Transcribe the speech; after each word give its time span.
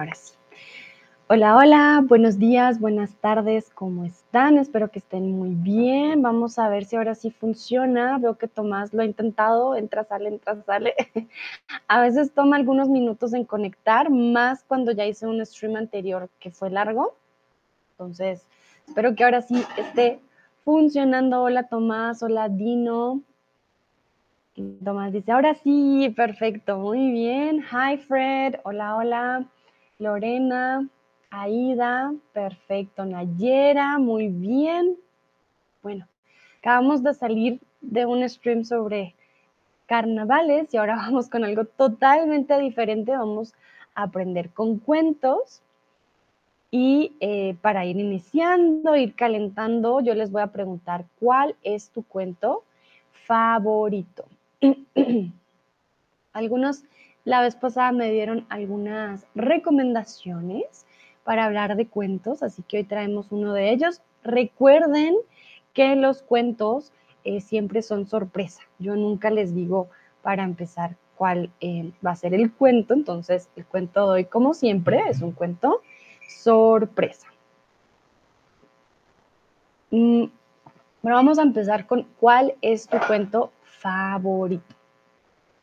Ahora 0.00 0.14
sí. 0.14 0.32
Hola, 1.28 1.56
hola, 1.58 2.02
buenos 2.02 2.38
días, 2.38 2.80
buenas 2.80 3.14
tardes, 3.16 3.68
¿cómo 3.68 4.06
están? 4.06 4.56
Espero 4.56 4.90
que 4.90 4.98
estén 4.98 5.30
muy 5.30 5.50
bien. 5.50 6.22
Vamos 6.22 6.58
a 6.58 6.70
ver 6.70 6.86
si 6.86 6.96
ahora 6.96 7.14
sí 7.14 7.30
funciona. 7.30 8.16
Veo 8.16 8.38
que 8.38 8.48
Tomás 8.48 8.94
lo 8.94 9.02
ha 9.02 9.04
intentado, 9.04 9.76
entra, 9.76 10.04
sale, 10.04 10.30
entra, 10.30 10.62
sale. 10.62 10.94
a 11.86 12.00
veces 12.00 12.32
toma 12.32 12.56
algunos 12.56 12.88
minutos 12.88 13.34
en 13.34 13.44
conectar, 13.44 14.08
más 14.08 14.64
cuando 14.64 14.90
ya 14.92 15.04
hice 15.04 15.26
un 15.26 15.44
stream 15.44 15.76
anterior 15.76 16.30
que 16.38 16.50
fue 16.50 16.70
largo. 16.70 17.14
Entonces, 17.90 18.46
espero 18.88 19.14
que 19.14 19.24
ahora 19.24 19.42
sí 19.42 19.62
esté 19.76 20.18
funcionando. 20.64 21.42
Hola 21.42 21.68
Tomás, 21.68 22.22
hola 22.22 22.48
Dino. 22.48 23.20
Tomás 24.82 25.12
dice, 25.12 25.30
ahora 25.30 25.54
sí, 25.56 26.10
perfecto, 26.16 26.78
muy 26.78 27.10
bien. 27.10 27.62
Hi 27.70 27.98
Fred, 27.98 28.54
hola, 28.64 28.96
hola. 28.96 29.46
Lorena, 30.00 30.88
Aida, 31.30 32.14
perfecto. 32.32 33.04
Nayera, 33.04 33.98
muy 33.98 34.28
bien. 34.28 34.96
Bueno, 35.82 36.08
acabamos 36.58 37.02
de 37.02 37.12
salir 37.12 37.60
de 37.82 38.06
un 38.06 38.26
stream 38.26 38.64
sobre 38.64 39.14
carnavales 39.86 40.72
y 40.72 40.78
ahora 40.78 40.96
vamos 41.04 41.28
con 41.28 41.44
algo 41.44 41.66
totalmente 41.66 42.58
diferente. 42.58 43.12
Vamos 43.12 43.52
a 43.94 44.04
aprender 44.04 44.48
con 44.50 44.78
cuentos. 44.78 45.60
Y 46.70 47.16
eh, 47.20 47.56
para 47.60 47.84
ir 47.84 47.98
iniciando, 47.98 48.96
ir 48.96 49.14
calentando, 49.14 50.00
yo 50.00 50.14
les 50.14 50.30
voy 50.30 50.40
a 50.40 50.46
preguntar, 50.46 51.04
¿cuál 51.18 51.56
es 51.62 51.90
tu 51.90 52.04
cuento 52.04 52.62
favorito? 53.26 54.24
Algunos 56.32 56.84
la 57.30 57.42
vez 57.42 57.54
pasada 57.54 57.92
me 57.92 58.10
dieron 58.10 58.44
algunas 58.48 59.24
recomendaciones 59.36 60.84
para 61.22 61.44
hablar 61.44 61.76
de 61.76 61.86
cuentos, 61.86 62.42
así 62.42 62.64
que 62.64 62.78
hoy 62.78 62.84
traemos 62.84 63.30
uno 63.30 63.52
de 63.52 63.70
ellos. 63.70 64.02
Recuerden 64.24 65.14
que 65.72 65.94
los 65.94 66.22
cuentos 66.22 66.92
eh, 67.22 67.40
siempre 67.40 67.82
son 67.82 68.08
sorpresa. 68.08 68.62
Yo 68.80 68.96
nunca 68.96 69.30
les 69.30 69.54
digo 69.54 69.90
para 70.22 70.42
empezar 70.42 70.96
cuál 71.14 71.52
eh, 71.60 71.92
va 72.04 72.10
a 72.10 72.16
ser 72.16 72.34
el 72.34 72.52
cuento, 72.52 72.94
entonces 72.94 73.48
el 73.54 73.64
cuento 73.64 74.06
de 74.06 74.12
hoy, 74.12 74.24
como 74.24 74.52
siempre, 74.52 75.00
es 75.08 75.22
un 75.22 75.30
cuento 75.30 75.82
sorpresa. 76.42 77.28
Mm, 79.92 80.24
bueno, 81.00 81.16
vamos 81.16 81.38
a 81.38 81.42
empezar 81.42 81.86
con 81.86 82.08
cuál 82.18 82.56
es 82.60 82.88
tu 82.88 82.98
cuento 83.06 83.52
favorito. 83.62 84.79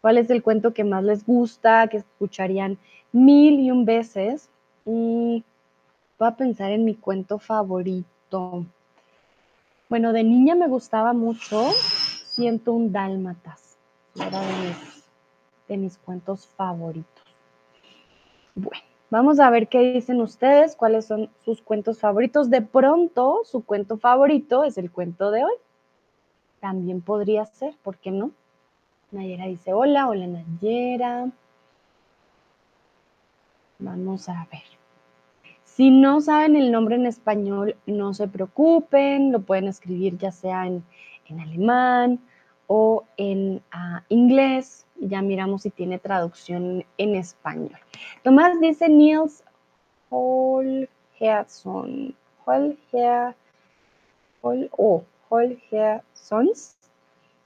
¿Cuál 0.01 0.17
es 0.17 0.29
el 0.29 0.43
cuento 0.43 0.73
que 0.73 0.83
más 0.83 1.03
les 1.03 1.25
gusta, 1.25 1.87
que 1.87 1.97
escucharían 1.97 2.77
mil 3.11 3.59
y 3.59 3.71
un 3.71 3.85
veces? 3.85 4.49
Mm, 4.85 5.39
voy 6.19 6.27
a 6.27 6.35
pensar 6.35 6.71
en 6.71 6.85
mi 6.85 6.95
cuento 6.95 7.39
favorito. 7.39 8.65
Bueno, 9.89 10.13
de 10.13 10.23
niña 10.23 10.55
me 10.55 10.67
gustaba 10.67 11.13
mucho 11.13 11.71
Siento 12.37 12.73
un 12.73 12.91
Dálmatas. 12.91 13.79
Era 14.15 14.39
de 14.39 14.53
mis, 14.67 15.03
de 15.67 15.77
mis 15.77 15.97
cuentos 15.97 16.45
favoritos. 16.45 17.23
Bueno, 18.53 18.83
vamos 19.09 19.39
a 19.39 19.49
ver 19.49 19.67
qué 19.67 19.93
dicen 19.93 20.21
ustedes, 20.21 20.75
cuáles 20.75 21.05
son 21.05 21.31
sus 21.43 21.63
cuentos 21.63 21.99
favoritos. 21.99 22.51
De 22.51 22.61
pronto, 22.61 23.41
su 23.43 23.65
cuento 23.65 23.97
favorito 23.97 24.65
es 24.65 24.77
el 24.77 24.91
cuento 24.91 25.31
de 25.31 25.45
hoy. 25.45 25.53
También 26.59 27.01
podría 27.01 27.43
ser, 27.47 27.75
¿por 27.81 27.97
qué 27.97 28.11
no? 28.11 28.29
Nayera 29.11 29.45
dice 29.45 29.73
hola, 29.73 30.07
hola 30.07 30.27
Nayera. 30.27 31.29
Vamos 33.79 34.27
a 34.29 34.47
ver. 34.51 34.63
Si 35.63 35.91
no 35.91 36.21
saben 36.21 36.55
el 36.55 36.71
nombre 36.71 36.95
en 36.95 37.05
español, 37.05 37.75
no 37.85 38.13
se 38.13 38.27
preocupen, 38.27 39.31
lo 39.31 39.41
pueden 39.41 39.67
escribir 39.67 40.17
ya 40.17 40.31
sea 40.31 40.65
en, 40.65 40.83
alemán 41.39 42.19
o 42.67 43.05
en 43.17 43.61
uh, 43.73 43.99
inglés. 44.09 44.85
Ya 44.99 45.21
miramos 45.21 45.61
si 45.61 45.69
tiene 45.69 45.99
traducción 45.99 46.83
en 46.97 47.15
español. 47.15 47.77
Tomás 48.23 48.59
dice 48.59 48.89
Niels 48.89 49.43
Holgersson. 50.09 50.87
Holger, 52.47 53.35
Hol, 54.41 54.69
oh, 54.77 55.03
Holgerssons. 55.29 56.77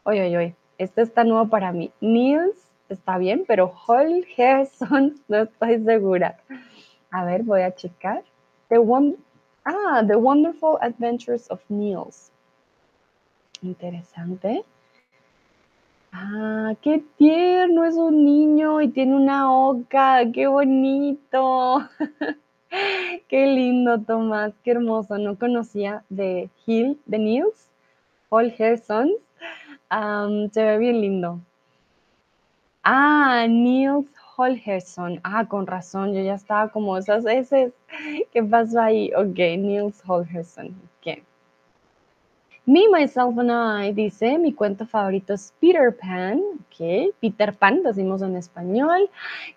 Oye, 0.03 0.21
oye, 0.21 0.37
oye. 0.37 0.60
Este 0.81 1.03
está 1.03 1.23
nuevo 1.23 1.47
para 1.47 1.71
mí. 1.71 1.91
Niels 2.01 2.57
está 2.89 3.19
bien, 3.19 3.43
pero 3.47 3.71
Holgersson 3.85 5.13
no 5.27 5.37
estoy 5.37 5.79
segura. 5.83 6.39
A 7.11 7.23
ver, 7.23 7.43
voy 7.43 7.61
a 7.61 7.75
checar. 7.75 8.23
The 8.67 8.77
ah, 9.63 10.01
The 10.07 10.15
Wonderful 10.15 10.79
Adventures 10.81 11.51
of 11.51 11.61
Niels. 11.69 12.31
Interesante. 13.61 14.65
Ah, 16.11 16.73
qué 16.81 17.03
tierno, 17.15 17.85
es 17.85 17.93
un 17.93 18.25
niño 18.25 18.81
y 18.81 18.87
tiene 18.87 19.15
una 19.15 19.53
oca, 19.53 20.31
qué 20.33 20.47
bonito. 20.47 21.87
qué 23.29 23.45
lindo, 23.45 23.99
Tomás, 23.99 24.53
qué 24.63 24.71
hermoso. 24.71 25.19
No 25.19 25.37
conocía 25.37 26.03
de 26.09 26.49
Hill, 26.65 26.99
de 27.05 27.19
Niels, 27.19 27.69
Se 29.91 30.63
ve 30.63 30.77
bien 30.77 31.01
lindo. 31.01 31.41
Ah, 32.81 33.45
Niels 33.49 34.07
Holgersson. 34.37 35.19
Ah, 35.23 35.45
con 35.45 35.67
razón, 35.67 36.13
yo 36.13 36.21
ya 36.21 36.35
estaba 36.35 36.69
como 36.69 36.97
esas 36.97 37.25
veces. 37.25 37.73
¿Qué 38.31 38.41
pasó 38.41 38.79
ahí? 38.79 39.11
Ok, 39.13 39.37
Niels 39.59 40.01
Holgersson. 40.07 40.67
Ok. 40.99 41.21
Me, 42.65 42.87
Myself 42.87 43.37
and 43.37 43.51
I 43.51 43.91
dice, 43.91 44.37
mi 44.37 44.53
cuento 44.53 44.85
favorito 44.85 45.33
es 45.33 45.53
Peter 45.59 45.93
Pan. 45.97 46.39
Ok, 46.39 47.13
Peter 47.19 47.53
Pan, 47.53 47.83
decimos 47.83 48.21
en 48.21 48.37
español. 48.37 49.09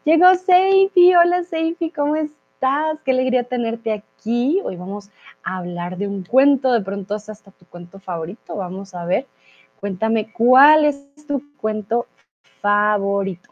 Llegó 0.05 0.35
Seifi. 0.35 1.15
Hola 1.15 1.45
Seifi, 1.45 1.91
¿cómo 1.91 2.17
estás? 2.17 2.99
Qué 3.05 3.13
alegría 3.13 3.45
tenerte 3.45 3.93
aquí. 3.93 4.61
Hoy 4.65 4.75
vamos 4.75 5.11
a 5.45 5.59
hablar 5.59 5.97
de 5.97 6.09
un 6.09 6.25
cuento. 6.25 6.73
De 6.73 6.81
pronto 6.81 7.15
es 7.15 7.29
hasta 7.29 7.53
tu 7.53 7.67
cuento 7.67 8.01
favorito. 8.01 8.57
Vamos 8.57 8.97
a 8.97 9.05
ver. 9.05 9.27
Cuéntame, 9.85 10.33
¿cuál 10.33 10.87
es 10.87 11.15
tu 11.27 11.43
cuento 11.59 12.07
favorito? 12.63 13.51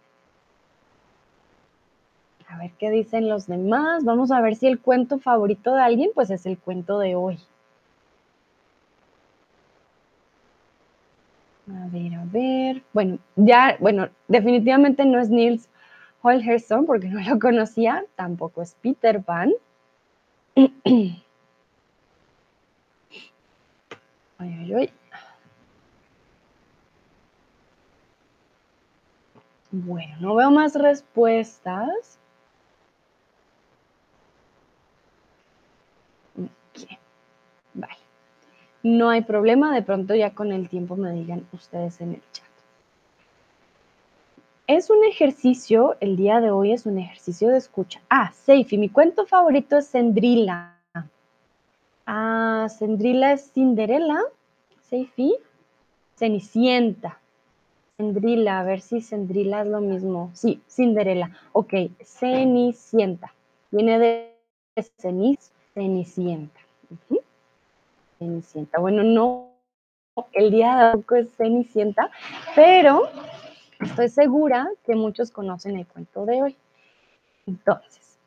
A 2.48 2.56
ver 2.56 2.70
qué 2.78 2.90
dicen 2.90 3.28
los 3.28 3.46
demás. 3.46 4.02
Vamos 4.06 4.30
a 4.32 4.40
ver 4.40 4.56
si 4.56 4.66
el 4.66 4.80
cuento 4.80 5.18
favorito 5.18 5.74
de 5.74 5.82
alguien, 5.82 6.10
pues 6.14 6.30
es 6.30 6.46
el 6.46 6.56
cuento 6.56 6.98
de 6.98 7.16
hoy. 7.16 7.38
A 11.68 11.86
ver, 11.92 12.14
a 12.14 12.24
ver. 12.24 12.82
Bueno, 12.94 13.18
ya, 13.36 13.76
bueno, 13.78 14.08
definitivamente 14.26 15.04
no 15.04 15.20
es 15.20 15.28
Niels 15.28 15.68
Holgersson 16.22 16.86
porque 16.86 17.08
no 17.08 17.20
lo 17.28 17.38
conocía. 17.38 18.06
Tampoco 18.16 18.62
es 18.62 18.74
Peter 18.80 19.22
Pan. 19.22 19.52
ay, 20.56 21.22
ay, 24.38 24.74
ay. 24.74 24.92
Bueno, 29.72 30.14
no 30.20 30.34
veo 30.34 30.50
más 30.50 30.74
respuestas. 30.74 32.18
Vale. 37.72 37.96
No 38.82 39.08
hay 39.08 39.22
problema, 39.22 39.74
de 39.74 39.80
pronto 39.80 40.14
ya 40.14 40.34
con 40.34 40.52
el 40.52 40.68
tiempo 40.68 40.94
me 40.96 41.10
digan 41.12 41.46
ustedes 41.52 42.02
en 42.02 42.14
el 42.14 42.22
chat. 42.32 42.46
Es 44.66 44.90
un 44.90 45.02
ejercicio, 45.04 45.96
el 46.00 46.16
día 46.16 46.40
de 46.40 46.50
hoy 46.50 46.72
es 46.72 46.84
un 46.84 46.98
ejercicio 46.98 47.48
de 47.48 47.56
escucha. 47.56 48.02
Ah, 48.10 48.30
Seifi, 48.32 48.76
mi 48.76 48.90
cuento 48.90 49.24
favorito 49.26 49.78
es 49.78 49.90
Cendrila. 49.90 50.76
Ah, 52.04 52.68
Cendrila 52.78 53.32
es 53.32 53.50
Cinderella. 53.52 54.20
Seifi, 54.82 55.34
Cenicienta. 56.16 57.21
Cendrila, 58.02 58.58
a 58.58 58.64
ver 58.64 58.80
si 58.80 59.00
Cendrila 59.00 59.62
es 59.62 59.68
lo 59.68 59.80
mismo. 59.80 60.32
Sí, 60.34 60.60
Cinderella. 60.68 61.30
Ok, 61.52 61.72
Cenicienta. 62.02 63.32
Viene 63.70 63.98
de 64.00 64.34
ceniz, 64.98 65.52
Cenicienta. 65.72 66.60
Cenicienta. 68.18 68.80
Bueno, 68.80 69.04
no, 69.04 69.50
el 70.32 70.50
día 70.50 70.76
de 70.76 71.04
hoy 71.08 71.20
es 71.20 71.32
Cenicienta, 71.36 72.10
pero 72.56 73.08
estoy 73.78 74.08
segura 74.08 74.68
que 74.84 74.96
muchos 74.96 75.30
conocen 75.30 75.76
el 75.76 75.86
cuento 75.86 76.26
de 76.26 76.42
hoy. 76.42 76.56
Entonces, 77.46 78.18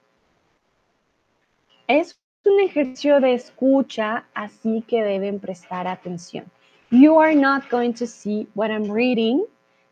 es 1.87 2.17
un 2.45 2.61
ejercicio 2.61 3.19
de 3.19 3.33
escucha, 3.33 4.25
así 4.33 4.85
que 4.87 5.03
deben 5.03 5.41
prestar 5.41 5.85
atención. 5.85 6.45
You 6.91 7.19
are 7.19 7.35
not 7.35 7.69
going 7.69 7.91
to 7.95 8.07
see 8.07 8.47
what 8.55 8.69
I'm 8.69 8.89
reading, 8.89 9.43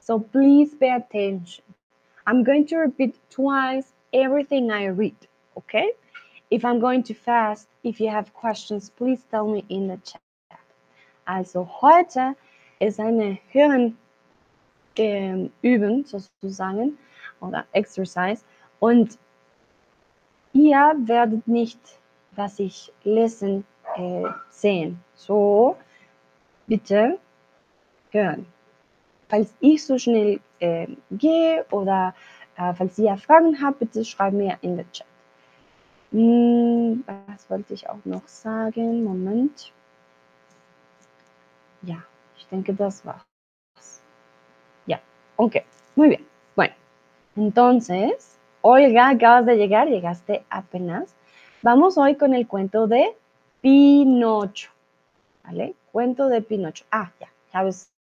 So 0.05 0.19
please 0.19 0.75
pay 0.75 0.91
attention. 0.91 1.63
I'm 2.27 2.43
going 2.43 2.65
to 2.67 2.77
repeat 2.77 3.15
twice 3.29 3.93
everything 4.11 4.71
I 4.71 4.85
read. 4.85 5.15
okay? 5.57 5.91
If 6.49 6.65
I'm 6.65 6.79
going 6.79 7.03
too 7.03 7.13
fast, 7.13 7.67
if 7.83 7.99
you 7.99 8.09
have 8.09 8.33
questions, 8.33 8.89
please 8.89 9.23
tell 9.29 9.47
me 9.47 9.65
in 9.69 9.87
the 9.87 9.97
chat. 9.97 10.21
Also 11.25 11.63
heute 11.81 12.35
ist 12.79 12.99
eine 12.99 13.39
Hören 13.51 13.97
ähm, 14.97 15.51
sozusagen 16.05 16.97
oder 17.39 17.65
Exercise 17.71 18.43
und 18.79 19.17
ihr 20.53 20.93
werdet 21.05 21.47
nicht, 21.47 21.79
was 22.35 22.59
ich 22.59 22.91
lesen, 23.03 23.65
äh, 23.95 24.25
sehen. 24.49 24.99
So, 25.15 25.77
bitte 26.67 27.17
hören. 28.11 28.45
Falls 29.33 29.51
ich 29.61 29.83
so 29.83 29.97
schnell 29.97 30.39
äh, 30.59 30.85
gehe 31.09 31.65
oder 31.71 32.13
äh, 32.55 32.71
falls 32.75 32.99
ihr 32.99 33.17
Fragen 33.17 33.59
habt, 33.59 33.79
bitte 33.79 34.05
schreibt 34.05 34.35
mir 34.35 34.59
in 34.61 34.77
den 34.77 34.91
Chat. 34.91 35.07
Hm, 36.11 37.03
was 37.07 37.49
wollte 37.49 37.73
ich 37.73 37.89
auch 37.89 38.05
noch 38.05 38.27
sagen? 38.27 39.03
Moment. 39.03 39.71
Ja, 41.81 42.03
ich 42.37 42.45
denke, 42.45 42.75
das 42.75 43.03
war's. 43.07 44.03
Ya, 44.85 44.99
ok, 45.37 45.63
muy 45.95 46.09
bien. 46.09 46.27
Bueno, 46.55 46.75
entonces, 47.35 48.37
Olga, 48.61 49.09
acabas 49.09 49.47
de 49.47 49.55
llegar, 49.55 49.87
llegaste 49.87 50.45
apenas. 50.51 51.15
Vamos 51.63 51.97
hoy 51.97 52.15
con 52.17 52.35
el 52.35 52.47
cuento 52.47 52.85
de 52.85 53.15
Pinocho. 53.61 54.69
¿Vale? 55.43 55.73
Cuento 55.91 56.27
de 56.27 56.39
Pinocho. 56.43 56.85
Ah, 56.91 57.11
ja, 57.19 57.29
ich 57.47 57.55
habe 57.55 57.69
es 57.69 57.92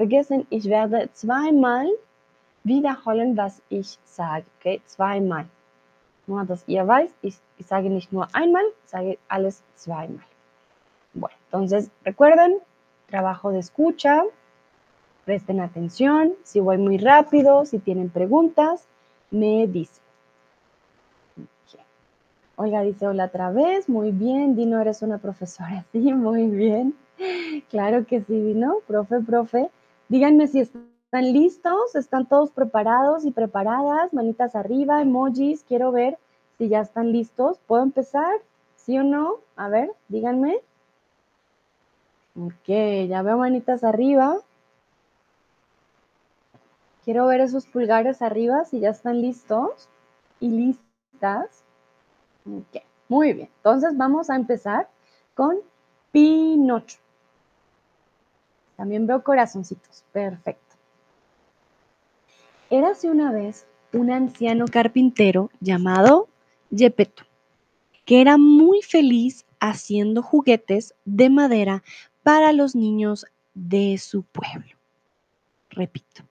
vergessen. 0.00 0.46
Ich 0.48 0.64
werde 0.64 1.10
zweimal 1.12 1.86
wiederholen, 2.64 3.36
was 3.36 3.60
ich 3.68 3.98
sage. 4.04 4.46
Okay, 4.58 4.80
zweimal. 4.86 5.44
Nur, 6.26 6.44
dass 6.46 6.64
ihr 6.66 6.86
weiß, 6.86 7.10
ich, 7.20 7.36
ich 7.58 7.66
sage 7.66 7.90
nicht 7.90 8.10
nur 8.10 8.26
einmal, 8.32 8.64
sage 8.86 9.18
alles 9.28 9.62
zweimal. 9.74 10.24
Bueno, 11.12 11.36
entonces, 11.46 11.90
recuerden, 12.04 12.60
trabajo 13.08 13.50
de 13.50 13.58
escucha, 13.58 14.22
presten 15.26 15.60
atención, 15.60 16.32
si 16.44 16.60
voy 16.60 16.78
muy 16.78 16.96
rápido, 16.96 17.66
si 17.66 17.78
tienen 17.78 18.08
preguntas, 18.08 18.86
me 19.30 19.66
dicen. 19.66 20.02
Olga 22.56 22.82
dice 22.82 23.06
hola 23.06 23.24
otra 23.24 23.50
vez, 23.50 23.88
muy 23.88 24.12
bien, 24.12 24.54
Dino, 24.54 24.80
eres 24.80 25.02
una 25.02 25.18
profesora, 25.18 25.84
sí, 25.92 26.12
muy 26.14 26.46
bien. 26.46 26.94
Claro 27.68 28.06
que 28.06 28.20
sí, 28.20 28.40
Dino, 28.40 28.76
profe, 28.86 29.20
profe. 29.20 29.70
Díganme 30.10 30.48
si 30.48 30.58
están 30.58 31.32
listos, 31.32 31.94
están 31.94 32.26
todos 32.26 32.50
preparados 32.50 33.24
y 33.24 33.30
preparadas, 33.30 34.12
manitas 34.12 34.56
arriba, 34.56 35.00
emojis, 35.00 35.62
quiero 35.62 35.92
ver 35.92 36.18
si 36.58 36.68
ya 36.68 36.80
están 36.80 37.12
listos. 37.12 37.60
¿Puedo 37.68 37.84
empezar? 37.84 38.40
¿Sí 38.74 38.98
o 38.98 39.04
no? 39.04 39.36
A 39.54 39.68
ver, 39.68 39.92
díganme. 40.08 40.58
Ok, 42.34 43.06
ya 43.08 43.22
veo 43.22 43.38
manitas 43.38 43.84
arriba. 43.84 44.38
Quiero 47.04 47.26
ver 47.26 47.40
esos 47.42 47.66
pulgares 47.66 48.20
arriba 48.20 48.64
si 48.64 48.80
ya 48.80 48.90
están 48.90 49.22
listos 49.22 49.88
y 50.40 50.48
listas. 50.48 51.62
Ok, 52.44 52.82
muy 53.08 53.32
bien. 53.32 53.48
Entonces 53.58 53.96
vamos 53.96 54.28
a 54.28 54.34
empezar 54.34 54.88
con 55.36 55.58
Pinocho. 56.10 56.98
También 58.80 59.06
veo 59.06 59.22
corazoncitos. 59.22 60.06
Perfecto. 60.10 60.74
Érase 62.70 63.10
una 63.10 63.30
vez 63.30 63.66
un 63.92 64.10
anciano 64.10 64.64
carpintero 64.64 65.50
llamado 65.60 66.30
Gepetto, 66.74 67.24
que 68.06 68.22
era 68.22 68.38
muy 68.38 68.80
feliz 68.80 69.44
haciendo 69.60 70.22
juguetes 70.22 70.94
de 71.04 71.28
madera 71.28 71.82
para 72.22 72.54
los 72.54 72.74
niños 72.74 73.26
de 73.52 73.98
su 73.98 74.22
pueblo. 74.22 74.74
Repito. 75.68 76.22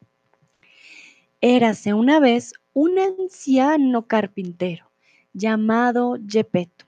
Érase 1.42 1.94
una 1.94 2.20
vez 2.20 2.56
un 2.74 2.98
anciano 2.98 4.08
carpintero 4.08 4.90
llamado 5.34 6.18
Gepetto, 6.28 6.86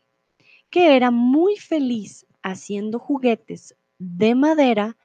que 0.71 0.95
era 0.95 1.11
muy 1.11 1.55
feliz 1.57 2.25
haciendo 2.41 2.97
juguetes 2.97 3.75
de 3.99 4.33
madera 4.33 4.97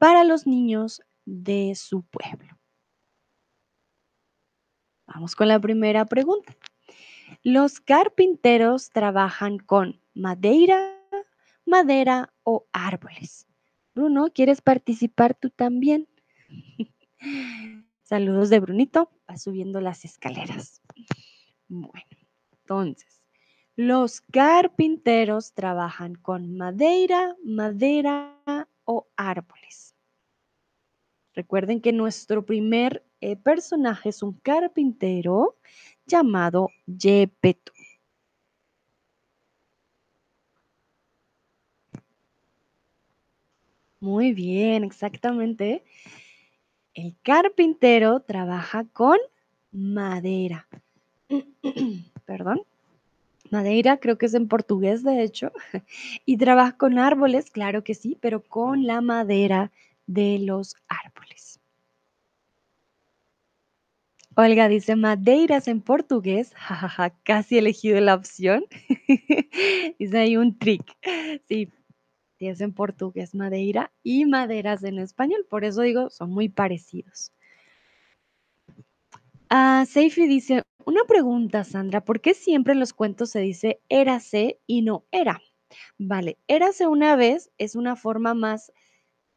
para 0.00 0.24
los 0.24 0.46
niños 0.46 1.02
de 1.26 1.74
su 1.76 2.02
pueblo. 2.04 2.58
Vamos 5.06 5.36
con 5.36 5.46
la 5.46 5.60
primera 5.60 6.06
pregunta. 6.06 6.56
Los 7.42 7.80
carpinteros 7.80 8.88
trabajan 8.88 9.58
con 9.58 10.00
madera, 10.14 10.96
madera 11.66 12.32
o 12.44 12.66
árboles. 12.72 13.46
Bruno, 13.94 14.30
¿quieres 14.32 14.62
participar 14.62 15.34
tú 15.34 15.50
también? 15.50 16.08
Saludos 18.02 18.48
de 18.48 18.60
Brunito, 18.60 19.10
va 19.28 19.36
subiendo 19.36 19.82
las 19.82 20.06
escaleras. 20.06 20.80
Bueno, 21.68 22.16
entonces, 22.52 23.22
los 23.76 24.22
carpinteros 24.22 25.52
trabajan 25.52 26.14
con 26.14 26.56
madera, 26.56 27.36
madera 27.44 28.66
o 28.84 29.08
árboles. 29.16 29.89
Recuerden 31.34 31.80
que 31.80 31.92
nuestro 31.92 32.44
primer 32.44 33.04
eh, 33.20 33.36
personaje 33.36 34.08
es 34.08 34.22
un 34.22 34.32
carpintero 34.32 35.56
llamado 36.06 36.70
Gepetto. 36.98 37.72
Muy 44.00 44.32
bien, 44.32 44.82
exactamente. 44.82 45.84
El 46.94 47.14
carpintero 47.22 48.20
trabaja 48.20 48.84
con 48.92 49.18
madera. 49.70 50.66
Perdón. 52.24 52.62
Madeira 53.50 53.98
creo 53.98 54.16
que 54.16 54.26
es 54.26 54.34
en 54.34 54.48
portugués, 54.48 55.02
de 55.02 55.22
hecho. 55.22 55.52
Y 56.24 56.36
trabaja 56.38 56.76
con 56.76 56.98
árboles, 56.98 57.50
claro 57.50 57.84
que 57.84 57.94
sí, 57.94 58.16
pero 58.20 58.42
con 58.42 58.86
la 58.86 59.00
madera 59.00 59.70
de 60.10 60.40
los 60.40 60.74
árboles. 60.88 61.60
Olga 64.34 64.68
dice 64.68 64.96
madeiras 64.96 65.68
en 65.68 65.80
portugués. 65.80 66.52
Jajaja, 66.56 67.10
casi 67.22 67.56
he 67.56 67.58
elegido 67.60 68.00
la 68.00 68.14
opción. 68.14 68.64
dice 69.98 70.18
ahí 70.18 70.36
un 70.36 70.58
trick. 70.58 70.84
Sí, 71.48 71.68
es 72.38 72.60
en 72.60 72.72
portugués 72.72 73.34
madeira 73.34 73.92
y 74.02 74.24
maderas 74.24 74.82
en 74.82 74.98
español. 74.98 75.46
Por 75.48 75.64
eso 75.64 75.82
digo, 75.82 76.10
son 76.10 76.30
muy 76.30 76.48
parecidos. 76.48 77.32
Ah, 79.48 79.84
Seifi 79.86 80.26
dice, 80.26 80.62
una 80.86 81.04
pregunta, 81.04 81.64
Sandra, 81.64 82.04
¿por 82.04 82.20
qué 82.20 82.34
siempre 82.34 82.72
en 82.72 82.80
los 82.80 82.92
cuentos 82.92 83.30
se 83.30 83.40
dice 83.40 83.80
érase 83.88 84.60
y 84.66 84.82
no 84.82 85.04
era? 85.10 85.40
Vale, 85.98 86.38
érase 86.48 86.86
una 86.86 87.14
vez 87.16 87.50
es 87.58 87.74
una 87.76 87.94
forma 87.96 88.34
más 88.34 88.72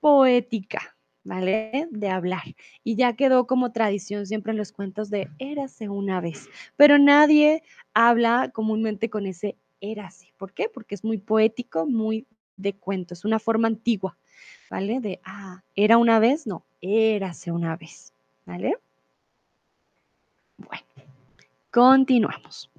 poética, 0.04 0.98
¿vale? 1.24 1.88
De 1.92 2.10
hablar. 2.10 2.44
Y 2.84 2.98
ya 2.98 3.14
quedó 3.14 3.48
como 3.48 3.72
tradición 3.72 4.28
siempre 4.28 4.52
en 4.52 4.58
los 4.58 4.74
cuentos 4.74 5.10
de 5.10 5.30
érase 5.40 5.88
una 5.88 6.20
vez. 6.20 6.50
Pero 6.76 7.00
nadie 7.00 7.64
habla 7.94 8.52
comúnmente 8.54 9.10
con 9.10 9.26
ese 9.26 9.56
érase. 9.80 10.34
¿Por 10.38 10.52
qué? 10.52 10.68
Porque 10.68 10.96
es 10.96 11.06
muy 11.06 11.20
poético, 11.20 11.86
muy 11.86 12.28
de 12.58 12.74
cuento, 12.74 13.14
es 13.14 13.24
una 13.24 13.40
forma 13.40 13.70
antigua, 13.70 14.18
¿vale? 14.70 15.00
De, 15.00 15.22
ah, 15.24 15.64
era 15.74 15.98
una 15.98 16.20
vez, 16.20 16.46
no, 16.46 16.66
érase 16.82 17.54
una 17.54 17.78
vez, 17.78 18.14
¿vale? 18.46 18.76
Bueno, 20.58 20.84
continuamos. 21.72 22.70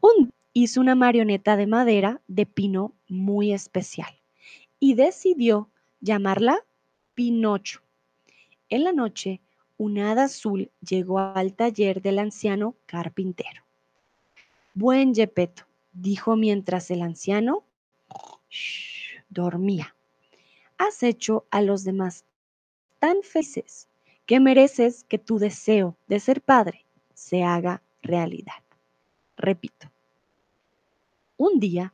Un 0.00 0.32
hizo 0.54 0.80
una 0.80 0.94
marioneta 0.94 1.56
de 1.56 1.66
madera 1.66 2.22
de 2.28 2.46
pino 2.46 2.94
muy 3.08 3.52
especial 3.52 4.10
y 4.80 4.94
decidió 4.94 5.68
llamarla 6.02 6.58
Pinocho. 7.14 7.80
En 8.68 8.84
la 8.84 8.92
noche, 8.92 9.40
un 9.78 9.98
hada 9.98 10.24
azul 10.24 10.70
llegó 10.86 11.18
al 11.18 11.54
taller 11.54 12.02
del 12.02 12.18
anciano 12.18 12.76
carpintero. 12.86 13.62
Buen 14.74 15.14
Gepetto, 15.14 15.64
dijo 15.92 16.36
mientras 16.36 16.90
el 16.90 17.02
anciano 17.02 17.64
dormía. 19.30 19.94
Has 20.76 21.02
hecho 21.02 21.46
a 21.50 21.62
los 21.62 21.84
demás 21.84 22.24
tan 22.98 23.22
felices 23.22 23.88
que 24.26 24.40
mereces 24.40 25.04
que 25.04 25.18
tu 25.18 25.38
deseo 25.38 25.96
de 26.06 26.20
ser 26.20 26.42
padre 26.42 26.84
se 27.14 27.42
haga 27.42 27.82
realidad. 28.02 28.62
Repito, 29.36 29.90
un 31.36 31.60
día 31.60 31.92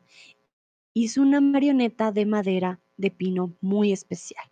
hizo 0.95 1.23
una 1.23 1.41
marioneta 1.41 2.13
de 2.13 2.27
madera 2.27 2.81
de 2.99 3.11
pino 3.11 3.55
muy 3.63 3.93
especial 3.93 4.45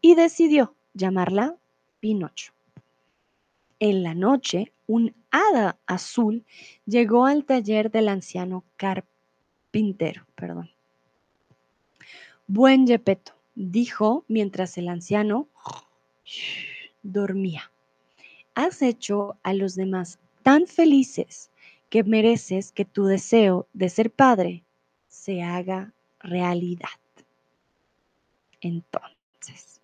y 0.00 0.14
decidió 0.14 0.74
llamarla 0.94 1.56
Pinocho. 2.00 2.52
En 3.78 4.02
la 4.02 4.14
noche, 4.14 4.72
un 4.86 5.14
hada 5.30 5.78
azul 5.86 6.44
llegó 6.86 7.26
al 7.26 7.44
taller 7.44 7.90
del 7.90 8.08
anciano 8.08 8.64
carpintero. 8.76 10.26
Perdón. 10.34 10.70
Buen 12.46 12.86
Gepetto, 12.86 13.32
dijo 13.54 14.24
mientras 14.28 14.78
el 14.78 14.88
anciano 14.88 15.48
dormía. 17.02 17.72
Has 18.54 18.82
hecho 18.82 19.36
a 19.42 19.54
los 19.54 19.74
demás 19.74 20.18
tan 20.42 20.66
felices 20.66 21.50
que 21.88 22.04
mereces 22.04 22.72
que 22.72 22.84
tu 22.84 23.04
deseo 23.04 23.66
de 23.72 23.88
ser 23.88 24.10
padre 24.10 24.64
se 25.08 25.42
haga 25.42 25.92
realidad. 26.20 27.01
Entonces, 28.62 29.80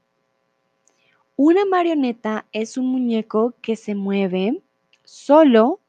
una 1.37 1.65
marioneta 1.67 2.47
es 2.53 2.79
un 2.79 2.87
muñeco 2.87 3.55
que 3.61 3.77
se 3.77 3.95
mueve 3.95 4.63
solo 5.05 5.81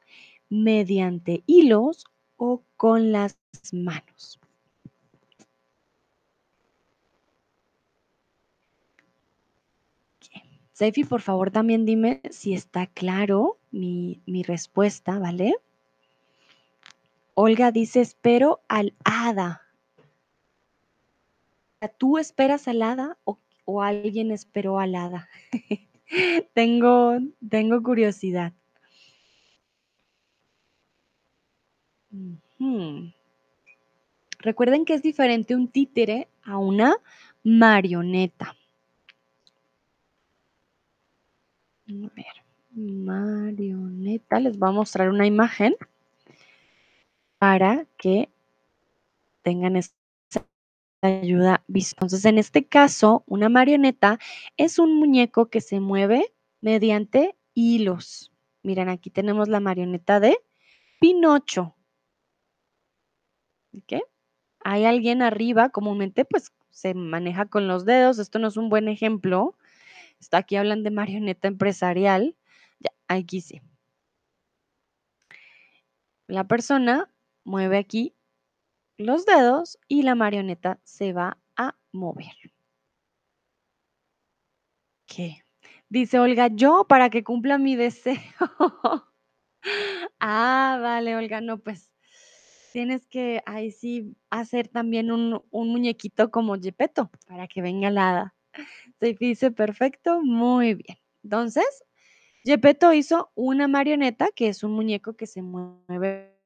mediante 0.48 1.42
hilos 1.46 2.04
o 2.36 2.62
con 2.76 3.12
las 3.12 3.38
manos. 3.72 4.40
Sefi, 10.72 11.04
por 11.04 11.20
favor, 11.20 11.50
también 11.50 11.84
dime 11.84 12.22
si 12.30 12.54
está 12.54 12.86
claro 12.86 13.58
mi, 13.70 14.22
mi 14.26 14.42
respuesta, 14.42 15.18
¿vale? 15.18 15.54
Olga 17.34 17.70
dice, 17.70 18.00
espero 18.00 18.60
al 18.66 18.94
hada. 19.04 19.69
¿Tú 21.88 22.18
esperas 22.18 22.68
al 22.68 22.82
hada 22.82 23.16
o, 23.24 23.38
o 23.64 23.82
alguien 23.82 24.30
esperó 24.30 24.78
al 24.78 24.94
hada? 24.94 25.28
tengo, 26.54 27.18
tengo 27.48 27.82
curiosidad. 27.82 28.52
Recuerden 34.40 34.84
que 34.84 34.94
es 34.94 35.02
diferente 35.02 35.54
un 35.54 35.68
títere 35.68 36.28
a 36.42 36.58
una 36.58 36.96
marioneta. 37.42 38.56
A 41.88 42.10
ver, 42.14 42.44
marioneta. 42.72 44.40
Les 44.40 44.58
voy 44.58 44.68
a 44.68 44.72
mostrar 44.72 45.08
una 45.08 45.26
imagen 45.26 45.74
para 47.38 47.86
que 47.96 48.28
tengan 49.42 49.76
esa 49.76 49.99
ayuda 51.02 51.64
visual. 51.66 51.96
Entonces, 51.98 52.24
en 52.24 52.38
este 52.38 52.66
caso, 52.66 53.24
una 53.26 53.48
marioneta 53.48 54.18
es 54.56 54.78
un 54.78 54.96
muñeco 54.98 55.50
que 55.50 55.60
se 55.60 55.80
mueve 55.80 56.32
mediante 56.60 57.36
hilos. 57.54 58.32
Miren, 58.62 58.88
aquí 58.88 59.10
tenemos 59.10 59.48
la 59.48 59.60
marioneta 59.60 60.20
de 60.20 60.38
Pinocho. 61.00 61.76
¿Ok? 63.74 64.02
Hay 64.62 64.84
alguien 64.84 65.22
arriba, 65.22 65.70
comúnmente 65.70 66.24
pues 66.24 66.52
se 66.70 66.94
maneja 66.94 67.46
con 67.46 67.68
los 67.68 67.84
dedos. 67.84 68.18
Esto 68.18 68.38
no 68.38 68.48
es 68.48 68.56
un 68.56 68.68
buen 68.68 68.88
ejemplo. 68.88 69.56
Está 70.20 70.38
aquí 70.38 70.56
hablan 70.56 70.82
de 70.82 70.90
marioneta 70.90 71.48
empresarial. 71.48 72.36
Ya, 72.78 72.90
aquí 73.08 73.40
sí. 73.40 73.62
La 76.26 76.46
persona 76.46 77.10
mueve 77.44 77.78
aquí 77.78 78.14
los 79.00 79.26
dedos 79.26 79.78
y 79.88 80.02
la 80.02 80.14
marioneta 80.14 80.78
se 80.84 81.12
va 81.12 81.38
a 81.56 81.76
mover. 81.92 82.34
¿Qué? 85.06 85.44
Dice 85.88 86.20
Olga, 86.20 86.48
yo 86.48 86.86
para 86.88 87.10
que 87.10 87.24
cumpla 87.24 87.58
mi 87.58 87.76
deseo. 87.76 88.14
ah, 90.20 90.78
vale, 90.80 91.16
Olga, 91.16 91.40
no, 91.40 91.58
pues 91.58 91.90
tienes 92.72 93.06
que 93.06 93.42
ahí 93.46 93.72
sí 93.72 94.16
hacer 94.30 94.68
también 94.68 95.10
un, 95.10 95.42
muñequito 95.50 96.30
como 96.30 96.54
Gepetto 96.60 97.10
para 97.26 97.48
que 97.48 97.62
venga 97.62 97.90
la 97.90 98.10
hada. 98.10 98.34
Se 99.00 99.14
dice 99.14 99.50
perfecto, 99.50 100.22
muy 100.22 100.74
bien. 100.74 100.98
Entonces, 101.24 101.84
Gepetto 102.44 102.92
hizo 102.92 103.32
una 103.34 103.66
marioneta 103.66 104.28
que 104.34 104.48
es 104.48 104.62
un 104.62 104.72
muñeco 104.72 105.14
que 105.14 105.26
se 105.26 105.42
mueve 105.42 106.39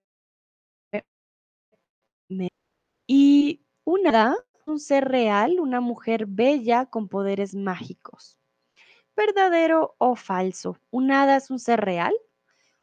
y 3.07 3.63
una 3.85 4.11
hada, 4.11 4.37
un 4.67 4.79
ser 4.81 5.05
real, 5.09 5.61
una 5.61 5.81
mujer 5.81 6.27
bella 6.27 6.87
con 6.87 7.09
poderes 7.09 7.55
mágicos. 7.55 8.39
¿Verdadero 9.17 9.95
o 9.99 10.17
falso? 10.17 10.79
¿Un 10.91 11.13
hada 11.13 11.37
es 11.37 11.51
un 11.51 11.59
ser 11.59 11.81
real? 11.81 12.15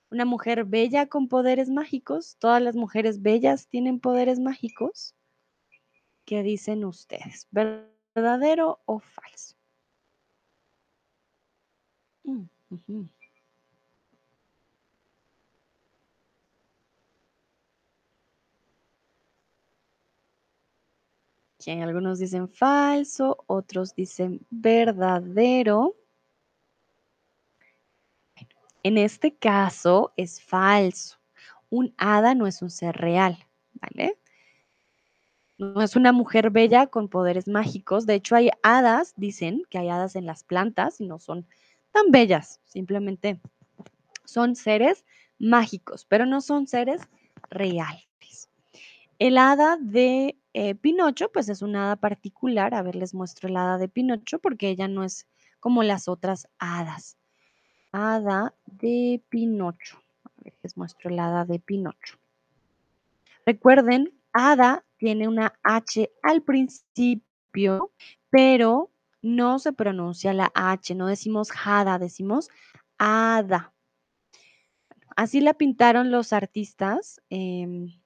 ¿Una 0.09 0.25
mujer 0.25 0.65
bella 0.65 1.07
con 1.07 1.27
poderes 1.27 1.69
mágicos? 1.69 2.37
¿Todas 2.39 2.61
las 2.61 2.75
mujeres 2.75 3.21
bellas 3.21 3.67
tienen 3.67 3.99
poderes 3.99 4.39
mágicos? 4.39 5.15
¿Qué 6.25 6.43
dicen 6.43 6.85
ustedes? 6.85 7.47
¿Verdadero 7.51 8.79
o 8.85 8.99
falso? 8.99 9.55
Mm. 12.23 12.47
Algunos 21.69 22.17
dicen 22.19 22.49
falso, 22.49 23.43
otros 23.47 23.93
dicen 23.93 24.45
verdadero. 24.49 25.95
En 28.83 28.97
este 28.97 29.35
caso 29.35 30.11
es 30.17 30.41
falso. 30.41 31.17
Un 31.69 31.93
hada 31.97 32.33
no 32.33 32.47
es 32.47 32.61
un 32.61 32.71
ser 32.71 32.95
real, 32.97 33.37
¿vale? 33.73 34.17
No 35.59 35.81
es 35.83 35.95
una 35.95 36.11
mujer 36.11 36.49
bella 36.49 36.87
con 36.87 37.07
poderes 37.07 37.47
mágicos. 37.47 38.07
De 38.07 38.15
hecho, 38.15 38.35
hay 38.35 38.49
hadas, 38.63 39.13
dicen 39.15 39.63
que 39.69 39.77
hay 39.77 39.89
hadas 39.89 40.15
en 40.15 40.25
las 40.25 40.43
plantas 40.43 40.99
y 40.99 41.05
no 41.05 41.19
son 41.19 41.45
tan 41.91 42.09
bellas. 42.09 42.59
Simplemente 42.65 43.39
son 44.25 44.55
seres 44.55 45.05
mágicos, 45.37 46.05
pero 46.05 46.25
no 46.25 46.41
son 46.41 46.65
seres 46.65 47.01
reales. 47.51 48.49
El 49.19 49.37
hada 49.37 49.77
de 49.79 50.40
eh, 50.53 50.75
Pinocho, 50.75 51.31
pues 51.31 51.49
es 51.49 51.61
una 51.61 51.85
hada 51.85 51.95
particular. 51.95 52.73
A 52.73 52.81
ver, 52.81 52.95
les 52.95 53.13
muestro 53.13 53.47
el 53.47 53.57
hada 53.57 53.77
de 53.77 53.87
Pinocho 53.87 54.39
porque 54.39 54.69
ella 54.69 54.87
no 54.87 55.03
es 55.03 55.27
como 55.59 55.83
las 55.83 56.07
otras 56.07 56.47
hadas. 56.59 57.17
Hada 57.91 58.53
de 58.65 59.23
Pinocho. 59.29 60.01
A 60.25 60.31
ver, 60.43 60.53
les 60.61 60.77
muestro 60.77 61.09
el 61.09 61.19
hada 61.19 61.45
de 61.45 61.59
Pinocho. 61.59 62.17
Recuerden, 63.45 64.13
hada 64.33 64.85
tiene 64.97 65.27
una 65.27 65.53
H 65.63 66.11
al 66.21 66.43
principio, 66.43 67.91
pero 68.29 68.91
no 69.21 69.59
se 69.59 69.73
pronuncia 69.73 70.33
la 70.33 70.51
H, 70.53 70.95
no 70.95 71.07
decimos 71.07 71.49
hada, 71.65 71.97
decimos 71.99 72.49
hada. 72.97 73.73
Así 75.15 75.41
la 75.41 75.53
pintaron 75.53 76.11
los 76.11 76.33
artistas 76.33 77.21
em, 77.29 77.99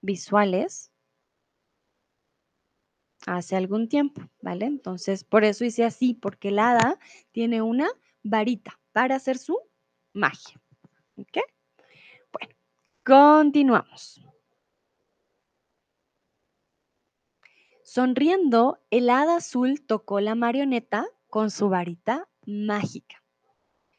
visuales 0.00 0.92
hace 3.26 3.56
algún 3.56 3.88
tiempo, 3.88 4.22
¿vale? 4.40 4.66
Entonces, 4.66 5.24
por 5.24 5.44
eso 5.44 5.64
hice 5.64 5.84
así, 5.84 6.14
porque 6.14 6.48
el 6.48 6.58
hada 6.58 6.98
tiene 7.32 7.60
una 7.60 7.88
varita 8.22 8.78
para 8.92 9.16
hacer 9.16 9.36
su 9.36 9.58
magia. 10.14 10.60
¿Ok? 11.16 11.38
Bueno, 12.32 12.54
continuamos. 13.04 14.22
Sonriendo, 17.82 18.78
el 18.90 19.10
hada 19.10 19.36
azul 19.36 19.84
tocó 19.86 20.20
la 20.20 20.34
marioneta 20.34 21.06
con 21.28 21.50
su 21.50 21.68
varita 21.68 22.28
mágica. 22.46 23.22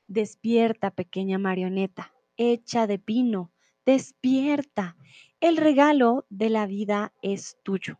Despierta, 0.07 0.91
pequeña 0.91 1.37
marioneta, 1.37 2.13
hecha 2.37 2.87
de 2.87 2.99
pino, 2.99 3.51
despierta. 3.85 4.95
El 5.39 5.57
regalo 5.57 6.25
de 6.29 6.49
la 6.49 6.65
vida 6.65 7.13
es 7.21 7.57
tuyo. 7.63 7.99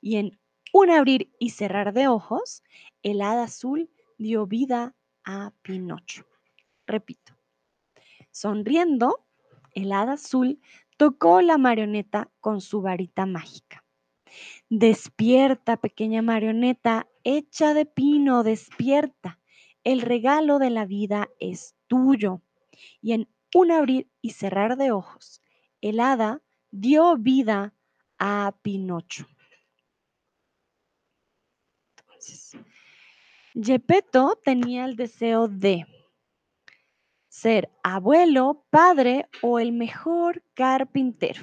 Y 0.00 0.16
en 0.16 0.38
un 0.78 0.90
abrir 0.90 1.32
y 1.38 1.50
cerrar 1.50 1.94
de 1.94 2.06
ojos, 2.06 2.62
el 3.02 3.22
hada 3.22 3.44
azul 3.44 3.88
dio 4.18 4.46
vida 4.46 4.94
a 5.24 5.54
Pinocho. 5.62 6.26
Repito. 6.86 7.32
Sonriendo, 8.30 9.24
el 9.72 9.90
hada 9.90 10.12
azul 10.12 10.60
tocó 10.98 11.40
la 11.40 11.56
marioneta 11.56 12.30
con 12.40 12.60
su 12.60 12.82
varita 12.82 13.24
mágica. 13.24 13.84
Despierta, 14.68 15.78
pequeña 15.78 16.20
marioneta, 16.20 17.08
hecha 17.24 17.72
de 17.72 17.86
pino, 17.86 18.42
despierta. 18.42 19.40
El 19.82 20.02
regalo 20.02 20.58
de 20.58 20.68
la 20.68 20.84
vida 20.84 21.30
es 21.40 21.74
tuyo. 21.86 22.42
Y 23.00 23.12
en 23.12 23.30
un 23.54 23.70
abrir 23.70 24.10
y 24.20 24.32
cerrar 24.32 24.76
de 24.76 24.92
ojos, 24.92 25.40
el 25.80 26.00
hada 26.00 26.42
dio 26.70 27.16
vida 27.16 27.72
a 28.18 28.54
Pinocho. 28.60 29.26
Entonces, 32.26 32.56
tenía 34.44 34.84
el 34.84 34.96
deseo 34.96 35.48
de 35.48 35.86
ser 37.28 37.70
abuelo, 37.82 38.64
padre 38.70 39.26
o 39.42 39.58
el 39.58 39.72
mejor 39.72 40.42
carpintero. 40.54 41.42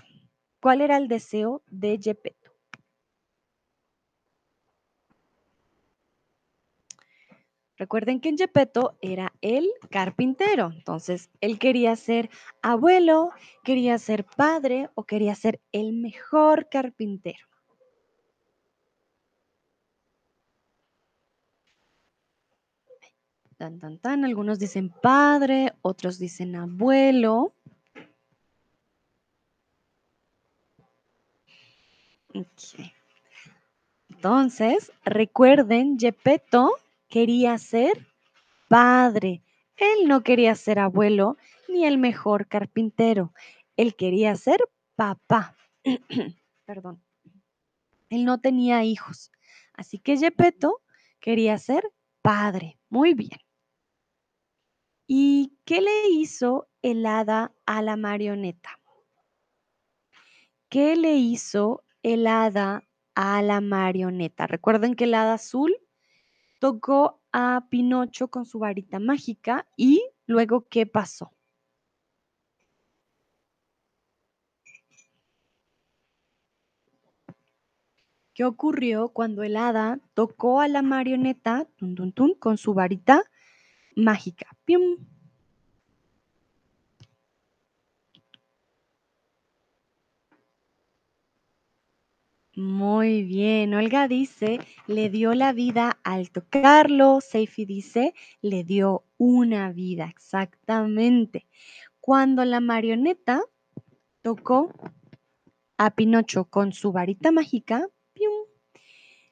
¿Cuál 0.61 0.81
era 0.81 0.97
el 0.97 1.07
deseo 1.07 1.61
de 1.67 1.99
Gepetto? 2.01 2.51
Recuerden 7.75 8.21
que 8.21 8.29
en 8.29 8.37
Gepetto 8.37 8.97
era 9.01 9.33
el 9.41 9.69
carpintero, 9.89 10.71
entonces 10.73 11.29
él 11.41 11.59
quería 11.59 11.95
ser 11.95 12.29
abuelo, 12.61 13.31
quería 13.63 13.97
ser 13.97 14.25
padre 14.25 14.89
o 14.95 15.03
quería 15.03 15.35
ser 15.35 15.59
el 15.71 15.91
mejor 15.93 16.69
carpintero. 16.69 17.52
Tan, 23.63 23.79
tan, 23.79 23.97
tan. 23.97 24.25
Algunos 24.25 24.59
dicen 24.59 24.89
padre, 24.89 25.71
otros 25.81 26.19
dicen 26.19 26.57
abuelo. 26.57 27.53
Entonces, 34.09 34.91
recuerden, 35.05 35.97
Gepetto 35.97 36.71
quería 37.07 37.57
ser 37.57 38.05
padre. 38.67 39.41
Él 39.77 40.09
no 40.09 40.23
quería 40.23 40.55
ser 40.55 40.79
abuelo 40.79 41.37
ni 41.69 41.85
el 41.85 41.97
mejor 41.97 42.49
carpintero. 42.49 43.31
Él 43.77 43.95
quería 43.95 44.35
ser 44.35 44.59
papá. 44.97 45.55
Perdón. 46.65 47.01
Él 48.09 48.25
no 48.25 48.41
tenía 48.41 48.83
hijos. 48.83 49.31
Así 49.71 49.99
que 49.99 50.17
Gepetto 50.17 50.81
quería 51.21 51.57
ser 51.57 51.89
padre. 52.21 52.77
Muy 52.89 53.13
bien. 53.13 53.42
¿Y 55.07 55.57
qué 55.65 55.81
le 55.81 56.09
hizo 56.09 56.69
el 56.81 57.05
hada 57.05 57.53
a 57.65 57.81
la 57.81 57.97
marioneta? 57.97 58.79
¿Qué 60.69 60.95
le 60.95 61.15
hizo 61.15 61.83
el 62.03 62.25
hada 62.25 62.83
a 63.15 63.41
la 63.41 63.59
marioneta? 63.59 64.47
Recuerden 64.47 64.95
que 64.95 65.03
el 65.03 65.13
hada 65.13 65.33
azul 65.33 65.75
tocó 66.59 67.21
a 67.33 67.67
Pinocho 67.69 68.29
con 68.29 68.45
su 68.45 68.59
varita 68.59 68.99
mágica 68.99 69.67
y 69.75 70.01
luego, 70.25 70.67
¿qué 70.69 70.85
pasó? 70.85 71.33
¿Qué 78.33 78.45
ocurrió 78.45 79.09
cuando 79.09 79.43
el 79.43 79.57
hada 79.57 79.99
tocó 80.13 80.61
a 80.61 80.67
la 80.67 80.81
marioneta 80.81 81.67
con 82.39 82.57
su 82.57 82.73
varita 82.73 83.23
mágica? 83.95 84.47
¡Pium! 84.65 84.97
Muy 92.55 93.23
bien, 93.23 93.73
Olga 93.73 94.07
dice, 94.07 94.59
le 94.85 95.09
dio 95.09 95.33
la 95.33 95.53
vida 95.53 95.99
al 96.03 96.29
tocarlo. 96.29 97.19
Seifi 97.19 97.65
dice, 97.65 98.13
le 98.43 98.63
dio 98.63 99.05
una 99.17 99.71
vida, 99.71 100.05
exactamente. 100.05 101.47
Cuando 101.99 102.45
la 102.45 102.59
marioneta 102.59 103.41
tocó 104.21 104.71
a 105.79 105.95
Pinocho 105.95 106.45
con 106.45 106.73
su 106.73 106.91
varita 106.91 107.31
mágica, 107.31 107.87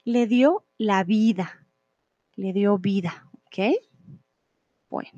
le 0.04 0.26
dio 0.26 0.66
la 0.80 1.04
vida, 1.04 1.68
le 2.36 2.54
dio 2.54 2.80
vida, 2.80 3.30
¿ok? 3.46 3.91
Bueno, 4.92 5.10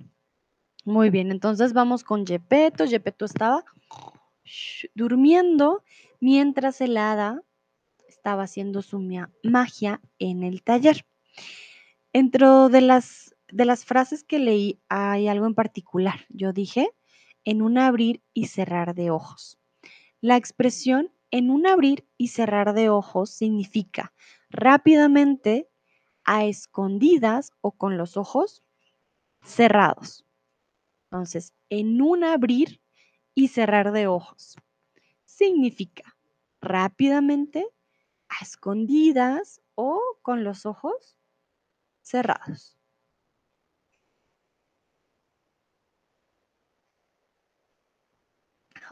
muy 0.86 1.10
bien, 1.10 1.32
entonces 1.32 1.74
vamos 1.74 2.04
con 2.04 2.28
Gepetto. 2.28 2.86
Gepetto 2.86 3.26
estaba 3.26 3.66
durmiendo 4.94 5.84
mientras 6.20 6.80
el 6.80 6.96
hada 6.96 7.42
estaba 8.08 8.44
haciendo 8.44 8.84
su 8.84 9.04
magia 9.42 10.00
en 10.20 10.44
el 10.44 10.62
taller. 10.62 11.08
Dentro 12.14 12.70
de 12.70 12.82
las, 12.82 13.36
de 13.52 13.66
las 13.66 13.84
frases 13.84 14.24
que 14.24 14.38
leí 14.38 14.80
hay 14.90 15.28
algo 15.28 15.48
en 15.48 15.56
particular. 15.56 16.28
Yo 16.30 16.54
dije, 16.54 16.92
en 17.44 17.64
un 17.64 17.80
abrir 17.80 18.22
y 18.32 18.46
cerrar 18.46 18.94
de 18.94 19.10
ojos. 19.10 19.58
La 20.22 20.38
expresión 20.38 21.12
en 21.32 21.50
un 21.50 21.66
abrir 21.66 22.08
y 22.16 22.28
cerrar 22.28 22.76
de 22.76 22.90
ojos 22.90 23.32
significa 23.32 24.14
rápidamente, 24.52 25.68
a 26.26 26.46
escondidas 26.46 27.52
o 27.62 27.72
con 27.72 27.98
los 27.98 28.18
ojos 28.18 28.63
cerrados. 29.44 30.26
Entonces, 31.12 31.54
en 31.70 32.02
un 32.02 32.24
abrir 32.24 32.82
y 33.36 33.50
cerrar 33.50 33.92
de 33.94 34.08
ojos 34.08 34.58
significa 35.26 36.18
rápidamente, 36.62 37.68
escondidas 38.42 39.62
o 39.76 40.02
con 40.24 40.44
los 40.44 40.66
ojos 40.66 41.18
cerrados. 42.02 42.78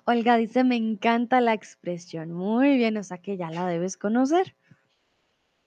Olga 0.06 0.38
dice, 0.38 0.64
me 0.64 0.76
encanta 0.76 1.42
la 1.42 1.54
expresión. 1.56 2.32
Muy 2.32 2.78
bien, 2.78 2.98
o 2.98 3.04
sea 3.04 3.18
que 3.18 3.36
ya 3.38 3.50
la 3.50 3.66
debes 3.68 3.98
conocer. 3.98 4.56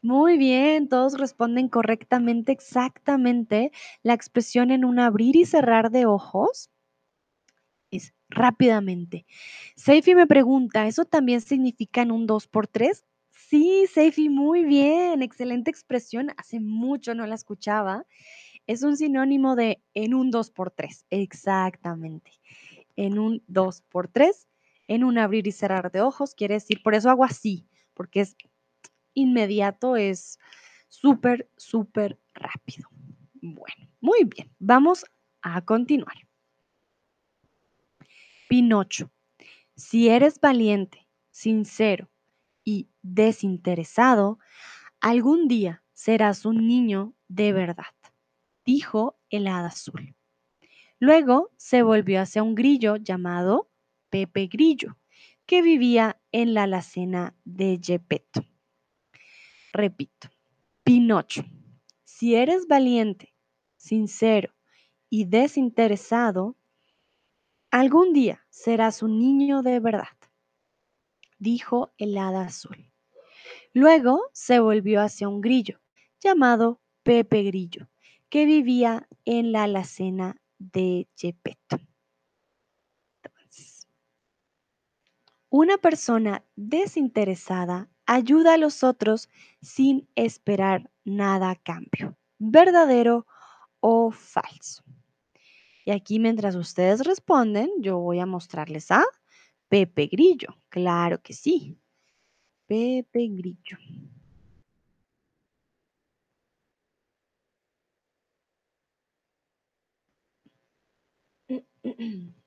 Muy 0.04 0.36
bien, 0.36 0.86
todos 0.90 1.16
responden 1.18 1.70
correctamente, 1.70 2.52
exactamente. 2.52 3.72
La 4.02 4.12
expresión 4.12 4.70
en 4.70 4.84
un 4.84 4.98
abrir 4.98 5.34
y 5.34 5.46
cerrar 5.46 5.90
de 5.90 6.04
ojos 6.04 6.66
es 7.92 8.12
rápidamente. 8.28 9.26
Seifi 9.76 10.14
me 10.14 10.26
pregunta, 10.26 10.86
¿eso 10.86 11.04
también 11.04 11.40
significa 11.40 12.02
en 12.02 12.10
un 12.12 12.26
2 12.26 12.46
por 12.48 12.66
3 12.66 13.04
Sí, 13.36 13.86
Seifi, 13.92 14.28
muy 14.30 14.64
bien. 14.64 15.22
Excelente 15.22 15.70
expresión. 15.70 16.30
Hace 16.38 16.60
mucho 16.60 17.14
no 17.14 17.26
la 17.26 17.34
escuchaba. 17.34 18.06
Es 18.66 18.82
un 18.82 18.96
sinónimo 18.96 19.56
de 19.56 19.82
en 19.94 20.14
un 20.14 20.30
2 20.30 20.50
por 20.50 20.70
3 20.70 21.06
Exactamente. 21.10 22.32
En 22.96 23.18
un 23.18 23.42
2 23.48 23.82
por 23.82 24.08
3 24.08 24.48
en 24.88 25.04
un 25.04 25.18
abrir 25.18 25.46
y 25.48 25.52
cerrar 25.52 25.92
de 25.92 26.02
ojos, 26.02 26.34
quiere 26.34 26.54
decir, 26.54 26.82
por 26.82 26.94
eso 26.94 27.10
hago 27.10 27.24
así, 27.24 27.68
porque 27.94 28.20
es 28.22 28.36
inmediato, 29.14 29.96
es 29.96 30.38
súper, 30.88 31.50
súper 31.57 32.20
rápido. 32.35 32.88
Bueno, 33.35 33.88
muy 34.00 34.24
bien. 34.24 34.50
Vamos 34.59 35.05
a 35.42 35.61
continuar. 35.62 36.16
Pinocho, 38.48 39.11
si 39.77 40.09
eres 40.09 40.40
valiente, 40.40 41.09
sincero 41.31 42.11
y 42.64 42.88
desinteresado, 43.03 44.38
algún 45.00 45.48
día 45.48 45.83
serás 45.92 46.44
un 46.44 46.66
niño 46.66 47.14
de 47.29 47.53
verdad, 47.53 47.94
dijo 48.64 49.18
el 49.31 49.48
hada 49.48 49.68
azul. 49.68 50.14
Luego 50.98 51.50
se 51.57 51.83
volvió 51.83 52.20
hacia 52.20 52.42
un 52.42 52.55
grillo 52.55 52.96
llamado 52.96 53.70
Pepe 54.11 54.46
Grillo, 54.46 54.96
que 55.46 55.61
vivía 55.61 56.20
en 56.33 56.55
la 56.55 56.62
alacena 56.62 57.35
de 57.44 57.79
Gepetto. 57.83 58.46
Repito, 59.74 60.30
Pinocho, 60.84 61.44
si 62.04 62.37
eres 62.37 62.68
valiente, 62.68 63.34
sincero 63.76 64.54
y 65.10 65.24
desinteresado, 65.24 66.56
algún 67.72 68.12
día 68.12 68.46
serás 68.50 69.02
un 69.02 69.18
niño 69.18 69.62
de 69.62 69.80
verdad 69.80 70.06
dijo 71.38 71.92
el 71.98 72.16
hada 72.16 72.42
azul. 72.42 72.92
Luego 73.72 74.22
se 74.32 74.60
volvió 74.60 75.02
hacia 75.02 75.28
un 75.28 75.40
grillo 75.40 75.80
llamado 76.20 76.80
Pepe 77.02 77.42
Grillo, 77.42 77.88
que 78.28 78.46
vivía 78.46 79.08
en 79.24 79.50
la 79.50 79.64
alacena 79.64 80.40
de 80.58 81.08
Gepetto. 81.16 81.78
una 85.50 85.78
persona 85.78 86.44
desinteresada 86.56 87.88
ayuda 88.06 88.54
a 88.54 88.58
los 88.58 88.82
otros 88.84 89.30
sin 89.60 90.08
esperar 90.14 90.90
nada 91.04 91.50
a 91.50 91.56
cambio, 91.56 92.16
verdadero 92.38 93.26
o 93.80 94.10
falso. 94.10 94.82
Y 95.84 95.90
aquí 95.90 96.18
mientras 96.18 96.54
ustedes 96.54 97.04
responden, 97.04 97.70
yo 97.80 97.98
voy 97.98 98.20
a 98.20 98.26
mostrarles 98.26 98.90
a 98.90 99.04
Pepe 99.68 100.06
Grillo, 100.06 100.56
claro 100.68 101.20
que 101.22 101.34
sí. 101.34 101.78
Pepe 102.66 103.28
Grillo. 103.28 103.78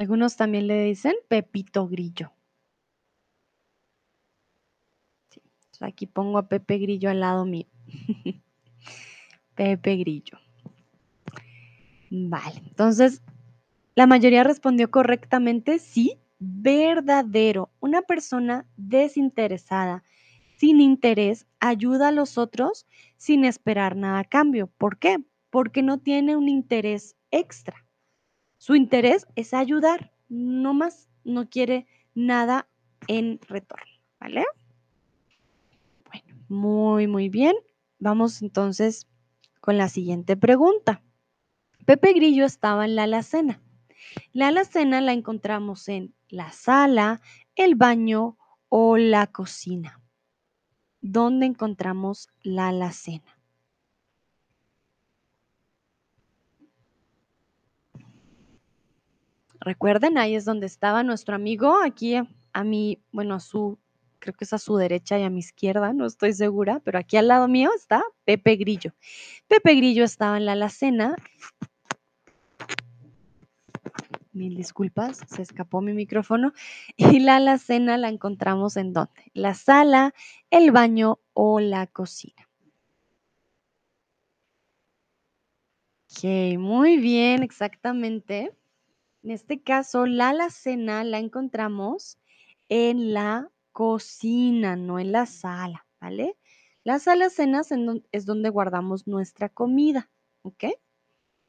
Algunos 0.00 0.34
también 0.34 0.66
le 0.66 0.82
dicen 0.82 1.14
Pepito 1.28 1.86
Grillo. 1.86 2.32
Aquí 5.78 6.06
pongo 6.06 6.38
a 6.38 6.48
Pepe 6.48 6.78
Grillo 6.78 7.10
al 7.10 7.20
lado 7.20 7.44
mío. 7.44 7.66
Pepe 9.54 9.96
Grillo. 9.96 10.38
Vale, 12.10 12.62
entonces 12.66 13.20
la 13.94 14.06
mayoría 14.06 14.42
respondió 14.42 14.90
correctamente, 14.90 15.78
sí, 15.78 16.18
verdadero. 16.38 17.68
Una 17.80 18.00
persona 18.00 18.66
desinteresada, 18.78 20.02
sin 20.56 20.80
interés, 20.80 21.46
ayuda 21.58 22.08
a 22.08 22.12
los 22.12 22.38
otros 22.38 22.86
sin 23.18 23.44
esperar 23.44 23.96
nada 23.96 24.20
a 24.20 24.24
cambio. 24.24 24.68
¿Por 24.78 24.96
qué? 24.98 25.18
Porque 25.50 25.82
no 25.82 25.98
tiene 25.98 26.36
un 26.36 26.48
interés 26.48 27.16
extra. 27.30 27.84
Su 28.60 28.74
interés 28.74 29.26
es 29.36 29.54
ayudar, 29.54 30.12
no 30.28 30.74
más, 30.74 31.08
no 31.24 31.48
quiere 31.48 31.86
nada 32.14 32.68
en 33.08 33.40
retorno, 33.48 33.90
¿vale? 34.20 34.44
Bueno, 36.04 36.44
muy, 36.50 37.06
muy 37.06 37.30
bien. 37.30 37.56
Vamos 37.98 38.42
entonces 38.42 39.06
con 39.62 39.78
la 39.78 39.88
siguiente 39.88 40.36
pregunta. 40.36 41.02
Pepe 41.86 42.12
Grillo 42.12 42.44
estaba 42.44 42.84
en 42.84 42.96
la 42.96 43.04
alacena. 43.04 43.62
La 44.34 44.48
alacena 44.48 45.00
la 45.00 45.14
encontramos 45.14 45.88
en 45.88 46.14
la 46.28 46.52
sala, 46.52 47.22
el 47.54 47.76
baño 47.76 48.36
o 48.68 48.98
la 48.98 49.26
cocina. 49.28 50.02
¿Dónde 51.00 51.46
encontramos 51.46 52.28
la 52.42 52.68
alacena? 52.68 53.39
Recuerden, 59.60 60.16
ahí 60.16 60.34
es 60.34 60.46
donde 60.46 60.66
estaba 60.66 61.02
nuestro 61.02 61.34
amigo, 61.34 61.82
aquí 61.84 62.16
a 62.52 62.64
mi, 62.64 63.02
bueno, 63.12 63.34
a 63.34 63.40
su, 63.40 63.78
creo 64.18 64.34
que 64.34 64.44
es 64.44 64.52
a 64.54 64.58
su 64.58 64.76
derecha 64.76 65.18
y 65.18 65.22
a 65.22 65.30
mi 65.30 65.40
izquierda, 65.40 65.92
no 65.92 66.06
estoy 66.06 66.32
segura, 66.32 66.80
pero 66.82 66.98
aquí 66.98 67.18
al 67.18 67.28
lado 67.28 67.46
mío 67.46 67.70
está 67.76 68.02
Pepe 68.24 68.56
Grillo. 68.56 68.94
Pepe 69.48 69.74
Grillo 69.74 70.04
estaba 70.04 70.38
en 70.38 70.46
la 70.46 70.52
alacena. 70.52 71.14
Mil 74.32 74.56
disculpas, 74.56 75.20
se 75.26 75.42
escapó 75.42 75.82
mi 75.82 75.92
micrófono. 75.92 76.52
Y 76.96 77.20
la 77.20 77.36
alacena 77.36 77.98
la 77.98 78.08
encontramos 78.08 78.78
en 78.78 78.94
dónde? 78.94 79.30
La 79.34 79.52
sala, 79.52 80.14
el 80.50 80.70
baño 80.70 81.18
o 81.34 81.60
la 81.60 81.86
cocina. 81.86 82.48
Ok, 86.12 86.58
muy 86.58 86.96
bien, 86.96 87.42
exactamente. 87.42 88.52
En 89.22 89.30
este 89.30 89.60
caso, 89.62 90.06
la 90.06 90.30
alacena 90.30 91.04
la 91.04 91.18
encontramos 91.18 92.18
en 92.68 93.12
la 93.12 93.50
cocina, 93.72 94.76
no 94.76 94.98
en 94.98 95.12
la 95.12 95.26
sala, 95.26 95.86
¿vale? 96.00 96.36
Las 96.84 97.06
alacenas 97.06 97.68
es 98.12 98.24
donde 98.24 98.48
guardamos 98.48 99.06
nuestra 99.06 99.50
comida, 99.50 100.10
¿ok? 100.42 100.64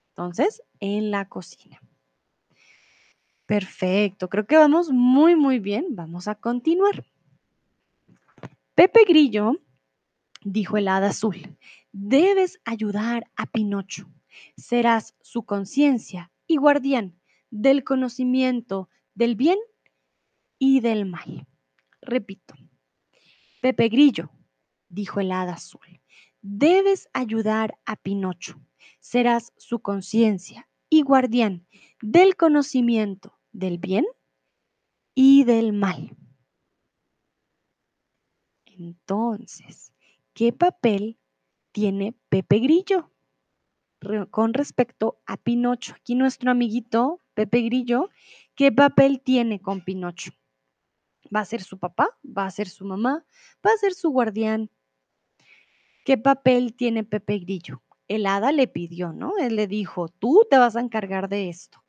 Entonces, 0.10 0.62
en 0.82 1.12
la 1.12 1.30
cocina. 1.30 1.80
Perfecto, 3.46 4.30
creo 4.30 4.46
que 4.46 4.58
vamos 4.58 4.92
muy, 4.92 5.36
muy 5.36 5.60
bien. 5.60 5.88
Vamos 5.96 6.28
a 6.28 6.36
continuar. 6.36 7.06
Pepe 8.76 9.06
Grillo, 9.08 9.54
dijo 10.44 10.78
el 10.78 10.88
hada 10.88 11.10
azul, 11.10 11.58
debes 11.92 12.60
ayudar 12.66 13.30
a 13.36 13.46
Pinocho. 13.46 14.10
Serás 14.58 15.16
su 15.22 15.44
conciencia 15.44 16.32
y 16.48 16.58
guardián 16.58 17.21
del 17.52 17.84
conocimiento 17.84 18.90
del 19.14 19.36
bien 19.36 19.60
y 20.58 20.80
del 20.80 21.06
mal. 21.06 21.48
Repito, 22.02 22.56
Pepe 23.62 23.90
Grillo, 23.90 24.32
dijo 24.90 25.20
el 25.20 25.32
hada 25.32 25.54
azul, 25.54 26.02
debes 26.42 27.08
ayudar 27.14 27.78
a 27.86 27.96
Pinocho. 27.96 28.60
Serás 29.00 29.54
su 29.58 29.80
conciencia 29.80 30.68
y 30.90 31.04
guardián 31.04 31.68
del 32.02 32.36
conocimiento 32.36 33.38
del 33.52 33.78
bien 33.78 34.06
y 35.14 35.44
del 35.44 35.74
mal. 35.74 36.16
Entonces, 38.66 39.94
¿qué 40.34 40.54
papel 40.54 41.20
tiene 41.72 42.16
Pepe 42.30 42.60
Grillo 42.60 43.12
con 44.32 44.54
respecto 44.54 45.22
a 45.26 45.38
Pinocho? 45.38 45.94
Aquí 45.94 46.16
nuestro 46.16 46.52
amiguito 46.52 47.21
Pepe 47.34 47.62
Grillo, 47.62 48.10
¿qué 48.56 48.72
papel 48.72 49.22
tiene 49.22 49.62
con 49.62 49.82
Pinocho? 49.84 50.32
¿Va 51.34 51.42
a 51.42 51.46
ser 51.46 51.62
su 51.62 51.80
papá? 51.80 52.18
¿Va 52.26 52.46
a 52.46 52.52
ser 52.52 52.68
su 52.68 52.86
mamá? 52.86 53.26
¿Va 53.66 53.72
a 53.72 53.78
ser 53.78 53.94
su 53.94 54.10
guardián? 54.10 54.70
¿Qué 56.04 56.18
papel 56.18 56.74
tiene 56.76 57.04
Pepe 57.04 57.40
Grillo? 57.40 57.82
El 58.08 58.26
hada 58.26 58.52
le 58.52 58.68
pidió, 58.68 59.14
¿no? 59.14 59.38
Él 59.38 59.56
le 59.56 59.68
dijo, 59.68 60.10
tú 60.10 60.46
te 60.50 60.58
vas 60.58 60.76
a 60.76 60.82
encargar 60.82 61.30
de 61.30 61.50
esto. 61.50 61.84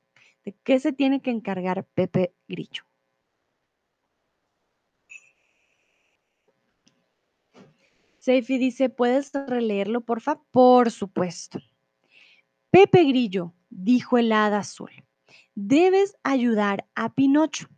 ¿De 0.45 0.55
qué 0.63 0.79
se 0.79 0.93
tiene 0.93 1.21
que 1.21 1.31
encargar 1.31 1.85
Pepe 1.85 2.35
Grillo? 2.47 2.85
Seifi 8.19 8.59
dice, 8.59 8.89
¿puedes 8.89 9.33
releerlo, 9.33 10.03
por 10.03 10.21
favor? 10.21 10.45
Por 10.53 10.91
supuesto. 10.93 11.59
Pepe 12.71 13.03
Grillo, 13.05 13.53
dijo 13.69 14.17
el 14.17 14.31
hada 14.31 14.59
azul, 14.59 14.93
debes 15.55 16.17
ayudar 16.23 16.87
a 16.95 17.15
Pinocho. 17.15 17.69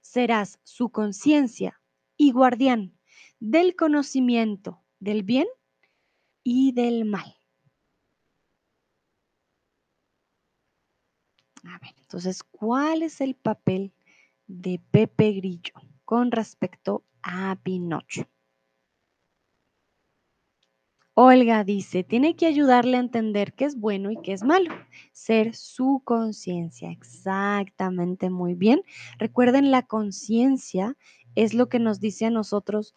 Serás 0.00 0.58
su 0.64 0.90
conciencia 0.90 1.80
y 2.16 2.32
guardián 2.32 2.98
del 3.40 3.76
conocimiento 3.76 4.82
del 5.00 5.22
bien 5.22 5.46
y 6.42 6.72
del 6.72 7.04
mal. 7.04 7.36
A 11.64 11.78
ver, 11.80 11.94
entonces, 11.98 12.42
¿cuál 12.42 13.02
es 13.02 13.20
el 13.20 13.34
papel 13.34 13.92
de 14.46 14.80
Pepe 14.90 15.32
Grillo 15.32 15.74
con 16.04 16.30
respecto 16.30 17.04
a 17.22 17.56
Pinocho? 17.62 18.28
Olga 21.20 21.64
dice, 21.64 22.04
tiene 22.04 22.36
que 22.36 22.46
ayudarle 22.46 22.96
a 22.96 23.00
entender 23.00 23.52
qué 23.52 23.64
es 23.64 23.74
bueno 23.74 24.12
y 24.12 24.18
qué 24.22 24.32
es 24.32 24.44
malo, 24.44 24.72
ser 25.10 25.56
su 25.56 26.00
conciencia. 26.04 26.92
Exactamente, 26.92 28.30
muy 28.30 28.54
bien. 28.54 28.82
Recuerden, 29.18 29.72
la 29.72 29.82
conciencia 29.82 30.96
es 31.34 31.54
lo 31.54 31.68
que 31.68 31.80
nos 31.80 31.98
dice 31.98 32.26
a 32.26 32.30
nosotros, 32.30 32.94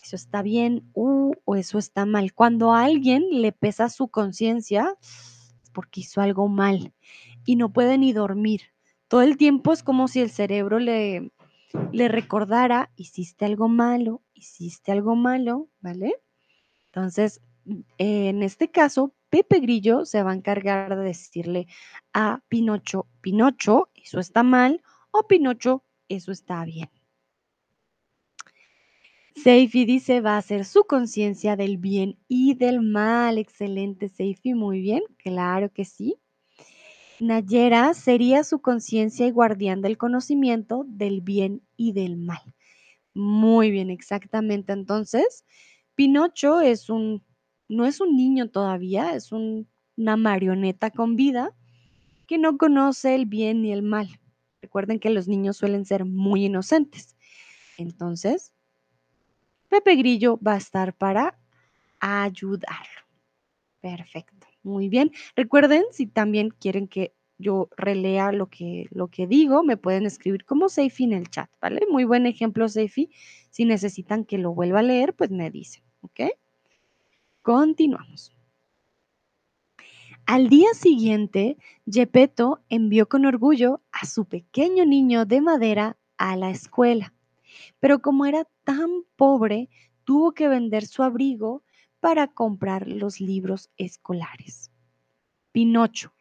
eso 0.00 0.14
está 0.14 0.42
bien 0.42 0.88
uh, 0.94 1.32
o 1.44 1.56
eso 1.56 1.78
está 1.78 2.06
mal. 2.06 2.34
Cuando 2.34 2.72
a 2.72 2.84
alguien 2.84 3.24
le 3.42 3.50
pesa 3.50 3.88
su 3.88 4.06
conciencia, 4.06 4.94
es 5.02 5.70
porque 5.72 6.02
hizo 6.02 6.20
algo 6.20 6.46
mal 6.46 6.94
y 7.44 7.56
no 7.56 7.72
puede 7.72 7.98
ni 7.98 8.12
dormir. 8.12 8.60
Todo 9.08 9.22
el 9.22 9.36
tiempo 9.36 9.72
es 9.72 9.82
como 9.82 10.06
si 10.06 10.20
el 10.20 10.30
cerebro 10.30 10.78
le, 10.78 11.32
le 11.90 12.06
recordara, 12.06 12.92
hiciste 12.94 13.44
algo 13.44 13.66
malo, 13.66 14.22
hiciste 14.34 14.92
algo 14.92 15.16
malo, 15.16 15.68
¿vale? 15.80 16.14
Entonces, 16.92 17.40
en 17.98 18.42
este 18.42 18.70
caso, 18.70 19.14
Pepe 19.28 19.60
Grillo 19.60 20.04
se 20.04 20.22
va 20.22 20.32
a 20.32 20.34
encargar 20.34 20.96
de 20.96 21.04
decirle 21.04 21.66
a 22.12 22.42
Pinocho, 22.48 23.06
Pinocho, 23.20 23.90
eso 23.94 24.18
está 24.18 24.42
mal, 24.42 24.82
o 25.12 25.26
Pinocho, 25.28 25.84
eso 26.08 26.32
está 26.32 26.64
bien. 26.64 26.90
Seifi 29.36 29.84
dice, 29.84 30.20
va 30.20 30.36
a 30.36 30.42
ser 30.42 30.64
su 30.64 30.84
conciencia 30.84 31.56
del 31.56 31.78
bien 31.78 32.18
y 32.26 32.54
del 32.54 32.82
mal. 32.82 33.38
Excelente, 33.38 34.08
Seifi, 34.08 34.54
muy 34.54 34.80
bien, 34.80 35.02
claro 35.16 35.72
que 35.72 35.84
sí. 35.84 36.16
Nayera 37.20 37.94
sería 37.94 38.42
su 38.44 38.60
conciencia 38.60 39.26
y 39.26 39.30
guardián 39.30 39.82
del 39.82 39.96
conocimiento 39.96 40.84
del 40.88 41.20
bien 41.20 41.62
y 41.76 41.92
del 41.92 42.16
mal. 42.16 42.42
Muy 43.14 43.70
bien, 43.70 43.90
exactamente. 43.90 44.72
Entonces, 44.72 45.44
Pinocho 46.00 46.62
es 46.62 46.88
un, 46.88 47.22
no 47.68 47.84
es 47.84 48.00
un 48.00 48.16
niño 48.16 48.48
todavía, 48.48 49.14
es 49.14 49.32
una 49.32 50.16
marioneta 50.16 50.90
con 50.90 51.14
vida 51.14 51.54
que 52.26 52.38
no 52.38 52.56
conoce 52.56 53.14
el 53.14 53.26
bien 53.26 53.60
ni 53.60 53.70
el 53.70 53.82
mal. 53.82 54.08
Recuerden 54.62 54.98
que 54.98 55.10
los 55.10 55.28
niños 55.28 55.58
suelen 55.58 55.84
ser 55.84 56.06
muy 56.06 56.46
inocentes. 56.46 57.18
Entonces, 57.76 58.54
Pepe 59.68 59.96
Grillo 59.96 60.38
va 60.40 60.54
a 60.54 60.56
estar 60.56 60.96
para 60.96 61.38
ayudarlo. 61.98 63.02
Perfecto, 63.82 64.46
muy 64.62 64.88
bien. 64.88 65.10
Recuerden, 65.36 65.84
si 65.92 66.06
también 66.06 66.48
quieren 66.48 66.88
que 66.88 67.14
yo 67.36 67.68
relea 67.76 68.32
lo 68.32 68.48
que, 68.48 68.86
lo 68.90 69.08
que 69.08 69.26
digo, 69.26 69.62
me 69.64 69.76
pueden 69.76 70.06
escribir 70.06 70.46
como 70.46 70.70
Seifi 70.70 71.04
en 71.04 71.12
el 71.12 71.28
chat, 71.28 71.50
¿vale? 71.60 71.82
Muy 71.90 72.04
buen 72.04 72.24
ejemplo, 72.24 72.70
Seifi. 72.70 73.10
Si 73.50 73.66
necesitan 73.66 74.24
que 74.24 74.38
lo 74.38 74.54
vuelva 74.54 74.78
a 74.78 74.82
leer, 74.82 75.14
pues 75.14 75.30
me 75.30 75.50
dicen, 75.50 75.82
¿ok? 76.00 76.20
Continuamos. 77.42 78.32
Al 80.26 80.48
día 80.48 80.74
siguiente, 80.74 81.56
Gepetto 81.86 82.60
envió 82.68 83.08
con 83.08 83.26
orgullo 83.26 83.80
a 83.90 84.06
su 84.06 84.26
pequeño 84.26 84.84
niño 84.84 85.24
de 85.24 85.40
madera 85.40 85.96
a 86.18 86.36
la 86.36 86.50
escuela. 86.50 87.12
Pero 87.80 88.00
como 88.00 88.26
era 88.26 88.46
tan 88.64 89.02
pobre, 89.16 89.68
tuvo 90.04 90.32
que 90.32 90.48
vender 90.48 90.86
su 90.86 91.02
abrigo 91.02 91.64
para 91.98 92.28
comprar 92.28 92.86
los 92.86 93.20
libros 93.20 93.70
escolares. 93.76 94.70
Pinocho, 95.52 96.12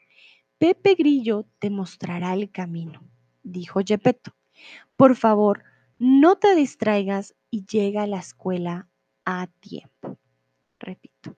Pepe 0.58 0.96
Grillo 0.96 1.46
te 1.60 1.70
mostrará 1.70 2.34
el 2.34 2.52
camino, 2.52 3.02
dijo 3.44 3.82
Gepetto. 3.86 4.34
Por 4.96 5.16
favor, 5.16 5.64
no 6.00 6.38
te 6.38 6.56
distraigas 6.56 7.36
y 7.52 7.66
llega 7.66 8.04
a 8.04 8.08
la 8.08 8.20
escuela 8.20 8.90
a 9.26 9.48
tiempo. 9.60 10.18
Repito. 10.80 11.36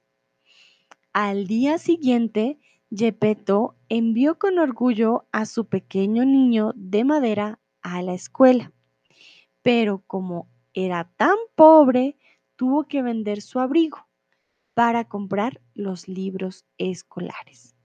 Al 1.13 1.47
día 1.47 1.77
siguiente, 1.77 2.59
Gepetto 2.89 3.75
envió 3.89 4.37
con 4.37 4.59
orgullo 4.59 5.27
a 5.31 5.45
su 5.45 5.65
pequeño 5.65 6.25
niño 6.25 6.73
de 6.75 7.03
madera 7.03 7.59
a 7.81 8.01
la 8.01 8.13
escuela. 8.13 8.71
Pero 9.61 10.03
como 10.07 10.49
era 10.73 11.11
tan 11.17 11.35
pobre, 11.55 12.17
tuvo 12.55 12.83
que 12.87 13.01
vender 13.01 13.41
su 13.41 13.59
abrigo 13.59 14.07
para 14.73 15.05
comprar 15.05 15.61
los 15.73 16.07
libros 16.07 16.65
escolares. 16.77 17.75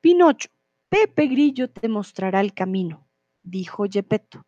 Pinocho, 0.00 0.48
Pepe 0.88 1.26
Grillo 1.26 1.70
te 1.70 1.88
mostrará 1.88 2.40
el 2.40 2.54
camino, 2.54 3.06
dijo 3.42 3.84
Gepetto. 3.90 4.46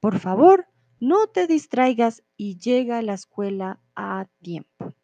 Por 0.00 0.18
favor, 0.18 0.66
no 1.00 1.26
te 1.28 1.46
distraigas 1.46 2.22
y 2.36 2.58
llega 2.58 2.98
a 2.98 3.02
la 3.02 3.14
escuela 3.14 3.80
a 3.94 4.26
tiempo. 4.42 4.94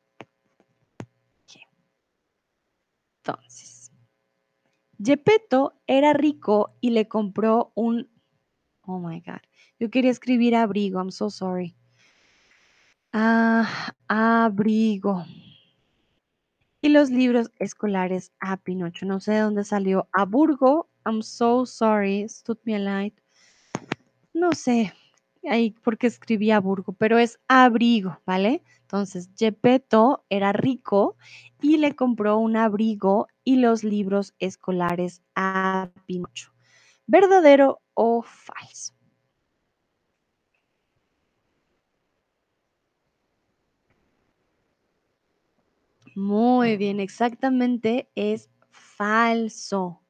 Entonces, 3.19 3.91
Gepetto 5.03 5.81
era 5.87 6.13
rico 6.13 6.77
y 6.81 6.91
le 6.91 7.09
compró 7.09 7.73
un... 7.75 8.11
Oh 8.83 8.99
my 8.99 9.21
God. 9.21 9.41
Yo 9.79 9.91
quería 9.91 10.11
escribir 10.11 10.55
abrigo. 10.55 10.99
I'm 10.99 11.11
so 11.11 11.31
sorry. 11.31 11.75
Ah, 13.13 13.95
abrigo. 14.09 15.25
Y 16.83 16.91
los 16.91 17.09
libros 17.09 17.51
escolares 17.59 18.31
a 18.41 18.59
Pinocho. 18.59 19.07
No 19.07 19.21
sé 19.21 19.33
de 19.33 19.41
dónde 19.41 19.65
salió. 19.65 20.07
Aburgo. 20.13 20.91
I'm 21.07 21.23
so 21.23 21.65
sorry. 21.65 22.27
Tut 22.45 22.61
me 22.65 22.79
light. 22.79 23.19
No 24.35 24.53
sé 24.53 24.93
ahí 25.49 25.75
porque 25.83 26.07
escribí 26.07 26.51
aburgo, 26.51 26.93
pero 26.93 27.19
es 27.19 27.39
abrigo, 27.49 28.19
¿vale? 28.27 28.63
Entonces, 28.83 29.31
Gepetto 29.37 30.25
era 30.31 30.53
rico 30.53 31.17
y 31.61 31.79
le 31.79 31.95
compró 31.97 32.39
un 32.39 32.57
abrigo 32.57 33.29
y 33.45 33.57
los 33.57 33.85
libros 33.85 34.35
escolares 34.39 35.23
a 35.35 35.91
Pinocho. 36.07 36.53
¿Verdadero 37.07 37.81
o 37.95 38.23
falso? 38.23 38.95
Muy 46.15 46.77
bien, 46.77 47.01
exactamente 47.01 48.09
es 48.15 48.49
falso. 48.71 50.01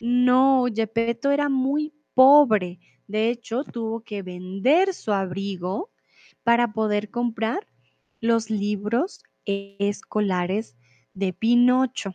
No, 0.00 0.66
Gepetto 0.74 1.30
era 1.30 1.48
muy 1.48 1.94
pobre. 2.14 2.80
De 3.10 3.28
hecho, 3.28 3.64
tuvo 3.64 4.02
que 4.02 4.22
vender 4.22 4.94
su 4.94 5.10
abrigo 5.10 5.90
para 6.44 6.72
poder 6.72 7.10
comprar 7.10 7.66
los 8.20 8.50
libros 8.50 9.24
escolares 9.44 10.76
de 11.12 11.32
Pinocho. 11.32 12.14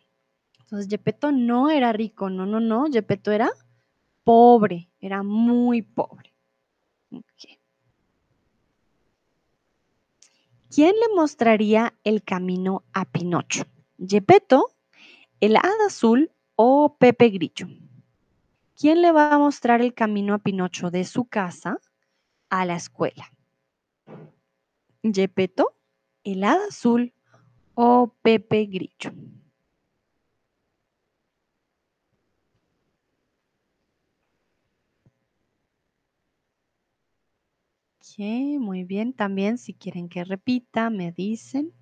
Entonces, 0.62 0.88
Gepetto 0.90 1.34
no 1.34 1.70
era 1.70 1.92
rico, 1.92 2.30
no, 2.30 2.46
no, 2.46 2.62
no, 2.62 2.86
Gepetto 2.90 3.34
era 3.34 3.52
pobre, 4.24 4.90
era 5.02 5.22
muy 5.22 5.82
pobre. 5.82 6.34
¿Quién 10.70 10.96
le 10.96 11.14
mostraría 11.14 11.94
el 12.06 12.24
camino 12.24 12.86
a 12.94 13.04
Pinocho? 13.04 13.66
¿Gepetto, 14.00 14.72
el 15.42 15.58
hada 15.58 15.88
azul 15.88 16.32
o 16.56 16.96
Pepe 16.98 17.32
Grillo? 17.32 17.68
¿Quién 18.78 19.02
le 19.02 19.14
va 19.14 19.34
a 19.34 19.38
mostrar 19.38 19.82
el 19.82 19.94
camino 19.94 20.34
a 20.34 20.40
Pinocho 20.40 20.92
de 20.92 21.06
su 21.06 21.26
casa 21.26 21.80
a 22.50 22.66
la 22.66 22.76
escuela? 22.76 23.32
¿Gepetto, 25.02 25.78
el 26.26 26.44
azul 26.44 27.14
o 27.76 28.14
Pepe 28.22 28.66
Grillo? 28.66 29.14
muy 38.60 38.84
bien. 38.84 39.14
También 39.14 39.58
si 39.58 39.74
quieren 39.74 40.10
que 40.10 40.24
repita, 40.24 40.90
me 40.90 41.12
dicen. 41.12 41.74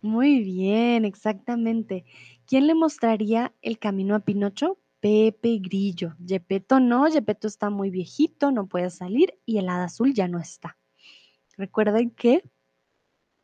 Muy 0.00 0.40
bien, 0.42 1.04
exactamente. 1.04 2.04
¿Quién 2.46 2.66
le 2.66 2.74
mostraría 2.74 3.52
el 3.62 3.78
camino 3.78 4.14
a 4.14 4.20
Pinocho? 4.20 4.78
Pepe 5.00 5.58
Grillo. 5.58 6.14
Gepetto 6.24 6.80
no, 6.80 7.10
Gepetto 7.10 7.46
está 7.46 7.70
muy 7.70 7.90
viejito, 7.90 8.50
no 8.50 8.66
puede 8.66 8.90
salir 8.90 9.38
y 9.44 9.58
el 9.58 9.68
hada 9.68 9.84
azul 9.84 10.14
ya 10.14 10.28
no 10.28 10.38
está. 10.38 10.76
Recuerden 11.56 12.10
que, 12.10 12.42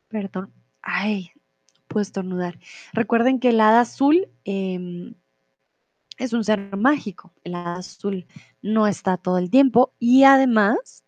perdón, 0.08 0.52
ay, 0.82 1.30
puedo 1.88 2.02
estornudar. 2.02 2.58
Recuerden 2.92 3.40
que 3.40 3.50
el 3.50 3.60
hada 3.60 3.80
azul 3.80 4.28
em, 4.44 5.14
es 6.18 6.32
un 6.32 6.44
ser 6.44 6.76
mágico. 6.76 7.32
El 7.44 7.54
hada 7.56 7.76
azul 7.76 8.26
no 8.62 8.86
está 8.86 9.16
todo 9.16 9.38
el 9.38 9.50
tiempo 9.50 9.92
y 9.98 10.24
además, 10.24 11.04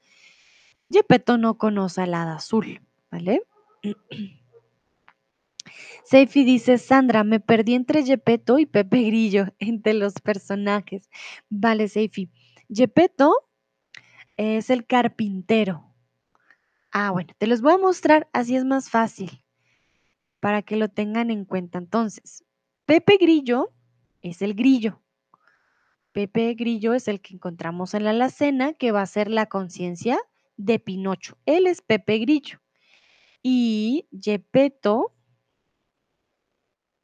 Gepetto 0.91 1.39
no 1.39 1.59
conoce 1.59 2.03
al 2.03 2.15
hada 2.15 2.37
azul, 2.37 2.81
¿vale? 3.11 3.43
Seifi 6.05 6.45
dice, 6.45 6.79
Sandra, 6.79 7.25
me 7.25 7.41
perdí 7.41 7.75
entre 7.75 8.05
Gepetto 8.05 8.59
y 8.59 8.67
Pepe 8.67 9.03
Grillo, 9.03 9.47
entre 9.59 9.95
los 9.95 10.15
personajes. 10.15 11.11
Vale, 11.49 11.89
Seifi. 11.89 12.31
Gepetto 12.69 13.49
es 14.37 14.71
el 14.71 14.87
carpintero. 14.87 15.95
Ah, 16.93 17.11
bueno, 17.11 17.35
te 17.39 17.47
los 17.47 17.61
voy 17.61 17.75
a 17.75 17.79
mostrar, 17.79 18.29
así 18.33 18.57
es 18.57 18.65
más 18.65 18.89
fácil, 18.91 19.45
para 20.41 20.63
que 20.63 20.77
lo 20.77 20.89
tengan 20.89 21.31
en 21.31 21.45
cuenta. 21.45 21.79
Entonces, 21.79 22.45
Pepe 22.87 23.19
Grillo 23.21 23.73
es 24.23 24.43
el 24.43 24.55
grillo. 24.55 25.03
Pepe 26.13 26.55
Grillo 26.55 26.95
es 26.95 27.09
el 27.09 27.21
que 27.21 27.35
encontramos 27.35 27.93
en 27.93 28.05
la 28.05 28.11
alacena, 28.11 28.73
que 28.73 28.93
va 28.93 29.03
a 29.03 29.07
ser 29.07 29.31
la 29.31 29.47
conciencia 29.47 30.19
de 30.57 30.79
Pinocho. 30.79 31.37
Él 31.45 31.67
es 31.67 31.83
Pepe 31.83 32.19
Grillo. 32.19 32.61
Y 33.43 34.09
Gepetto 34.19 35.16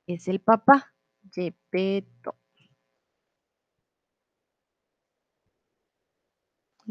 es 0.07 0.29
el 0.29 0.41
papá, 0.41 0.95
Gepetto. 1.33 2.37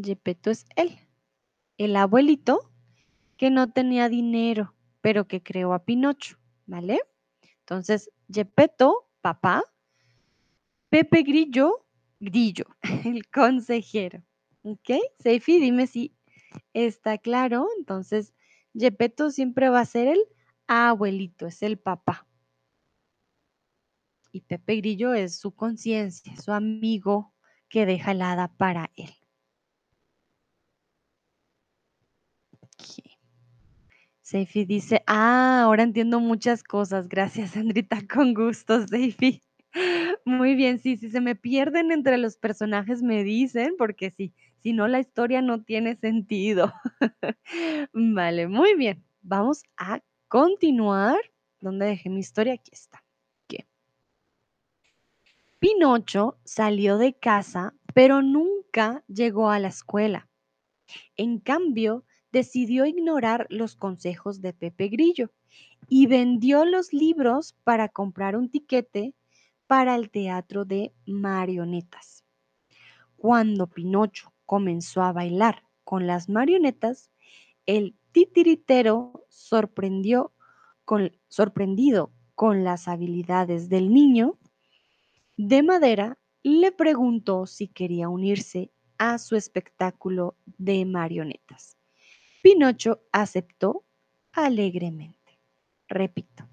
Gepetto 0.02 0.50
es 0.50 0.64
él, 0.76 0.98
el 1.76 1.96
abuelito 1.96 2.70
que 3.36 3.50
no 3.50 3.70
tenía 3.72 4.08
dinero, 4.08 4.74
pero 5.00 5.28
que 5.28 5.42
creó 5.42 5.74
a 5.74 5.84
Pinocho, 5.84 6.38
¿vale? 6.66 7.00
Entonces, 7.60 8.10
Gepetto, 8.32 9.10
papá, 9.20 9.62
Pepe 10.88 11.22
Grillo, 11.22 11.86
Grillo, 12.20 12.66
el 13.04 13.28
consejero. 13.28 14.22
¿Ok? 14.62 14.90
Seifi, 15.18 15.58
dime 15.58 15.86
si 15.86 16.16
está 16.72 17.18
claro. 17.18 17.68
Entonces, 17.78 18.32
Gepetto 18.74 19.30
siempre 19.30 19.68
va 19.68 19.80
a 19.80 19.86
ser 19.86 20.08
el 20.08 20.20
abuelito, 20.66 21.46
es 21.46 21.62
el 21.62 21.78
papá 21.78 22.26
y 24.32 24.40
Pepe 24.40 24.76
Grillo 24.76 25.14
es 25.14 25.38
su 25.38 25.54
conciencia, 25.54 26.34
su 26.36 26.52
amigo 26.52 27.32
que 27.68 27.86
deja 27.86 28.12
helada 28.12 28.48
para 28.56 28.90
él. 28.96 29.10
Seifi 34.22 34.64
dice, 34.64 35.02
ah, 35.06 35.62
ahora 35.62 35.82
entiendo 35.82 36.18
muchas 36.18 36.64
cosas. 36.64 37.08
Gracias, 37.08 37.56
Andrita, 37.56 37.98
con 38.12 38.32
gusto, 38.34 38.86
Seifi. 38.86 39.42
Muy 40.24 40.54
bien, 40.54 40.78
sí, 40.78 40.96
si 40.96 41.10
se 41.10 41.20
me 41.20 41.34
pierden 41.34 41.92
entre 41.92 42.18
los 42.18 42.36
personajes 42.36 43.02
me 43.02 43.24
dicen, 43.24 43.74
porque 43.76 44.10
sí, 44.10 44.34
si 44.62 44.72
no 44.72 44.88
la 44.88 45.00
historia 45.00 45.42
no 45.42 45.62
tiene 45.62 45.96
sentido. 45.96 46.72
vale, 47.92 48.48
muy 48.48 48.74
bien. 48.74 49.04
Vamos 49.22 49.62
a 49.76 50.00
continuar. 50.28 51.18
¿Dónde 51.60 51.86
dejé 51.86 52.08
mi 52.10 52.20
historia? 52.20 52.54
Aquí 52.54 52.70
está. 52.72 53.01
Pinocho 55.62 56.38
salió 56.44 56.98
de 56.98 57.14
casa, 57.14 57.72
pero 57.94 58.20
nunca 58.20 59.04
llegó 59.06 59.48
a 59.48 59.60
la 59.60 59.68
escuela. 59.68 60.28
En 61.16 61.38
cambio, 61.38 62.04
decidió 62.32 62.84
ignorar 62.84 63.46
los 63.48 63.76
consejos 63.76 64.40
de 64.40 64.54
Pepe 64.54 64.88
Grillo 64.88 65.30
y 65.88 66.08
vendió 66.08 66.64
los 66.64 66.92
libros 66.92 67.54
para 67.62 67.88
comprar 67.88 68.34
un 68.34 68.50
tiquete 68.50 69.14
para 69.68 69.94
el 69.94 70.10
teatro 70.10 70.64
de 70.64 70.92
marionetas. 71.06 72.24
cuando 73.16 73.68
Pinocho 73.68 74.32
comenzó 74.46 75.00
a 75.02 75.12
bailar 75.12 75.62
con 75.84 76.08
las 76.08 76.28
marionetas, 76.28 77.12
el 77.66 77.94
titiritero 78.10 79.26
sorprendió 79.28 80.32
sorprendido 81.28 82.10
con 82.34 82.64
las 82.64 82.88
habilidades 82.88 83.68
del 83.68 83.94
niño 83.94 84.40
de 85.36 85.62
madera, 85.62 86.18
le 86.42 86.72
preguntó 86.72 87.46
si 87.46 87.68
quería 87.68 88.08
unirse 88.08 88.70
a 88.98 89.18
su 89.18 89.36
espectáculo 89.36 90.36
de 90.44 90.84
marionetas. 90.84 91.76
Pinocho 92.42 93.00
aceptó 93.12 93.84
alegremente. 94.32 95.38
Repito, 95.88 96.48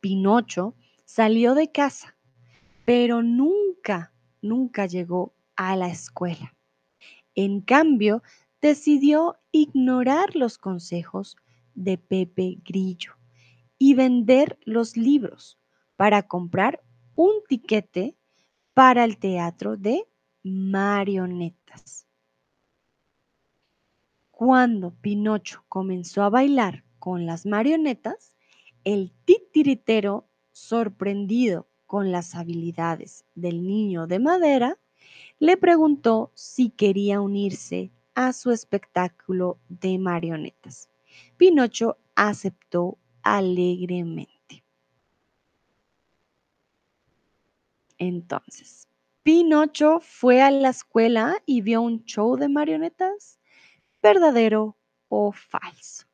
Pinocho 0.00 0.74
salió 1.04 1.54
de 1.54 1.70
casa, 1.70 2.16
pero 2.84 3.22
nunca, 3.22 4.12
nunca 4.40 4.86
llegó 4.86 5.34
a 5.56 5.76
la 5.76 5.88
escuela. 5.88 6.54
En 7.34 7.60
cambio, 7.60 8.22
decidió 8.60 9.36
ignorar 9.52 10.34
los 10.36 10.58
consejos 10.58 11.36
de 11.74 11.98
Pepe 11.98 12.58
Grillo 12.64 13.14
y 13.78 13.94
vender 13.94 14.58
los 14.64 14.96
libros 14.96 15.58
para 15.96 16.22
comprar 16.22 16.82
un 17.22 17.44
tiquete 17.46 18.16
para 18.72 19.04
el 19.04 19.18
teatro 19.18 19.76
de 19.76 20.08
marionetas. 20.42 22.06
Cuando 24.30 24.94
Pinocho 25.02 25.62
comenzó 25.68 26.22
a 26.22 26.30
bailar 26.30 26.82
con 26.98 27.26
las 27.26 27.44
marionetas, 27.44 28.34
el 28.84 29.12
titiritero, 29.26 30.30
sorprendido 30.52 31.68
con 31.84 32.10
las 32.10 32.34
habilidades 32.34 33.26
del 33.34 33.66
niño 33.66 34.06
de 34.06 34.18
madera, 34.18 34.78
le 35.38 35.58
preguntó 35.58 36.32
si 36.32 36.70
quería 36.70 37.20
unirse 37.20 37.90
a 38.14 38.32
su 38.32 38.50
espectáculo 38.50 39.58
de 39.68 39.98
marionetas. 39.98 40.88
Pinocho 41.36 41.98
aceptó 42.14 42.96
alegremente. 43.22 44.39
Entonces, 48.00 48.88
Pinocho 49.22 50.00
fue 50.00 50.40
a 50.40 50.50
la 50.50 50.70
escuela 50.70 51.36
y 51.44 51.60
vio 51.60 51.82
un 51.82 52.02
show 52.06 52.36
de 52.36 52.48
marionetas, 52.48 53.38
verdadero 54.02 54.78
o 55.08 55.32
falso. 55.32 56.06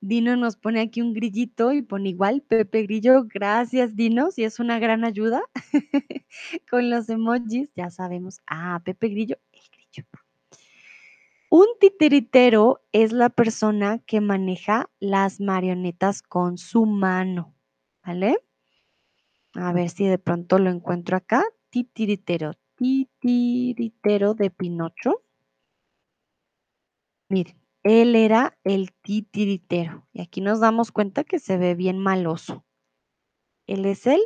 Dino 0.00 0.36
nos 0.36 0.56
pone 0.56 0.80
aquí 0.80 1.02
un 1.02 1.12
grillito 1.12 1.72
y 1.72 1.82
pone 1.82 2.10
igual 2.10 2.42
Pepe 2.42 2.84
Grillo. 2.84 3.24
Gracias, 3.24 3.96
Dino, 3.96 4.30
si 4.30 4.44
es 4.44 4.60
una 4.60 4.78
gran 4.78 5.04
ayuda. 5.04 5.42
Con 6.70 6.90
los 6.90 7.08
emojis 7.08 7.70
ya 7.74 7.90
sabemos. 7.90 8.40
Ah, 8.46 8.80
Pepe 8.84 9.08
Grillo, 9.08 9.36
el 9.52 9.62
grillo. 9.72 10.08
Un 11.50 11.66
titiritero 11.80 12.82
es 12.92 13.12
la 13.12 13.30
persona 13.30 13.98
que 13.98 14.20
maneja 14.20 14.88
las 15.00 15.40
marionetas 15.40 16.22
con 16.22 16.56
su 16.56 16.86
mano, 16.86 17.54
¿vale? 18.04 18.38
A 19.54 19.72
ver 19.72 19.90
si 19.90 20.06
de 20.06 20.18
pronto 20.18 20.58
lo 20.58 20.70
encuentro 20.70 21.16
acá. 21.16 21.44
Titiritero, 21.70 22.52
titiritero 22.76 24.34
de 24.34 24.50
Pinocho. 24.50 25.22
Miren, 27.28 27.56
él 27.82 28.14
era 28.14 28.58
el 28.64 28.92
titiritero. 28.92 30.06
Y 30.12 30.22
aquí 30.22 30.40
nos 30.40 30.60
damos 30.60 30.92
cuenta 30.92 31.24
que 31.24 31.38
se 31.38 31.56
ve 31.58 31.74
bien 31.74 31.98
maloso. 31.98 32.64
Él 33.66 33.86
es 33.86 34.06
el 34.06 34.20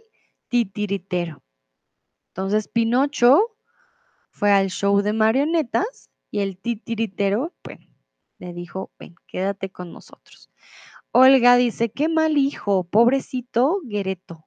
titiritero. 0.49 1.43
Entonces 2.29 2.69
Pinocho 2.69 3.57
fue 4.31 4.53
al 4.53 4.69
show 4.69 5.01
de 5.01 5.13
marionetas 5.13 6.11
y 6.31 6.41
el 6.41 6.59
titiritero, 6.59 7.55
bueno, 7.65 7.87
le 8.39 8.53
dijo, 8.53 8.93
ven, 8.99 9.15
quédate 9.27 9.71
con 9.71 9.93
nosotros. 9.93 10.51
Olga 11.13 11.57
dice, 11.57 11.91
qué 11.91 12.09
mal 12.09 12.37
hijo, 12.37 12.85
pobrecito 12.85 13.81
Guereto. 13.85 14.46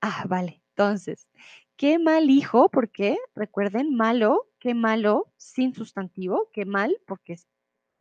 Ah, 0.00 0.24
vale. 0.28 0.62
Entonces, 0.70 1.28
qué 1.76 1.98
mal 1.98 2.30
hijo, 2.30 2.68
porque 2.70 3.18
recuerden, 3.34 3.94
malo, 3.94 4.46
qué 4.58 4.74
malo, 4.74 5.32
sin 5.36 5.74
sustantivo, 5.74 6.48
qué 6.52 6.64
mal, 6.64 6.96
porque 7.06 7.34
es 7.34 7.46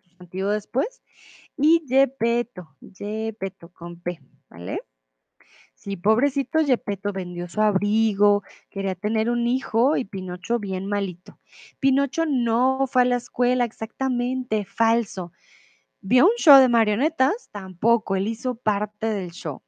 sustantivo 0.03 0.49
después. 0.49 1.01
Y 1.57 1.85
Yepeto, 1.87 2.75
Yepeto 2.81 3.69
con 3.69 3.99
P, 4.01 4.19
¿vale? 4.49 4.81
Sí, 5.75 5.97
pobrecito 5.97 6.61
Yepeto 6.61 7.13
vendió 7.13 7.49
su 7.49 7.61
abrigo, 7.61 8.43
quería 8.69 8.95
tener 8.95 9.29
un 9.29 9.47
hijo 9.47 9.97
y 9.97 10.05
Pinocho 10.05 10.59
bien 10.59 10.87
malito. 10.87 11.39
Pinocho 11.79 12.25
no 12.25 12.85
fue 12.87 13.03
a 13.03 13.05
la 13.05 13.15
escuela, 13.17 13.65
exactamente, 13.65 14.65
falso. 14.65 15.31
¿Vio 16.01 16.25
un 16.25 16.33
show 16.37 16.59
de 16.59 16.69
marionetas? 16.69 17.49
Tampoco, 17.51 18.15
él 18.15 18.27
hizo 18.27 18.55
parte 18.55 19.07
del 19.07 19.31
show. 19.31 19.61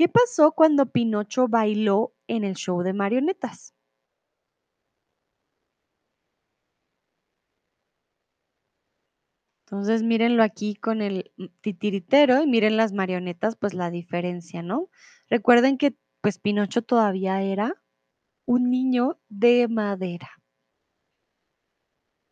¿Qué 0.00 0.08
pasó 0.08 0.52
cuando 0.52 0.86
Pinocho 0.86 1.46
bailó 1.46 2.14
en 2.26 2.42
el 2.44 2.54
show 2.54 2.80
de 2.82 2.94
marionetas? 2.94 3.74
Entonces, 9.66 10.02
mírenlo 10.02 10.42
aquí 10.42 10.74
con 10.74 11.00
el 11.02 11.32
titiritero 11.60 12.42
y 12.42 12.46
miren 12.46 12.76
las 12.76 12.92
marionetas, 12.92 13.56
pues 13.56 13.74
la 13.74 13.90
diferencia, 13.90 14.62
¿no? 14.62 14.88
Recuerden 15.28 15.78
que 15.78 15.94
pues 16.22 16.38
Pinocho 16.38 16.82
todavía 16.82 17.40
era 17.42 17.74
un 18.46 18.70
niño 18.70 19.18
de 19.28 19.68
madera. 19.68 20.30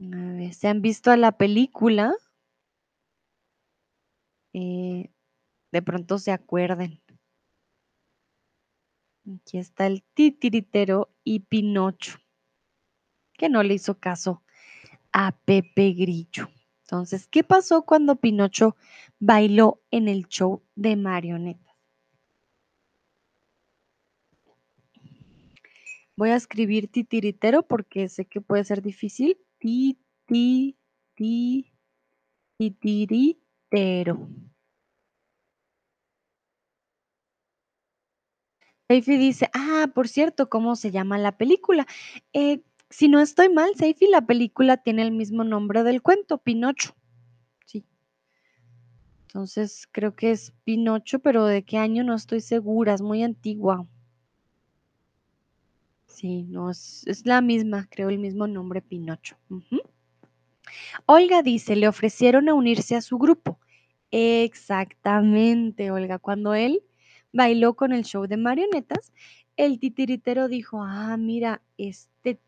A 0.00 0.06
ver, 0.36 0.54
¿se 0.54 0.66
han 0.68 0.82
visto 0.82 1.10
a 1.12 1.16
la 1.16 1.32
película? 1.32 2.12
Eh, 4.52 5.10
de 5.72 5.82
pronto 5.82 6.18
se 6.18 6.32
acuerden. 6.32 7.00
Aquí 9.36 9.58
está 9.58 9.86
el 9.86 10.02
titiritero 10.14 11.10
y 11.22 11.40
Pinocho, 11.40 12.18
que 13.34 13.50
no 13.50 13.62
le 13.62 13.74
hizo 13.74 13.98
caso 13.98 14.42
a 15.12 15.32
Pepe 15.44 15.92
Grillo. 15.92 16.48
Entonces, 16.82 17.26
¿qué 17.26 17.44
pasó 17.44 17.82
cuando 17.82 18.16
Pinocho 18.16 18.76
bailó 19.18 19.82
en 19.90 20.08
el 20.08 20.26
show 20.28 20.62
de 20.74 20.96
marionetas? 20.96 21.76
Voy 26.16 26.30
a 26.30 26.36
escribir 26.36 26.88
titiritero 26.88 27.62
porque 27.62 28.08
sé 28.08 28.24
que 28.24 28.40
puede 28.40 28.64
ser 28.64 28.80
difícil. 28.80 29.38
Ti, 29.58 29.98
ti, 30.26 30.78
ti, 31.14 31.72
titiritero. 32.56 34.28
Seifi 38.88 39.18
dice, 39.18 39.50
ah, 39.52 39.90
por 39.94 40.08
cierto, 40.08 40.48
¿cómo 40.48 40.74
se 40.74 40.90
llama 40.90 41.18
la 41.18 41.36
película? 41.36 41.86
Eh, 42.32 42.62
si 42.88 43.08
no 43.08 43.20
estoy 43.20 43.50
mal, 43.50 43.70
Seifi, 43.76 44.06
la 44.06 44.26
película 44.26 44.78
tiene 44.78 45.02
el 45.02 45.12
mismo 45.12 45.44
nombre 45.44 45.82
del 45.82 46.00
cuento, 46.00 46.38
Pinocho. 46.38 46.96
Sí. 47.66 47.84
Entonces 49.26 49.86
creo 49.92 50.16
que 50.16 50.30
es 50.30 50.54
Pinocho, 50.64 51.18
pero 51.18 51.44
de 51.44 51.64
qué 51.64 51.76
año 51.76 52.02
no 52.02 52.14
estoy 52.14 52.40
segura, 52.40 52.94
es 52.94 53.02
muy 53.02 53.22
antigua. 53.22 53.86
Sí, 56.06 56.44
no, 56.44 56.70
es, 56.70 57.04
la 57.26 57.42
misma, 57.42 57.86
creo 57.90 58.08
el 58.08 58.18
mismo 58.18 58.46
nombre, 58.46 58.80
Pinocho. 58.80 59.36
Olga 61.04 61.42
dice, 61.42 61.76
le 61.76 61.88
ofrecieron 61.88 62.48
a 62.48 62.54
unirse 62.54 62.96
a 62.96 63.02
su 63.02 63.18
grupo. 63.18 63.60
Exactamente, 64.10 65.90
Olga. 65.90 66.18
Cuando 66.18 66.54
él 66.54 66.82
bailó 67.38 67.74
con 67.74 67.92
el 67.92 68.04
show 68.04 68.26
de 68.26 68.36
marionetas, 68.36 69.12
el 69.56 69.78
titiritero 69.78 70.48
dijo, 70.48 70.82
ah, 70.82 71.16
mira, 71.16 71.62
este 71.78 72.40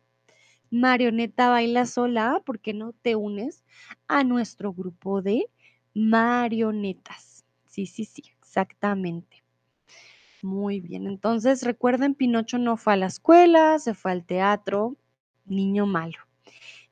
marioneta 0.69 1.49
baila 1.49 1.85
sola, 1.85 2.41
¿por 2.45 2.59
qué 2.59 2.73
no 2.73 2.93
te 2.93 3.15
unes 3.15 3.63
a 4.07 4.23
nuestro 4.25 4.73
grupo 4.73 5.21
de 5.21 5.47
marionetas? 5.93 7.45
Sí, 7.65 7.85
sí, 7.85 8.03
sí, 8.03 8.23
exactamente. 8.39 9.43
Muy 10.41 10.81
bien, 10.81 11.07
entonces 11.07 11.63
recuerden, 11.63 12.15
Pinocho 12.15 12.57
no 12.57 12.75
fue 12.75 12.93
a 12.93 12.97
la 12.97 13.05
escuela, 13.05 13.79
se 13.79 13.93
fue 13.93 14.11
al 14.11 14.25
teatro, 14.25 14.97
niño 15.45 15.85
malo. 15.85 16.17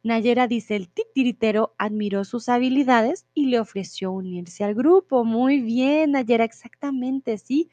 Nayera 0.03 0.47
dice, 0.47 0.77
el 0.77 0.87
titiritero 0.87 1.75
admiró 1.77 2.23
sus 2.23 2.47
habilidades 2.47 3.25
y 3.33 3.47
le 3.47 3.59
ofreció 3.59 4.11
unirse 4.11 4.63
al 4.63 4.73
grupo. 4.73 5.25
Muy 5.25 5.59
bien, 5.59 6.11
Nayera, 6.11 6.45
exactamente, 6.45 7.37
sí. 7.37 7.69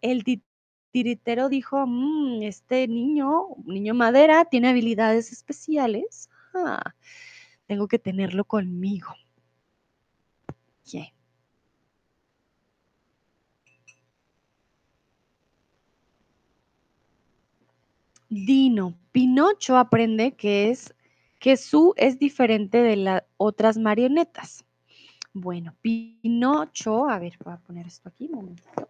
El 0.00 0.24
titiritero 0.24 1.48
dijo, 1.48 1.86
mm, 1.86 2.42
este 2.42 2.88
niño, 2.88 3.48
niño 3.64 3.94
madera, 3.94 4.44
tiene 4.44 4.68
habilidades 4.68 5.32
especiales. 5.32 6.30
Ah, 6.54 6.94
tengo 7.66 7.88
que 7.88 7.98
tenerlo 7.98 8.44
conmigo. 8.44 9.14
Dino. 18.30 18.94
Pinocho 19.12 19.76
aprende 19.76 20.36
que 20.36 20.70
es 20.70 20.94
que 21.38 21.56
su 21.56 21.94
es 21.96 22.18
diferente 22.18 22.78
de 22.78 22.96
las 22.96 23.22
otras 23.36 23.78
marionetas. 23.78 24.64
Bueno, 25.32 25.74
Pinocho, 25.82 27.08
a 27.08 27.18
ver, 27.18 27.38
voy 27.44 27.54
a 27.54 27.58
poner 27.58 27.86
esto 27.86 28.08
aquí 28.08 28.26
un 28.26 28.32
momento. 28.32 28.87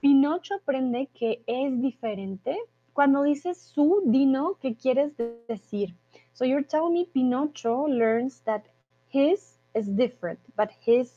Pinocho 0.00 0.54
aprende 0.54 1.08
que 1.14 1.42
es 1.46 1.80
diferente. 1.80 2.56
Cuando 2.92 3.22
dices 3.22 3.58
su, 3.58 4.02
Dino, 4.06 4.56
¿qué 4.60 4.76
quieres 4.76 5.12
decir? 5.48 5.94
So 6.32 6.44
you're 6.44 6.64
telling 6.64 6.94
me 6.94 7.06
Pinocho 7.06 7.86
learns 7.88 8.40
that 8.44 8.64
his 9.08 9.58
is 9.74 9.88
different, 9.88 10.38
but 10.56 10.70
his 10.84 11.12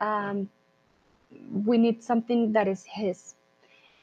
um, 0.00 0.48
we 1.64 1.78
need 1.78 2.02
something 2.02 2.52
that 2.52 2.66
is 2.66 2.84
his. 2.84 3.34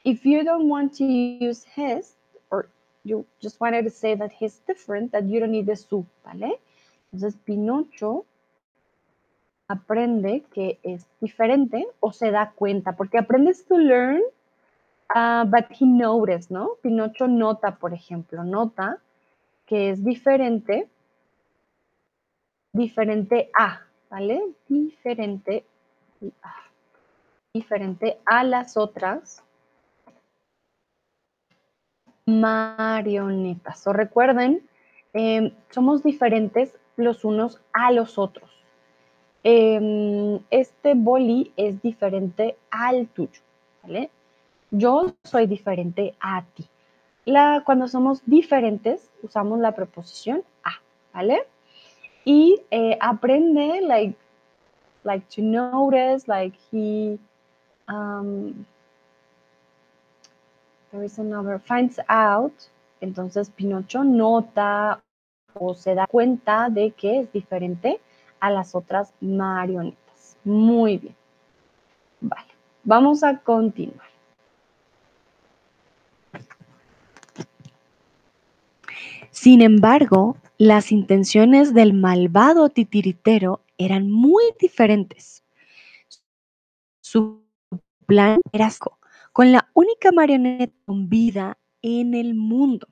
If 0.04 0.24
you 0.24 0.44
don't 0.44 0.68
want 0.68 0.94
to 0.94 1.04
use 1.04 1.64
his, 1.64 2.14
or 2.50 2.68
you 3.04 3.26
just 3.40 3.60
wanted 3.60 3.82
to 3.82 3.90
say 3.90 4.14
that 4.14 4.32
he's 4.32 4.60
different, 4.66 5.12
that 5.12 5.24
you 5.24 5.40
don't 5.40 5.50
need 5.50 5.66
the 5.66 5.76
su, 5.76 6.06
¿vale? 6.24 6.58
Entonces, 7.12 7.36
Pinocho 7.46 8.24
aprende 9.68 10.44
que 10.52 10.78
es 10.82 11.06
diferente 11.20 11.86
o 12.00 12.12
se 12.12 12.30
da 12.30 12.52
cuenta, 12.52 12.96
porque 12.96 13.18
aprendes 13.18 13.66
to 13.66 13.76
learn, 13.76 14.22
uh, 15.14 15.44
but 15.44 15.66
he 15.70 15.86
notices, 15.86 16.50
¿no? 16.50 16.70
Pinocho 16.82 17.28
nota, 17.28 17.76
por 17.76 17.92
ejemplo, 17.92 18.42
nota 18.44 18.98
que 19.66 19.90
es 19.90 20.02
diferente, 20.02 20.88
diferente 22.72 23.50
a, 23.58 23.82
¿vale? 24.08 24.42
Diferente 24.68 25.66
a, 26.42 26.54
diferente 27.52 28.18
a 28.24 28.44
las 28.44 28.78
otras 28.78 29.44
marionetas. 32.24 33.86
O 33.86 33.92
recuerden, 33.92 34.66
eh, 35.12 35.52
somos 35.68 36.02
diferentes 36.02 36.74
los 36.96 37.24
unos 37.24 37.60
a 37.74 37.92
los 37.92 38.16
otros. 38.16 38.57
Eh, 39.44 40.40
este 40.50 40.94
boli 40.94 41.52
es 41.56 41.80
diferente 41.80 42.56
al 42.70 43.06
tuyo, 43.08 43.40
¿vale? 43.82 44.10
Yo 44.70 45.14
soy 45.24 45.46
diferente 45.46 46.14
a 46.20 46.44
ti. 46.44 46.68
Cuando 47.64 47.88
somos 47.88 48.22
diferentes, 48.24 49.10
usamos 49.22 49.58
la 49.58 49.72
preposición 49.72 50.42
a, 50.64 50.72
¿vale? 51.12 51.46
Y 52.24 52.60
eh, 52.70 52.96
aprende, 53.00 53.80
like, 53.82 54.16
like 55.04 55.26
to 55.34 55.42
notice, 55.42 56.26
like 56.26 56.56
he, 56.70 57.18
um, 57.86 58.66
there 60.90 61.04
is 61.04 61.18
another, 61.18 61.58
finds 61.58 62.00
out. 62.08 62.52
Entonces 63.00 63.50
Pinocho 63.50 64.04
nota 64.04 65.00
o 65.54 65.74
se 65.74 65.94
da 65.94 66.06
cuenta 66.06 66.68
de 66.70 66.90
que 66.90 67.20
es 67.20 67.32
diferente 67.32 68.00
a 68.40 68.50
las 68.50 68.74
otras 68.74 69.12
marionetas. 69.20 70.36
Muy 70.44 70.98
bien. 70.98 71.16
Vale, 72.20 72.48
vamos 72.84 73.22
a 73.22 73.38
continuar. 73.38 74.08
Sin 79.30 79.62
embargo, 79.62 80.36
las 80.58 80.90
intenciones 80.90 81.72
del 81.72 81.92
malvado 81.92 82.70
titiritero 82.70 83.62
eran 83.76 84.10
muy 84.10 84.42
diferentes. 84.60 85.44
Su 87.00 87.44
plan 88.06 88.40
era 88.52 88.68
con 89.32 89.52
la 89.52 89.70
única 89.74 90.10
marioneta 90.10 90.74
con 90.84 91.08
vida 91.08 91.56
en 91.82 92.14
el 92.14 92.34
mundo. 92.34 92.88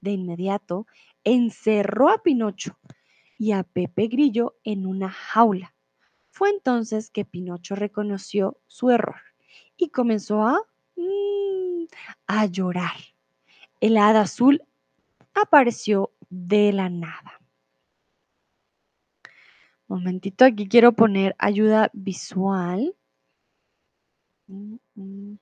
De 0.00 0.10
inmediato, 0.12 0.86
encerró 1.24 2.10
a 2.10 2.22
Pinocho 2.22 2.78
y 3.38 3.52
a 3.52 3.62
Pepe 3.62 4.08
Grillo 4.08 4.56
en 4.64 4.84
una 4.84 5.10
jaula. 5.10 5.74
Fue 6.30 6.50
entonces 6.50 7.10
que 7.10 7.24
Pinocho 7.24 7.76
reconoció 7.76 8.58
su 8.66 8.90
error 8.90 9.20
y 9.76 9.90
comenzó 9.90 10.42
a, 10.42 10.60
mm, 10.96 11.86
a 12.26 12.46
llorar. 12.46 12.96
El 13.80 13.96
hada 13.96 14.22
azul 14.22 14.62
apareció 15.34 16.12
de 16.28 16.72
la 16.72 16.90
nada. 16.90 17.40
Momentito, 19.86 20.44
aquí 20.44 20.68
quiero 20.68 20.92
poner 20.92 21.34
ayuda 21.38 21.90
visual. 21.94 22.94
Mm, 24.48 24.76
mm. 24.94 25.38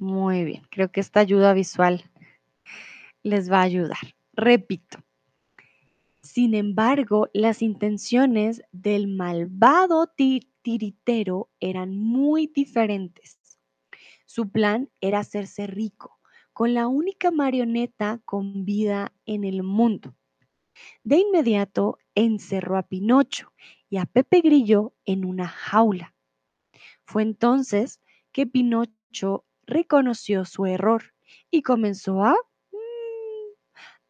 Muy 0.00 0.44
bien, 0.44 0.62
creo 0.70 0.90
que 0.90 1.00
esta 1.00 1.20
ayuda 1.20 1.52
visual 1.52 2.02
les 3.22 3.52
va 3.52 3.58
a 3.60 3.64
ayudar. 3.64 3.98
Repito. 4.32 4.98
Sin 6.22 6.54
embargo, 6.54 7.28
las 7.34 7.60
intenciones 7.60 8.62
del 8.72 9.08
malvado 9.08 10.10
tiritero 10.62 11.50
eran 11.60 11.98
muy 11.98 12.46
diferentes. 12.46 13.38
Su 14.24 14.50
plan 14.50 14.88
era 15.02 15.18
hacerse 15.18 15.66
rico 15.66 16.18
con 16.54 16.72
la 16.72 16.88
única 16.88 17.30
marioneta 17.30 18.22
con 18.24 18.64
vida 18.64 19.12
en 19.26 19.44
el 19.44 19.62
mundo. 19.62 20.14
De 21.04 21.18
inmediato 21.18 21.98
encerró 22.14 22.78
a 22.78 22.84
Pinocho 22.84 23.52
y 23.90 23.98
a 23.98 24.06
Pepe 24.06 24.40
Grillo 24.40 24.94
en 25.04 25.26
una 25.26 25.46
jaula. 25.46 26.14
Fue 27.04 27.22
entonces 27.22 28.00
que 28.32 28.46
Pinocho 28.46 29.44
reconoció 29.70 30.44
su 30.44 30.66
error 30.66 31.14
y 31.50 31.62
comenzó 31.62 32.24
a, 32.24 32.34
mm, 32.72 33.54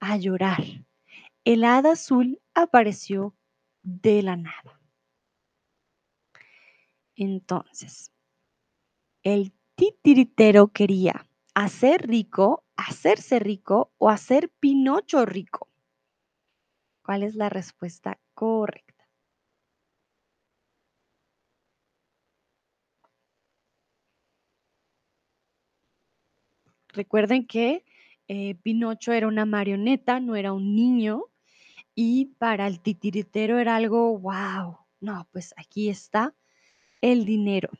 a 0.00 0.16
llorar. 0.16 0.64
El 1.44 1.64
hada 1.64 1.92
azul 1.92 2.40
apareció 2.54 3.34
de 3.82 4.22
la 4.22 4.36
nada. 4.36 4.80
Entonces, 7.16 8.10
el 9.22 9.52
titiritero 9.74 10.68
quería 10.68 11.26
hacer 11.54 12.06
rico, 12.06 12.64
hacerse 12.76 13.38
rico 13.38 13.92
o 13.98 14.08
hacer 14.08 14.50
Pinocho 14.60 15.26
rico. 15.26 15.68
¿Cuál 17.04 17.22
es 17.22 17.34
la 17.34 17.48
respuesta 17.48 18.18
correcta? 18.34 18.89
Recuerden 26.92 27.46
que 27.46 27.84
eh, 28.28 28.54
Pinocho 28.62 29.12
era 29.12 29.28
una 29.28 29.46
marioneta, 29.46 30.20
no 30.20 30.36
era 30.36 30.52
un 30.52 30.74
niño, 30.74 31.24
y 31.94 32.26
para 32.38 32.66
el 32.66 32.80
titiritero 32.80 33.58
era 33.58 33.76
algo, 33.76 34.18
wow, 34.18 34.78
no, 35.00 35.28
pues 35.32 35.54
aquí 35.56 35.88
está 35.88 36.34
el 37.00 37.24
dinero. 37.24 37.70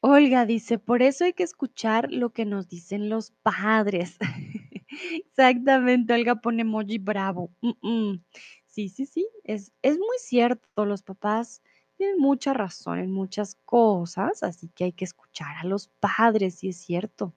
Olga 0.00 0.46
dice, 0.46 0.78
por 0.78 1.02
eso 1.02 1.24
hay 1.24 1.32
que 1.32 1.42
escuchar 1.42 2.12
lo 2.12 2.30
que 2.30 2.44
nos 2.44 2.68
dicen 2.68 3.08
los 3.08 3.32
padres. 3.42 4.16
Exactamente, 5.26 6.14
Olga 6.14 6.36
pone 6.36 6.62
emoji 6.62 6.98
bravo. 6.98 7.50
Mm, 7.60 7.88
mm. 7.88 8.24
Sí, 8.66 8.88
sí, 8.88 9.06
sí, 9.06 9.28
es, 9.44 9.72
es 9.82 9.98
muy 9.98 10.18
cierto, 10.20 10.84
los 10.84 11.02
papás 11.02 11.62
tienen 11.98 12.18
mucha 12.18 12.54
razón 12.54 13.00
en 13.00 13.10
muchas 13.12 13.56
cosas, 13.64 14.42
así 14.42 14.68
que 14.68 14.84
hay 14.84 14.92
que 14.92 15.04
escuchar 15.04 15.56
a 15.60 15.64
los 15.64 15.88
padres, 15.88 16.54
sí 16.60 16.68
es 16.68 16.78
cierto. 16.78 17.34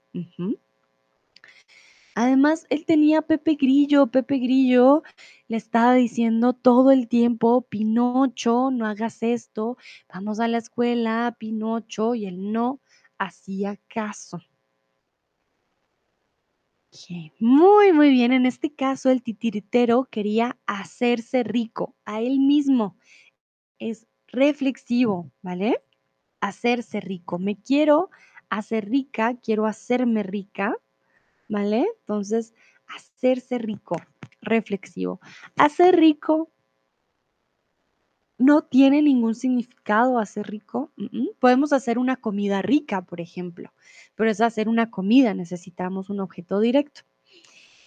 Además, 2.15 2.67
él 2.69 2.85
tenía 2.85 3.19
a 3.19 3.21
Pepe 3.23 3.55
Grillo, 3.55 4.07
Pepe 4.07 4.37
Grillo 4.37 5.01
le 5.47 5.57
estaba 5.57 5.95
diciendo 5.95 6.53
todo 6.53 6.91
el 6.91 7.07
tiempo, 7.07 7.63
Pinocho, 7.63 8.69
no 8.71 8.85
hagas 8.85 9.23
esto, 9.23 9.77
vamos 10.13 10.39
a 10.39 10.47
la 10.47 10.57
escuela, 10.59 11.35
Pinocho, 11.39 12.13
y 12.15 12.25
él 12.27 12.51
no 12.51 12.81
hacía 13.17 13.77
caso. 13.87 14.41
Muy, 17.39 17.93
muy 17.93 18.09
bien. 18.09 18.33
En 18.33 18.45
este 18.45 18.73
caso, 18.75 19.09
el 19.09 19.23
titiritero 19.23 20.07
quería 20.11 20.59
hacerse 20.65 21.43
rico 21.43 21.95
a 22.05 22.21
él 22.21 22.39
mismo. 22.39 22.97
Es 23.79 24.07
reflexivo, 24.31 25.31
¿vale? 25.41 25.81
Hacerse 26.39 26.99
rico. 26.99 27.39
Me 27.39 27.55
quiero 27.55 28.09
hacer 28.49 28.89
rica, 28.89 29.35
quiero 29.41 29.65
hacerme 29.65 30.23
rica, 30.23 30.75
¿vale? 31.47 31.87
Entonces, 31.99 32.53
hacerse 32.87 33.57
rico, 33.57 33.95
reflexivo. 34.41 35.19
Hacer 35.57 35.95
rico 35.95 36.49
no 38.37 38.63
tiene 38.63 39.01
ningún 39.01 39.35
significado 39.35 40.17
hacer 40.17 40.47
rico. 40.47 40.91
Podemos 41.39 41.73
hacer 41.73 41.97
una 41.99 42.15
comida 42.17 42.61
rica, 42.61 43.03
por 43.03 43.21
ejemplo, 43.21 43.71
pero 44.15 44.29
es 44.31 44.41
hacer 44.41 44.67
una 44.67 44.89
comida, 44.89 45.33
necesitamos 45.33 46.09
un 46.09 46.19
objeto 46.19 46.59
directo. 46.59 47.01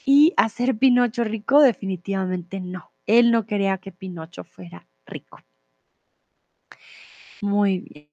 Y 0.07 0.33
hacer 0.37 0.77
Pinocho 0.79 1.25
rico, 1.25 1.61
definitivamente 1.61 2.61
no. 2.61 2.93
Él 3.07 3.31
no 3.31 3.47
quería 3.47 3.79
que 3.79 3.91
Pinocho 3.91 4.45
fuera 4.45 4.87
rico. 5.07 5.39
Muy 7.43 7.81
bien. 7.81 8.09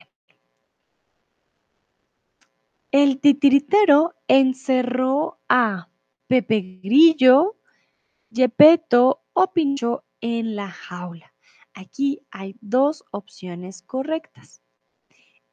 El 2.92 3.22
titiritero 3.22 4.16
encerró 4.28 5.40
a 5.48 5.88
Pepe 6.28 6.82
Grillo, 6.84 7.56
Gepetto 8.30 9.24
o 9.32 9.54
Pincho 9.54 10.04
en 10.20 10.56
la 10.56 10.70
jaula. 10.70 11.34
Aquí 11.74 12.26
hay 12.32 12.58
dos 12.60 13.06
opciones 13.12 13.82
correctas. 13.82 14.62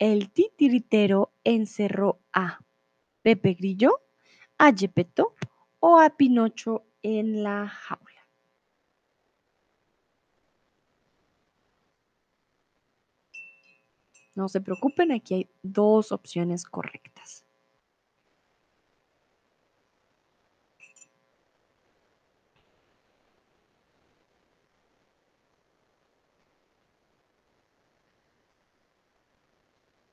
El 0.01 0.30
titiritero 0.30 1.32
encerró 1.44 2.20
a 2.32 2.59
Pepe 3.22 3.55
Grillo, 3.55 4.01
a 4.59 4.72
Gepetto 4.72 5.34
o 5.78 6.01
a 6.01 6.16
Pinocho 6.16 6.86
en 7.03 7.44
la 7.44 7.68
jaula. 7.68 8.18
No 14.39 14.49
se 14.49 14.61
preocupen, 14.61 15.11
aquí 15.11 15.34
hay 15.34 15.49
dos 15.64 16.12
opciones 16.12 16.64
correctas. 16.64 17.45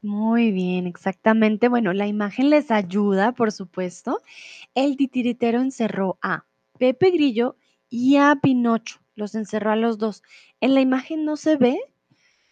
Muy 0.01 0.51
bien, 0.51 0.85
exactamente. 0.87 1.67
Bueno, 1.67 1.91
la 1.93 2.07
imagen 2.07 2.49
les 2.49 2.69
ayuda, 2.71 3.31
por 3.33 3.51
supuesto. 3.51 4.21
El 4.75 4.97
titiritero 4.97 5.61
encerró 5.61 6.19
a 6.21 6.45
Pepe 6.79 7.11
Grillo 7.11 7.57
y 7.89 8.17
a 8.17 8.35
Pinocho. 8.41 8.99
Los 9.15 9.35
encerró 9.35 9.71
a 9.71 9.75
los 9.75 9.97
dos. 9.97 10.23
En 10.61 10.75
la 10.75 10.81
imagen 10.81 11.25
no 11.25 11.37
se 11.37 11.57
ve, 11.57 11.79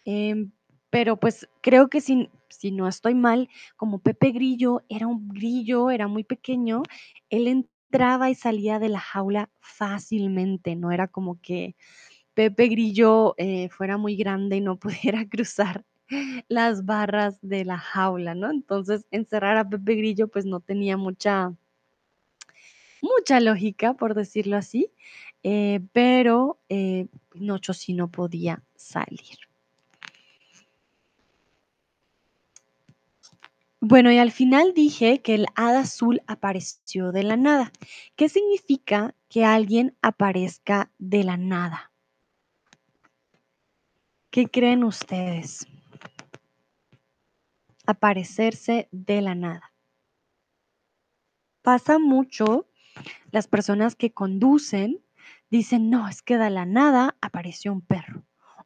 em, 0.04 0.52
pero 0.94 1.16
pues 1.16 1.48
creo 1.60 1.88
que 1.90 2.00
si, 2.00 2.30
no 2.70 2.86
estoy 2.86 3.16
mal, 3.16 3.48
como 3.74 3.98
Pepe 3.98 4.30
Grillo 4.30 4.84
era 4.88 5.08
un 5.08 5.28
grillo, 5.28 5.90
era 5.90 6.06
muy 6.06 6.22
pequeño, 6.22 6.84
él 7.30 7.48
entraba 7.48 8.30
y 8.30 8.36
salía 8.36 8.78
de 8.78 8.90
la 8.90 9.00
jaula 9.00 9.50
fácilmente, 9.58 10.76
no 10.76 10.92
era 10.92 11.08
como 11.08 11.40
que 11.40 11.74
Pepe 12.34 12.68
Grillo 12.68 13.34
eh, 13.38 13.70
fuera 13.70 13.96
muy 13.96 14.14
grande 14.14 14.58
y 14.58 14.60
no 14.60 14.76
pudiera 14.78 15.28
cruzar 15.28 15.84
las 16.46 16.84
barras 16.84 17.40
de 17.42 17.64
la 17.64 17.78
jaula, 17.78 18.36
¿no? 18.36 18.48
Entonces, 18.52 19.04
encerrar 19.10 19.56
a 19.56 19.68
Pepe 19.68 19.96
Grillo, 19.96 20.28
pues 20.28 20.46
no 20.46 20.60
tenía 20.60 20.96
mucha, 20.96 21.52
mucha 23.02 23.40
lógica, 23.40 23.94
por 23.94 24.14
decirlo 24.14 24.56
así, 24.56 24.92
eh, 25.42 25.80
pero 25.92 26.60
eh, 26.68 27.08
Pinocho 27.30 27.74
sí 27.74 27.94
no 27.94 28.12
podía 28.12 28.62
salir. 28.76 29.53
Bueno, 33.86 34.10
y 34.10 34.16
al 34.16 34.32
final 34.32 34.72
dije 34.72 35.20
que 35.20 35.34
el 35.34 35.44
hada 35.56 35.80
azul 35.80 36.22
apareció 36.26 37.12
de 37.12 37.22
la 37.22 37.36
nada. 37.36 37.70
¿Qué 38.16 38.30
significa 38.30 39.14
que 39.28 39.44
alguien 39.44 39.94
aparezca 40.00 40.90
de 40.96 41.22
la 41.22 41.36
nada? 41.36 41.92
¿Qué 44.30 44.46
creen 44.46 44.84
ustedes? 44.84 45.66
Aparecerse 47.84 48.88
de 48.90 49.20
la 49.20 49.34
nada. 49.34 49.74
Pasa 51.60 51.98
mucho 51.98 52.66
las 53.32 53.48
personas 53.48 53.96
que 53.96 54.14
conducen 54.14 55.04
dicen, 55.50 55.90
no, 55.90 56.08
es 56.08 56.22
que 56.22 56.38
de 56.38 56.48
la 56.48 56.64
nada 56.64 57.18
apareció 57.20 57.70
un 57.70 57.82
perro 57.82 58.24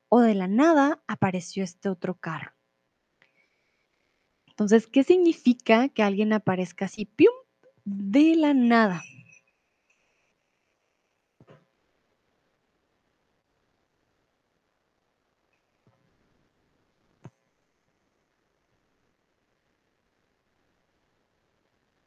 o 0.08 0.20
de 0.20 0.36
la 0.36 0.46
nada 0.46 1.02
apareció 1.08 1.64
este 1.64 1.88
otro 1.88 2.14
carro. 2.14 2.57
Entonces, 4.58 4.88
¿qué 4.88 5.04
significa 5.04 5.88
que 5.88 6.02
alguien 6.02 6.32
aparezca 6.32 6.86
así, 6.86 7.04
¡pium! 7.04 7.32
de 7.84 8.34
la 8.34 8.54
nada? 8.54 9.04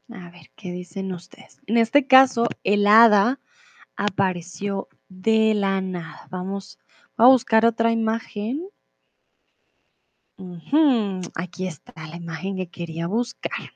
A 0.10 0.30
ver, 0.30 0.52
¿qué 0.58 0.74
dicen 0.74 1.14
ustedes? 1.14 1.62
En 1.68 1.78
este 1.78 2.06
caso, 2.06 2.48
el 2.66 2.86
hada 2.86 3.40
apareció 3.96 4.90
de 5.08 5.54
la 5.54 5.80
nada. 5.80 6.28
Vamos 6.30 6.80
a 7.16 7.28
buscar 7.28 7.66
otra 7.66 7.94
imagen. 7.94 8.68
Aquí 11.36 11.68
está 11.68 12.08
la 12.08 12.16
imagen 12.18 12.56
que 12.58 12.70
quería 12.70 13.08
buscar. 13.08 13.72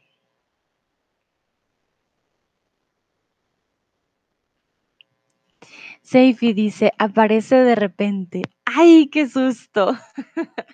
Seifi 6.01 6.53
dice, 6.53 6.91
aparece 6.97 7.55
de 7.55 7.76
repente. 7.76 8.43
¡Ay, 8.66 9.07
qué 9.07 9.28
susto! 9.28 9.95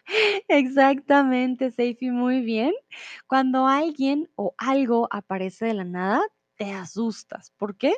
Exactamente, 0.48 1.72
Seifi, 1.72 2.12
muy 2.12 2.42
bien. 2.42 2.74
Cuando 3.28 3.68
alguien 3.68 4.30
o 4.36 4.54
algo 4.58 5.08
aparece 5.12 5.66
de 5.66 5.74
la 5.74 5.84
nada, 5.84 6.22
te 6.56 6.72
asustas. 6.72 7.52
¿Por 7.58 7.78
qué? 7.78 7.94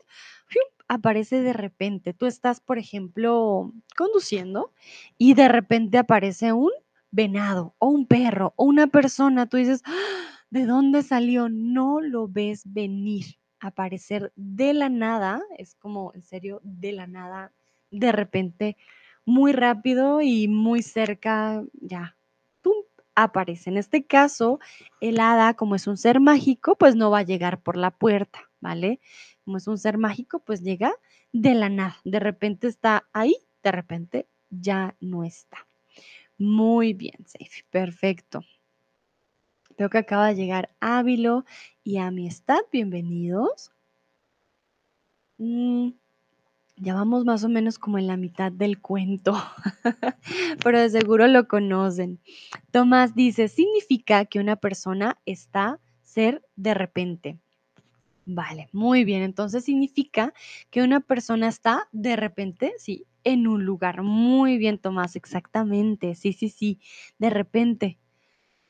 Aparece 0.87 1.41
de 1.41 1.53
repente. 1.53 2.13
Tú 2.13 2.27
estás, 2.27 2.59
por 2.61 2.77
ejemplo, 2.77 3.71
conduciendo 3.97 4.71
y 5.17 5.33
de 5.33 5.47
repente 5.47 5.97
aparece 5.97 6.53
un 6.53 6.71
venado 7.13 7.75
o 7.77 7.87
un 7.87 8.05
perro 8.07 8.53
o 8.57 8.65
una 8.65 8.87
persona. 8.87 9.45
Tú 9.45 9.57
dices, 9.57 9.81
¡Ah! 9.85 9.93
¿de 10.49 10.65
dónde 10.65 11.03
salió? 11.03 11.47
No 11.47 12.01
lo 12.01 12.27
ves 12.27 12.63
venir 12.65 13.37
aparecer 13.59 14.33
de 14.35 14.73
la 14.73 14.89
nada, 14.89 15.41
es 15.57 15.75
como 15.75 16.11
en 16.13 16.21
serio 16.21 16.59
de 16.63 16.91
la 16.91 17.07
nada, 17.07 17.53
de 17.91 18.11
repente, 18.11 18.75
muy 19.25 19.53
rápido 19.53 20.21
y 20.21 20.49
muy 20.49 20.81
cerca, 20.81 21.63
ya, 21.79 22.17
¡pum! 22.61 22.73
aparece. 23.15 23.69
En 23.69 23.77
este 23.77 24.05
caso, 24.05 24.59
el 24.99 25.19
hada, 25.19 25.53
como 25.53 25.75
es 25.75 25.87
un 25.87 25.97
ser 25.97 26.19
mágico, 26.19 26.75
pues 26.75 26.95
no 26.95 27.09
va 27.09 27.19
a 27.19 27.23
llegar 27.23 27.61
por 27.61 27.77
la 27.77 27.91
puerta, 27.91 28.49
¿vale? 28.59 28.99
Como 29.45 29.57
es 29.57 29.67
un 29.67 29.77
ser 29.77 29.97
mágico, 29.97 30.39
pues 30.39 30.61
llega 30.61 30.93
de 31.31 31.53
la 31.53 31.69
nada. 31.69 31.97
De 32.03 32.19
repente 32.19 32.67
está 32.67 33.07
ahí, 33.13 33.37
de 33.63 33.71
repente 33.71 34.27
ya 34.49 34.95
no 34.99 35.23
está. 35.23 35.65
Muy 36.37 36.93
bien, 36.93 37.25
Safe. 37.25 37.63
Perfecto. 37.69 38.43
Veo 39.77 39.89
que 39.89 39.97
acaba 39.97 40.27
de 40.27 40.35
llegar 40.35 40.75
Ávilo 40.79 41.45
y 41.83 41.97
Amistad. 41.97 42.59
Bienvenidos. 42.71 43.71
Mm, 45.37 45.89
ya 46.77 46.93
vamos 46.95 47.25
más 47.25 47.43
o 47.43 47.49
menos 47.49 47.79
como 47.79 47.97
en 47.97 48.07
la 48.07 48.17
mitad 48.17 48.51
del 48.51 48.79
cuento, 48.81 49.33
pero 50.63 50.79
de 50.79 50.89
seguro 50.89 51.27
lo 51.27 51.47
conocen. 51.47 52.19
Tomás 52.71 53.15
dice, 53.15 53.47
significa 53.47 54.25
que 54.25 54.39
una 54.39 54.55
persona 54.55 55.19
está 55.25 55.79
ser 56.01 56.43
de 56.55 56.73
repente. 56.73 57.39
Vale, 58.25 58.69
muy 58.71 59.03
bien. 59.03 59.21
Entonces 59.21 59.65
significa 59.65 60.33
que 60.69 60.81
una 60.81 60.99
persona 61.01 61.47
está 61.47 61.87
de 61.91 62.15
repente, 62.15 62.73
sí, 62.77 63.05
en 63.23 63.47
un 63.47 63.65
lugar. 63.65 64.01
Muy 64.01 64.57
bien, 64.57 64.77
Tomás, 64.77 65.15
exactamente. 65.15 66.15
Sí, 66.15 66.33
sí, 66.33 66.49
sí, 66.49 66.79
de 67.17 67.29
repente, 67.29 67.97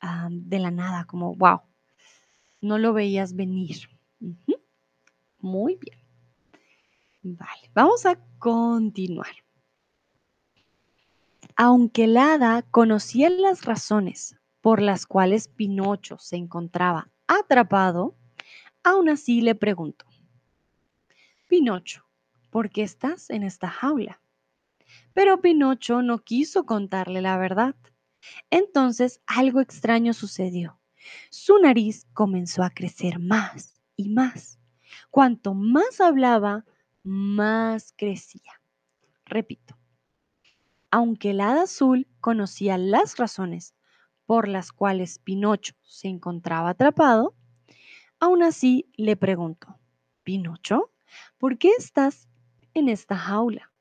ah, 0.01 0.29
de 0.31 0.59
la 0.59 0.71
nada, 0.71 1.05
como, 1.05 1.35
wow, 1.35 1.61
no 2.61 2.77
lo 2.77 2.93
veías 2.93 3.35
venir. 3.35 3.89
Muy 5.39 5.75
bien. 5.75 5.99
Vale, 7.21 7.69
vamos 7.73 8.05
a 8.05 8.17
continuar. 8.39 9.31
Aunque 11.55 12.05
el 12.05 12.17
hada 12.17 12.63
conocía 12.63 13.29
las 13.29 13.65
razones 13.65 14.35
por 14.61 14.81
las 14.81 15.05
cuales 15.05 15.47
Pinocho 15.47 16.17
se 16.17 16.37
encontraba 16.37 17.09
atrapado, 17.27 18.15
aún 18.83 19.09
así 19.09 19.41
le 19.41 19.55
preguntó, 19.55 20.05
Pinocho, 21.47 22.05
¿por 22.49 22.69
qué 22.69 22.83
estás 22.83 23.29
en 23.29 23.43
esta 23.43 23.69
jaula? 23.69 24.21
Pero 25.13 25.41
Pinocho 25.41 26.01
no 26.01 26.19
quiso 26.19 26.65
contarle 26.65 27.21
la 27.21 27.37
verdad. 27.37 27.75
Entonces 28.49 29.21
algo 29.27 29.59
extraño 29.59 30.13
sucedió. 30.13 30.79
Su 31.29 31.57
nariz 31.59 32.07
comenzó 32.13 32.63
a 32.63 32.69
crecer 32.69 33.19
más 33.19 33.81
y 33.95 34.09
más. 34.09 34.59
Cuanto 35.11 35.53
más 35.53 35.99
hablaba, 36.01 36.65
más 37.03 37.93
crecía. 37.97 38.61
Repito, 39.25 39.77
aunque 40.89 41.31
el 41.31 41.41
hada 41.41 41.63
azul 41.63 42.07
conocía 42.19 42.77
las 42.77 43.17
razones 43.17 43.73
por 44.25 44.47
las 44.47 44.71
cuales 44.71 45.19
Pinocho 45.19 45.75
se 45.83 46.07
encontraba 46.07 46.69
atrapado, 46.69 47.35
aún 48.23 48.41
así 48.41 48.89
le 48.95 49.17
preguntó, 49.17 49.77
Pinocho, 50.23 50.93
¿por 51.37 51.57
qué 51.57 51.71
estás 51.77 52.29
en 52.73 52.87
esta 52.87 53.17
jaula? 53.17 53.73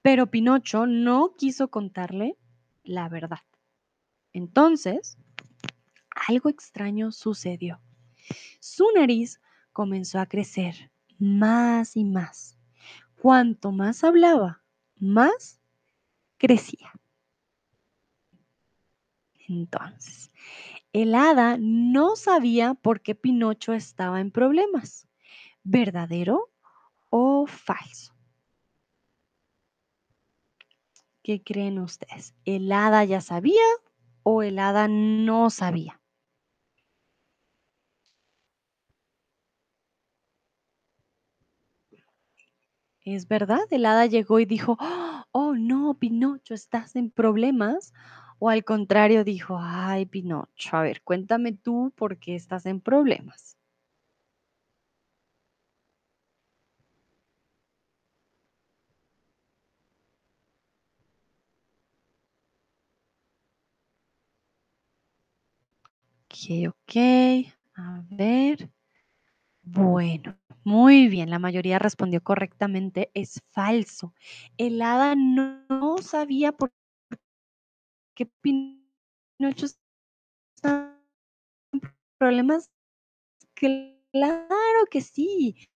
Pero 0.00 0.30
Pinocho 0.30 0.86
no 0.86 1.34
quiso 1.36 1.68
contarle 1.68 2.38
la 2.84 3.10
verdad. 3.10 3.42
Entonces, 4.32 5.18
algo 6.26 6.48
extraño 6.48 7.12
sucedió. 7.12 7.82
Su 8.60 8.86
nariz 8.94 9.42
comenzó 9.74 10.20
a 10.20 10.26
crecer 10.26 10.90
más 11.18 11.98
y 11.98 12.04
más. 12.04 12.56
Cuanto 13.20 13.72
más 13.72 14.04
hablaba, 14.04 14.62
más 14.96 15.60
crecía. 16.38 16.92
Entonces, 19.48 20.30
el 20.92 21.14
hada 21.14 21.56
no 21.58 22.16
sabía 22.16 22.74
por 22.74 23.00
qué 23.00 23.14
Pinocho 23.14 23.72
estaba 23.72 24.20
en 24.20 24.30
problemas. 24.30 25.08
¿Verdadero 25.62 26.50
o 27.10 27.46
falso? 27.46 28.14
¿Qué 31.22 31.42
creen 31.42 31.78
ustedes? 31.78 32.34
¿El 32.44 32.72
hada 32.72 33.04
ya 33.04 33.20
sabía 33.20 33.62
o 34.22 34.42
el 34.42 34.58
hada 34.58 34.88
no 34.88 35.50
sabía? 35.50 36.00
¿Es 43.02 43.28
verdad? 43.28 43.60
¿El 43.70 43.86
hada 43.86 44.06
llegó 44.06 44.40
y 44.40 44.44
dijo, 44.44 44.76
oh 45.32 45.54
no, 45.54 45.94
Pinocho, 45.94 46.54
estás 46.54 46.96
en 46.96 47.10
problemas? 47.10 47.92
¿O 48.42 48.48
al 48.48 48.64
contrario 48.64 49.22
dijo, 49.22 49.56
ay, 49.60 50.04
Pinocho, 50.06 50.76
a 50.76 50.82
ver, 50.82 51.02
cuéntame 51.02 51.52
tú 51.52 51.92
por 51.94 52.18
qué 52.18 52.34
estás 52.34 52.66
en 52.66 52.80
problemas? 52.80 53.56
Ok, 66.24 66.68
ok. 66.68 66.94
A 67.76 68.02
ver. 68.10 68.70
Bueno, 69.62 70.38
muy 70.64 71.08
bien. 71.08 71.30
La 71.30 71.38
mayoría 71.38 71.78
respondió 71.78 72.22
correctamente. 72.22 73.10
Es 73.14 73.42
falso. 73.50 74.14
El 74.58 74.80
hada 74.82 75.14
no 75.16 75.96
sabía 76.02 76.52
por 76.52 76.72
qué 78.20 78.26
Pinocho 78.42 79.66
en 80.62 81.80
problemas. 82.18 82.70
Claro 83.54 84.86
que 84.90 85.00
sí. 85.00 85.70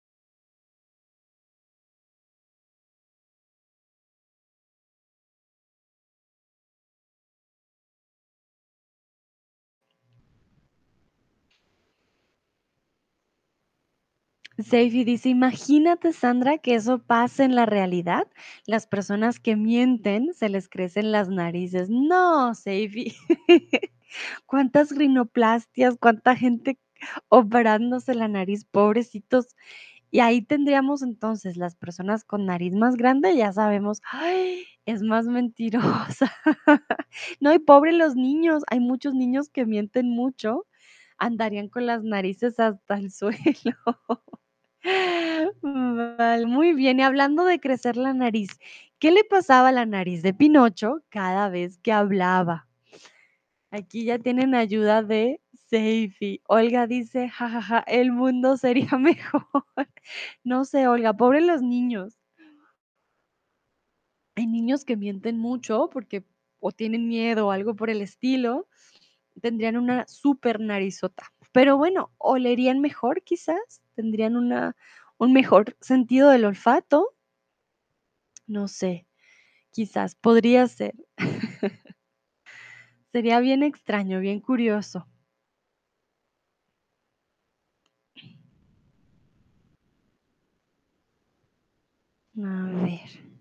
Seifi 14.59 15.03
dice, 15.03 15.29
imagínate, 15.29 16.13
Sandra, 16.13 16.59
que 16.59 16.75
eso 16.75 16.99
pase 16.99 17.43
en 17.43 17.55
la 17.55 17.65
realidad. 17.65 18.27
Las 18.67 18.85
personas 18.85 19.39
que 19.39 19.55
mienten 19.55 20.33
se 20.33 20.47
les 20.49 20.69
crecen 20.69 21.11
las 21.11 21.27
narices. 21.29 21.89
No, 21.89 22.53
Seifi. 22.53 23.15
¿Cuántas 24.45 24.91
rinoplastias, 24.95 25.97
cuánta 25.99 26.35
gente 26.35 26.79
operándose 27.29 28.13
la 28.13 28.27
nariz, 28.27 28.65
pobrecitos? 28.65 29.47
Y 30.11 30.19
ahí 30.21 30.41
tendríamos 30.43 31.01
entonces 31.03 31.57
las 31.57 31.75
personas 31.75 32.23
con 32.23 32.45
nariz 32.45 32.73
más 32.75 32.95
grande, 32.97 33.35
ya 33.35 33.53
sabemos. 33.53 34.01
Es 34.85 35.01
más 35.03 35.25
mentirosa. 35.27 36.31
No, 37.41 37.53
y 37.53 37.59
pobre 37.59 37.93
los 37.93 38.15
niños, 38.15 38.63
hay 38.69 38.79
muchos 38.79 39.13
niños 39.15 39.49
que 39.49 39.65
mienten 39.65 40.09
mucho, 40.09 40.65
andarían 41.19 41.69
con 41.69 41.85
las 41.87 42.03
narices 42.03 42.59
hasta 42.59 42.95
el 42.97 43.11
suelo. 43.13 43.75
Muy 46.47 46.73
bien. 46.73 46.99
Y 46.99 47.03
hablando 47.03 47.45
de 47.45 47.59
crecer 47.59 47.97
la 47.97 48.13
nariz, 48.13 48.49
¿qué 48.99 49.11
le 49.11 49.23
pasaba 49.23 49.69
a 49.69 49.71
la 49.71 49.85
nariz 49.85 50.21
de 50.23 50.33
Pinocho 50.33 51.01
cada 51.09 51.49
vez 51.49 51.77
que 51.79 51.91
hablaba? 51.91 52.67
Aquí 53.71 54.05
ya 54.05 54.19
tienen 54.19 54.55
ayuda 54.55 55.03
de 55.03 55.41
Seifi. 55.53 56.41
Olga 56.47 56.87
dice, 56.87 57.29
jajaja, 57.29 57.79
el 57.87 58.11
mundo 58.11 58.57
sería 58.57 58.97
mejor. 58.99 59.43
No 60.43 60.65
sé, 60.65 60.87
Olga, 60.87 61.13
pobre 61.13 61.41
los 61.41 61.61
niños. 61.61 62.19
Hay 64.35 64.47
niños 64.47 64.85
que 64.85 64.97
mienten 64.97 65.37
mucho 65.39 65.89
porque 65.91 66.25
o 66.59 66.71
tienen 66.71 67.07
miedo 67.07 67.47
o 67.47 67.51
algo 67.51 67.75
por 67.75 67.89
el 67.89 68.01
estilo, 68.01 68.67
tendrían 69.41 69.77
una 69.77 70.07
super 70.07 70.59
narizota. 70.61 71.25
Pero 71.53 71.77
bueno, 71.77 72.11
olerían 72.19 72.81
mejor 72.81 73.23
quizás, 73.23 73.82
tendrían 73.95 74.35
una, 74.35 74.75
un 75.17 75.33
mejor 75.33 75.75
sentido 75.81 76.29
del 76.29 76.45
olfato. 76.45 77.15
No 78.47 78.67
sé, 78.67 79.05
quizás 79.71 80.15
podría 80.15 80.67
ser. 80.67 80.95
Sería 83.13 83.39
bien 83.39 83.63
extraño, 83.63 84.19
bien 84.19 84.39
curioso. 84.39 85.07
A 92.37 92.65
ver. 92.81 93.33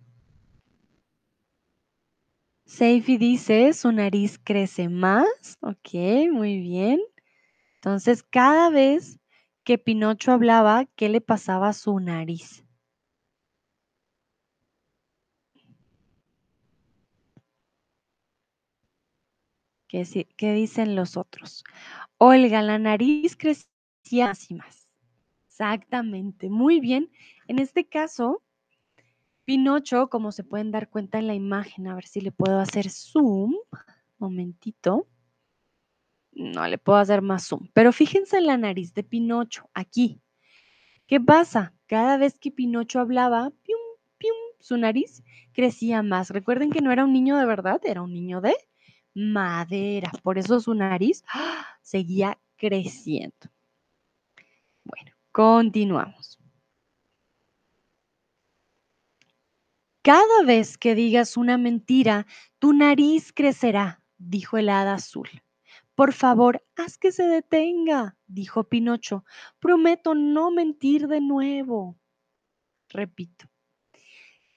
Seifi 2.66 3.18
dice, 3.18 3.72
su 3.72 3.92
nariz 3.92 4.38
crece 4.42 4.88
más. 4.88 5.58
Ok, 5.60 5.94
muy 6.30 6.58
bien. 6.60 7.00
Entonces, 7.76 8.22
cada 8.22 8.70
vez 8.70 9.18
que 9.64 9.78
Pinocho 9.78 10.32
hablaba, 10.32 10.86
¿qué 10.96 11.08
le 11.08 11.20
pasaba 11.20 11.68
a 11.68 11.72
su 11.72 11.98
nariz? 12.00 12.64
¿Qué, 19.88 20.54
dicen 20.54 20.96
los 20.96 21.18
otros? 21.18 21.64
Olga, 22.16 22.62
la 22.62 22.78
nariz 22.78 23.36
crecía 23.36 24.28
más 24.28 24.50
y 24.50 24.54
más. 24.54 24.88
Exactamente, 25.48 26.48
muy 26.48 26.80
bien. 26.80 27.10
En 27.46 27.58
este 27.58 27.86
caso, 27.86 28.42
Pinocho, 29.44 30.08
como 30.08 30.32
se 30.32 30.44
pueden 30.44 30.70
dar 30.70 30.88
cuenta 30.88 31.18
en 31.18 31.26
la 31.26 31.34
imagen, 31.34 31.88
a 31.88 31.94
ver 31.94 32.06
si 32.06 32.22
le 32.22 32.32
puedo 32.32 32.58
hacer 32.58 32.88
zoom. 32.88 33.54
Momentito. 34.18 35.08
No 36.32 36.66
le 36.66 36.78
puedo 36.78 36.98
hacer 36.98 37.22
más 37.22 37.46
zoom. 37.46 37.68
Pero 37.72 37.92
fíjense 37.92 38.38
en 38.38 38.46
la 38.46 38.56
nariz 38.56 38.94
de 38.94 39.04
Pinocho, 39.04 39.68
aquí. 39.74 40.20
¿Qué 41.06 41.20
pasa? 41.20 41.74
Cada 41.86 42.16
vez 42.16 42.38
que 42.38 42.50
Pinocho 42.50 43.00
hablaba, 43.00 43.50
pium, 43.62 43.80
pium, 44.16 44.36
su 44.60 44.76
nariz 44.78 45.22
crecía 45.52 46.02
más. 46.02 46.30
Recuerden 46.30 46.70
que 46.70 46.80
no 46.80 46.90
era 46.90 47.04
un 47.04 47.12
niño 47.12 47.36
de 47.36 47.46
verdad, 47.46 47.80
era 47.84 48.02
un 48.02 48.12
niño 48.12 48.40
de 48.40 48.56
madera. 49.14 50.10
Por 50.22 50.38
eso 50.38 50.58
su 50.60 50.74
nariz 50.74 51.22
¡ah! 51.32 51.66
seguía 51.82 52.38
creciendo. 52.56 53.50
Bueno, 54.84 55.12
continuamos. 55.32 56.38
Cada 60.02 60.42
vez 60.44 60.78
que 60.78 60.94
digas 60.94 61.36
una 61.36 61.58
mentira, 61.58 62.26
tu 62.58 62.72
nariz 62.72 63.32
crecerá, 63.32 64.02
dijo 64.18 64.58
el 64.58 64.68
hada 64.68 64.94
azul. 64.94 65.28
Por 65.94 66.12
favor, 66.12 66.64
haz 66.76 66.96
que 66.96 67.12
se 67.12 67.24
detenga, 67.24 68.16
dijo 68.26 68.64
Pinocho. 68.64 69.24
Prometo 69.58 70.14
no 70.14 70.50
mentir 70.50 71.06
de 71.06 71.20
nuevo. 71.20 71.98
Repito, 72.88 73.46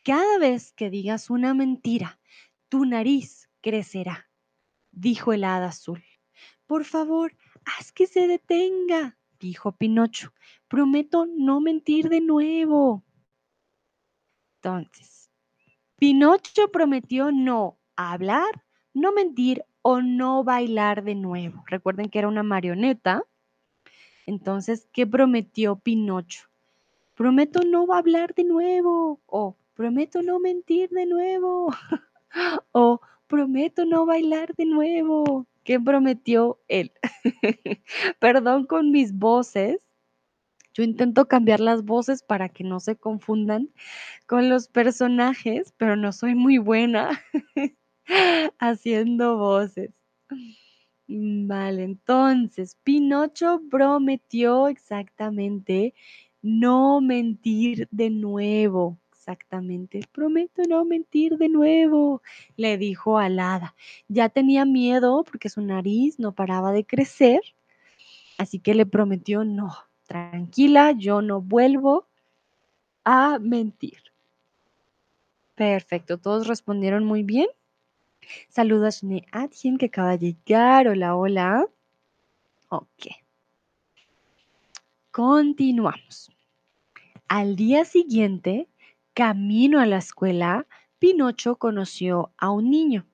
cada 0.04 0.38
vez 0.38 0.72
que 0.72 0.90
digas 0.90 1.30
una 1.30 1.54
mentira, 1.54 2.20
tu 2.70 2.86
nariz 2.86 3.50
crecerá, 3.62 4.30
dijo 4.92 5.34
el 5.34 5.44
hada 5.44 5.68
azul. 5.68 6.04
Por 6.68 6.86
favor, 6.86 7.36
haz 7.66 7.92
que 7.92 8.08
se 8.08 8.28
detenga, 8.28 9.18
dijo 9.40 9.76
Pinocho. 9.76 10.34
Prometo 10.68 11.26
no 11.26 11.60
mentir 11.60 12.10
de 12.10 12.22
nuevo. 12.22 13.04
Entonces, 14.58 15.30
Pinocho 15.98 16.72
prometió 16.72 17.32
no 17.32 17.80
hablar, 17.96 18.66
no 18.94 19.12
mentir 19.12 19.66
o 19.88 20.02
no 20.02 20.44
bailar 20.44 21.04
de 21.04 21.14
nuevo. 21.14 21.64
Recuerden 21.68 22.10
que 22.10 22.18
era 22.18 22.28
una 22.28 22.42
marioneta. 22.42 23.22
Entonces, 24.26 24.90
¿qué 24.92 25.06
prometió 25.06 25.76
Pinocho? 25.76 26.50
Prometo 27.14 27.60
no 27.62 27.94
hablar 27.94 28.34
de 28.34 28.46
nuevo 28.46 29.22
o 29.28 29.56
prometo 29.76 30.24
no 30.24 30.40
mentir 30.40 30.90
de 30.90 31.06
nuevo 31.06 31.72
o 32.72 33.00
prometo 33.28 33.86
no 33.86 34.08
bailar 34.08 34.56
de 34.56 34.66
nuevo. 34.66 35.46
¿Qué 35.64 35.80
prometió 35.80 36.60
él? 36.68 36.92
Perdón 38.20 38.66
con 38.66 38.90
mis 38.90 39.14
voces. 39.14 39.78
Yo 40.74 40.82
intento 40.82 41.28
cambiar 41.28 41.60
las 41.60 41.86
voces 41.86 42.24
para 42.24 42.50
que 42.50 42.64
no 42.64 42.80
se 42.80 42.96
confundan 42.96 43.70
con 44.26 44.50
los 44.50 44.68
personajes, 44.68 45.76
pero 45.78 45.96
no 45.96 46.12
soy 46.12 46.34
muy 46.34 46.58
buena 46.58 47.22
haciendo 48.60 49.38
voces. 49.38 49.92
Vale, 51.08 51.84
entonces, 51.84 52.78
Pinocho 52.84 53.62
prometió 53.70 54.68
exactamente 54.68 55.94
no 56.42 57.00
mentir 57.02 57.88
de 57.92 58.10
nuevo. 58.10 58.98
Exactamente, 59.12 60.02
prometo 60.12 60.62
no 60.70 60.86
mentir 60.86 61.38
de 61.38 61.50
nuevo, 61.50 62.22
le 62.58 62.78
dijo 62.78 63.18
al 63.18 63.40
hada. 63.40 63.76
Ya 64.08 64.30
tenía 64.30 64.66
miedo 64.66 65.24
porque 65.24 65.50
su 65.50 65.62
nariz 65.62 66.20
no 66.20 66.34
paraba 66.34 66.72
de 66.72 66.86
crecer, 66.86 67.42
así 68.38 68.60
que 68.60 68.76
le 68.76 68.86
prometió, 68.86 69.44
no, 69.44 69.74
tranquila, 70.06 70.92
yo 70.92 71.24
no 71.24 71.42
vuelvo 71.42 72.08
a 73.04 73.40
mentir. 73.40 73.98
Perfecto, 75.56 76.20
todos 76.20 76.48
respondieron 76.48 77.04
muy 77.06 77.24
bien. 77.24 77.48
Saludos 78.50 79.04
a 79.04 79.44
Adjen 79.44 79.78
que 79.78 79.88
acaba 79.88 80.18
de 80.18 80.36
llegar. 80.46 80.88
Hola, 80.88 81.16
hola. 81.16 81.68
Ok. 82.70 83.08
Continuamos. 85.12 86.32
Al 87.28 87.56
día 87.56 87.86
siguiente, 87.86 88.68
camino 89.14 89.80
a 89.80 89.86
la 89.86 89.98
escuela, 89.98 90.68
Pinocho 91.00 91.56
conoció 91.56 92.32
a 92.38 92.52
un 92.52 92.70
niño. 92.70 93.06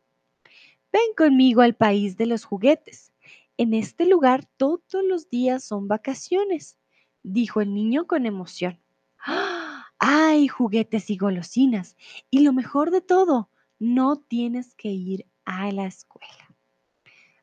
Ven 0.91 1.13
conmigo 1.15 1.61
al 1.61 1.75
país 1.75 2.17
de 2.17 2.25
los 2.25 2.43
juguetes. 2.43 3.13
En 3.57 3.73
este 3.73 4.05
lugar 4.05 4.45
todos 4.57 5.03
los 5.07 5.29
días 5.29 5.63
son 5.63 5.87
vacaciones, 5.87 6.77
dijo 7.23 7.61
el 7.61 7.73
niño 7.73 8.07
con 8.07 8.25
emoción. 8.25 8.79
¡Ah! 9.25 9.85
¡Ay, 9.99 10.47
juguetes 10.47 11.09
y 11.11 11.17
golosinas! 11.17 11.95
Y 12.31 12.39
lo 12.39 12.53
mejor 12.53 12.89
de 12.89 13.01
todo, 13.01 13.49
no 13.81 14.17
tienes 14.17 14.75
que 14.75 14.89
ir 14.89 15.25
a 15.43 15.71
la 15.71 15.87
escuela. 15.87 16.53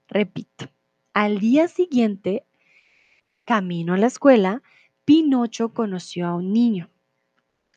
Repito, 0.06 0.68
al 1.12 1.40
día 1.40 1.66
siguiente, 1.66 2.46
camino 3.44 3.94
a 3.94 3.98
la 3.98 4.06
escuela, 4.06 4.62
Pinocho 5.04 5.74
conoció 5.74 6.28
a 6.28 6.36
un 6.36 6.52
niño. 6.52 6.90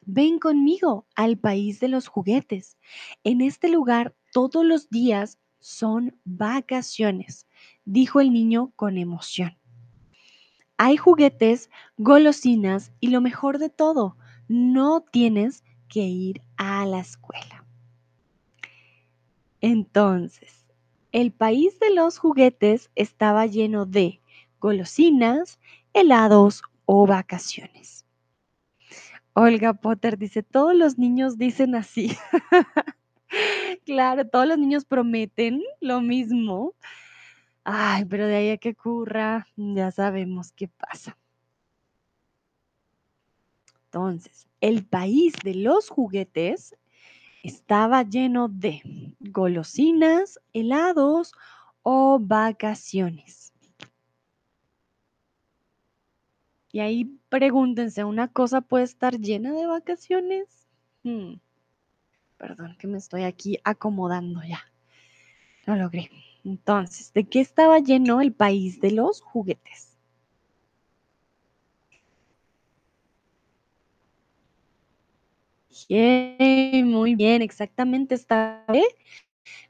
Ven 0.05 0.37
conmigo 0.37 1.07
al 1.15 1.39
país 1.39 1.79
de 1.79 1.87
los 1.87 2.07
juguetes. 2.07 2.77
En 3.23 3.41
este 3.41 3.67
lugar 3.67 4.13
todos 4.31 4.63
los 4.63 4.91
días 4.91 5.39
son 5.59 6.15
vacaciones, 6.23 7.47
dijo 7.83 8.21
el 8.21 8.31
niño 8.31 8.73
con 8.75 8.99
emoción. 8.99 9.57
Hay 10.77 10.97
juguetes, 10.97 11.71
golosinas 11.97 12.91
y 12.99 13.07
lo 13.07 13.21
mejor 13.21 13.57
de 13.57 13.69
todo, 13.69 14.17
no 14.47 15.01
tienes 15.01 15.63
que 15.87 16.01
ir 16.01 16.43
a 16.57 16.85
la 16.85 16.99
escuela. 16.99 17.60
Entonces, 19.61 20.65
el 21.11 21.31
país 21.31 21.79
de 21.79 21.93
los 21.93 22.17
juguetes 22.17 22.89
estaba 22.95 23.45
lleno 23.45 23.85
de 23.85 24.21
golosinas, 24.59 25.59
helados 25.93 26.63
o 26.85 27.05
vacaciones. 27.05 28.05
Olga 29.33 29.73
Potter 29.73 30.17
dice, 30.17 30.43
todos 30.43 30.75
los 30.75 30.97
niños 30.97 31.37
dicen 31.37 31.75
así. 31.75 32.17
claro, 33.85 34.27
todos 34.27 34.47
los 34.47 34.57
niños 34.57 34.83
prometen 34.83 35.61
lo 35.79 36.01
mismo. 36.01 36.73
Ay, 37.63 38.05
pero 38.05 38.25
de 38.25 38.35
ahí 38.35 38.49
a 38.49 38.57
que 38.57 38.71
ocurra, 38.71 39.47
ya 39.55 39.91
sabemos 39.91 40.51
qué 40.51 40.67
pasa. 40.67 41.17
Entonces, 43.85 44.47
el 44.59 44.85
país 44.85 45.33
de 45.43 45.55
los 45.55 45.89
juguetes 45.89 46.75
estaba 47.43 48.03
lleno 48.03 48.47
de 48.49 48.81
golosinas, 49.19 50.39
helados 50.53 51.33
o 51.83 52.19
vacaciones. 52.19 53.53
Y 56.71 56.79
ahí 56.79 57.19
pregúntense, 57.29 58.03
¿una 58.03 58.29
cosa 58.29 58.61
puede 58.61 58.85
estar 58.85 59.19
llena 59.19 59.51
de 59.51 59.65
vacaciones? 59.65 60.67
Hmm. 61.03 61.33
Perdón 62.37 62.75
que 62.79 62.87
me 62.87 62.97
estoy 62.97 63.23
aquí 63.23 63.59
acomodando 63.63 64.41
ya. 64.43 64.61
Lo 65.65 65.75
logré. 65.75 66.09
Entonces, 66.43 67.13
¿de 67.13 67.25
qué 67.25 67.39
estaba 67.39 67.79
lleno 67.79 68.21
el 68.21 68.33
país 68.33 68.79
de 68.79 68.91
los 68.91 69.21
juguetes? 69.21 69.90
Muy 75.89 77.15
bien, 77.15 77.41
exactamente 77.41 78.15
está 78.15 78.65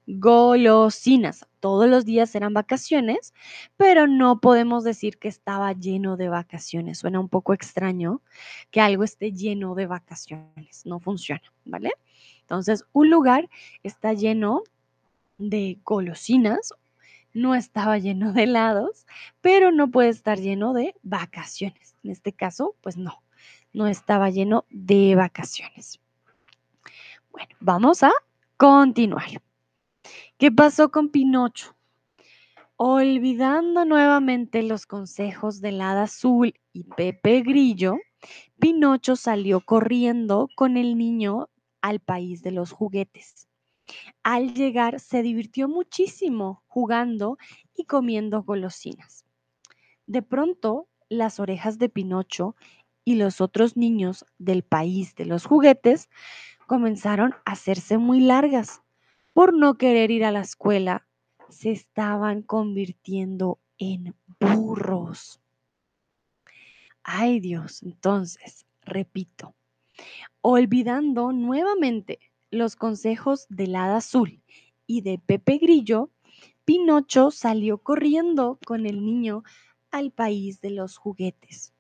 golosinas. 0.07 1.47
Todos 1.59 1.87
los 1.87 2.05
días 2.05 2.33
eran 2.35 2.53
vacaciones, 2.53 3.33
pero 3.77 4.07
no 4.07 4.39
podemos 4.39 4.83
decir 4.83 5.17
que 5.17 5.27
estaba 5.27 5.73
lleno 5.73 6.17
de 6.17 6.29
vacaciones. 6.29 6.99
Suena 6.99 7.19
un 7.19 7.29
poco 7.29 7.53
extraño 7.53 8.21
que 8.71 8.81
algo 8.81 9.03
esté 9.03 9.31
lleno 9.31 9.75
de 9.75 9.87
vacaciones. 9.87 10.85
No 10.85 10.99
funciona, 10.99 11.43
¿vale? 11.65 11.91
Entonces, 12.41 12.85
un 12.93 13.09
lugar 13.09 13.49
está 13.83 14.13
lleno 14.13 14.63
de 15.37 15.79
golosinas, 15.85 16.73
no 17.33 17.55
estaba 17.55 17.97
lleno 17.97 18.33
de 18.33 18.43
helados, 18.43 19.05
pero 19.39 19.71
no 19.71 19.89
puede 19.89 20.09
estar 20.09 20.39
lleno 20.39 20.73
de 20.73 20.95
vacaciones. 21.03 21.95
En 22.03 22.11
este 22.11 22.33
caso, 22.33 22.75
pues 22.81 22.97
no, 22.97 23.20
no 23.73 23.87
estaba 23.87 24.29
lleno 24.29 24.65
de 24.69 25.15
vacaciones. 25.15 25.99
Bueno, 27.31 27.55
vamos 27.59 28.03
a 28.03 28.11
continuar. 28.57 29.41
¿Qué 30.37 30.51
pasó 30.51 30.91
con 30.91 31.09
Pinocho? 31.09 31.75
Olvidando 32.75 33.85
nuevamente 33.85 34.63
los 34.63 34.85
consejos 34.85 35.61
del 35.61 35.81
hada 35.81 36.03
azul 36.03 36.53
y 36.73 36.83
Pepe 36.83 37.41
Grillo, 37.41 37.97
Pinocho 38.59 39.15
salió 39.15 39.61
corriendo 39.61 40.49
con 40.55 40.77
el 40.77 40.97
niño 40.97 41.49
al 41.81 41.99
país 41.99 42.41
de 42.41 42.51
los 42.51 42.71
juguetes. 42.71 43.47
Al 44.23 44.53
llegar 44.53 44.99
se 44.99 45.21
divirtió 45.21 45.67
muchísimo 45.67 46.63
jugando 46.67 47.37
y 47.75 47.85
comiendo 47.85 48.43
golosinas. 48.43 49.25
De 50.07 50.21
pronto, 50.21 50.87
las 51.09 51.39
orejas 51.39 51.77
de 51.77 51.89
Pinocho 51.89 52.55
y 53.03 53.15
los 53.15 53.41
otros 53.41 53.77
niños 53.77 54.25
del 54.37 54.63
país 54.63 55.15
de 55.15 55.25
los 55.25 55.45
juguetes 55.45 56.09
comenzaron 56.67 57.33
a 57.45 57.53
hacerse 57.53 57.97
muy 57.97 58.21
largas. 58.21 58.81
Por 59.33 59.53
no 59.53 59.77
querer 59.77 60.11
ir 60.11 60.25
a 60.25 60.31
la 60.31 60.41
escuela, 60.41 61.07
se 61.49 61.71
estaban 61.71 62.41
convirtiendo 62.41 63.59
en 63.77 64.15
burros. 64.39 65.41
Ay 67.03 67.39
Dios, 67.39 67.81
entonces, 67.83 68.65
repito, 68.83 69.55
olvidando 70.41 71.31
nuevamente 71.31 72.19
los 72.51 72.75
consejos 72.75 73.47
del 73.49 73.75
hada 73.75 73.97
azul 73.97 74.41
y 74.85 75.01
de 75.01 75.19
Pepe 75.19 75.57
Grillo, 75.57 76.11
Pinocho 76.65 77.31
salió 77.31 77.79
corriendo 77.79 78.59
con 78.65 78.85
el 78.85 79.03
niño 79.03 79.43
al 79.89 80.11
país 80.11 80.61
de 80.61 80.71
los 80.71 80.97
juguetes. 80.97 81.70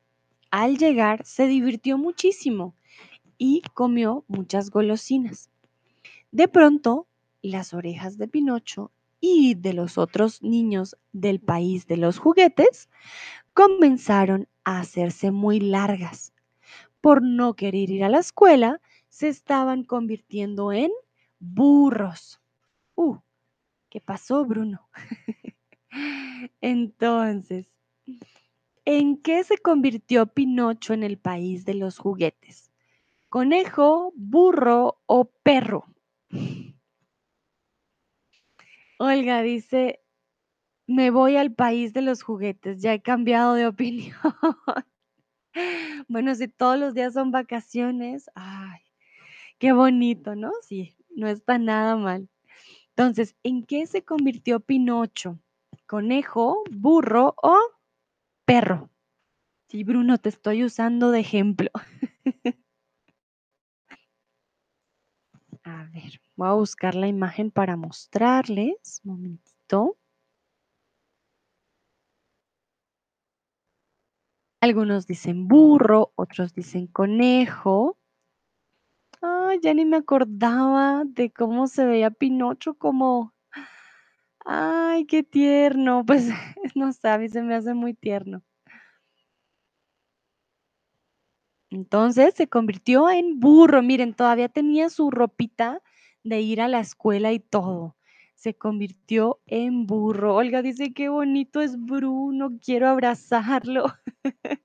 Al 0.51 0.77
llegar 0.77 1.25
se 1.25 1.47
divirtió 1.47 1.97
muchísimo 1.97 2.75
y 3.37 3.61
comió 3.73 4.25
muchas 4.27 4.69
golosinas. 4.69 5.49
De 6.31 6.49
pronto, 6.49 7.07
las 7.41 7.73
orejas 7.73 8.17
de 8.17 8.27
Pinocho 8.27 8.91
y 9.21 9.55
de 9.55 9.71
los 9.71 9.97
otros 9.97 10.43
niños 10.43 10.97
del 11.13 11.39
país 11.39 11.87
de 11.87 11.95
los 11.95 12.17
juguetes 12.17 12.89
comenzaron 13.53 14.49
a 14.65 14.81
hacerse 14.81 15.31
muy 15.31 15.61
largas. 15.61 16.33
Por 16.99 17.23
no 17.23 17.55
querer 17.55 17.89
ir 17.89 18.03
a 18.03 18.09
la 18.09 18.19
escuela, 18.19 18.81
se 19.07 19.29
estaban 19.29 19.85
convirtiendo 19.85 20.73
en 20.73 20.91
burros. 21.39 22.41
Uh, 22.95 23.17
¿qué 23.89 24.01
pasó, 24.01 24.45
Bruno? 24.45 24.89
Entonces, 26.61 27.67
¿en 28.85 29.17
qué 29.21 29.43
se 29.43 29.57
convirtió 29.57 30.27
Pinocho 30.27 30.93
en 30.93 31.03
el 31.03 31.17
país 31.17 31.65
de 31.65 31.75
los 31.75 31.97
juguetes? 31.97 32.71
conejo, 33.31 34.11
burro 34.17 35.01
o 35.05 35.31
perro. 35.41 35.85
Olga 38.99 39.41
dice, 39.41 40.01
me 40.85 41.11
voy 41.11 41.37
al 41.37 41.53
país 41.53 41.93
de 41.93 42.01
los 42.01 42.23
juguetes, 42.23 42.81
ya 42.81 42.93
he 42.93 43.01
cambiado 43.01 43.53
de 43.53 43.67
opinión. 43.73 44.17
bueno, 46.09 46.35
si 46.35 46.49
todos 46.49 46.77
los 46.77 46.93
días 46.93 47.13
son 47.13 47.31
vacaciones, 47.31 48.29
ay, 48.35 48.81
qué 49.59 49.71
bonito, 49.71 50.35
¿no? 50.35 50.51
Sí, 50.61 50.97
no 51.15 51.29
está 51.29 51.57
nada 51.57 51.95
mal. 51.95 52.27
Entonces, 52.89 53.37
¿en 53.43 53.65
qué 53.65 53.85
se 53.87 54.03
convirtió 54.03 54.59
Pinocho? 54.59 55.39
¿Conejo, 55.87 56.63
burro 56.69 57.33
o 57.41 57.57
perro? 58.45 58.89
Sí, 59.69 59.83
Bruno, 59.83 60.17
te 60.17 60.29
estoy 60.29 60.63
usando 60.63 61.11
de 61.11 61.19
ejemplo. 61.21 61.69
A 65.63 65.85
ver, 65.93 66.19
voy 66.35 66.47
a 66.49 66.53
buscar 66.53 66.95
la 66.95 67.07
imagen 67.07 67.51
para 67.51 67.77
mostrarles. 67.77 69.01
Un 69.03 69.11
momentito. 69.11 69.97
Algunos 74.59 75.07
dicen 75.07 75.47
burro, 75.47 76.13
otros 76.15 76.53
dicen 76.53 76.87
conejo. 76.87 77.97
Ay, 79.21 79.59
ya 79.61 79.73
ni 79.73 79.85
me 79.85 79.97
acordaba 79.97 81.03
de 81.05 81.31
cómo 81.31 81.67
se 81.67 81.85
veía 81.85 82.11
Pinocho 82.11 82.73
como... 82.75 83.33
Ay, 84.45 85.05
qué 85.05 85.23
tierno. 85.23 86.05
Pues 86.05 86.27
no 86.75 86.87
mí 87.17 87.29
se 87.29 87.41
me 87.41 87.55
hace 87.55 87.73
muy 87.73 87.93
tierno. 87.93 88.43
Entonces 91.69 92.33
se 92.35 92.47
convirtió 92.47 93.09
en 93.09 93.39
burro. 93.39 93.81
Miren, 93.81 94.13
todavía 94.13 94.49
tenía 94.49 94.89
su 94.89 95.09
ropita 95.09 95.81
de 96.23 96.41
ir 96.41 96.61
a 96.61 96.67
la 96.67 96.79
escuela 96.81 97.31
y 97.31 97.39
todo. 97.39 97.95
Se 98.35 98.55
convirtió 98.55 99.39
en 99.45 99.85
burro. 99.85 100.35
Olga 100.35 100.61
dice, 100.61 100.93
qué 100.93 101.09
bonito 101.09 101.61
es 101.61 101.79
Bruno, 101.79 102.59
quiero 102.63 102.89
abrazarlo. 102.89 103.85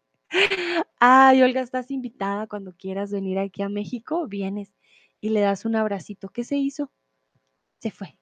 Ay, 0.99 1.43
Olga, 1.43 1.61
estás 1.61 1.91
invitada 1.91 2.47
cuando 2.49 2.72
quieras 2.74 3.12
venir 3.12 3.39
aquí 3.39 3.62
a 3.62 3.68
México, 3.68 4.27
vienes 4.27 4.74
y 5.20 5.31
le 5.31 5.41
das 5.41 5.64
un 5.64 5.77
abracito. 5.77 6.29
¿Qué 6.31 6.45
se 6.45 6.57
hizo? 6.57 6.91
Se 7.81 7.91
fue. 7.91 8.16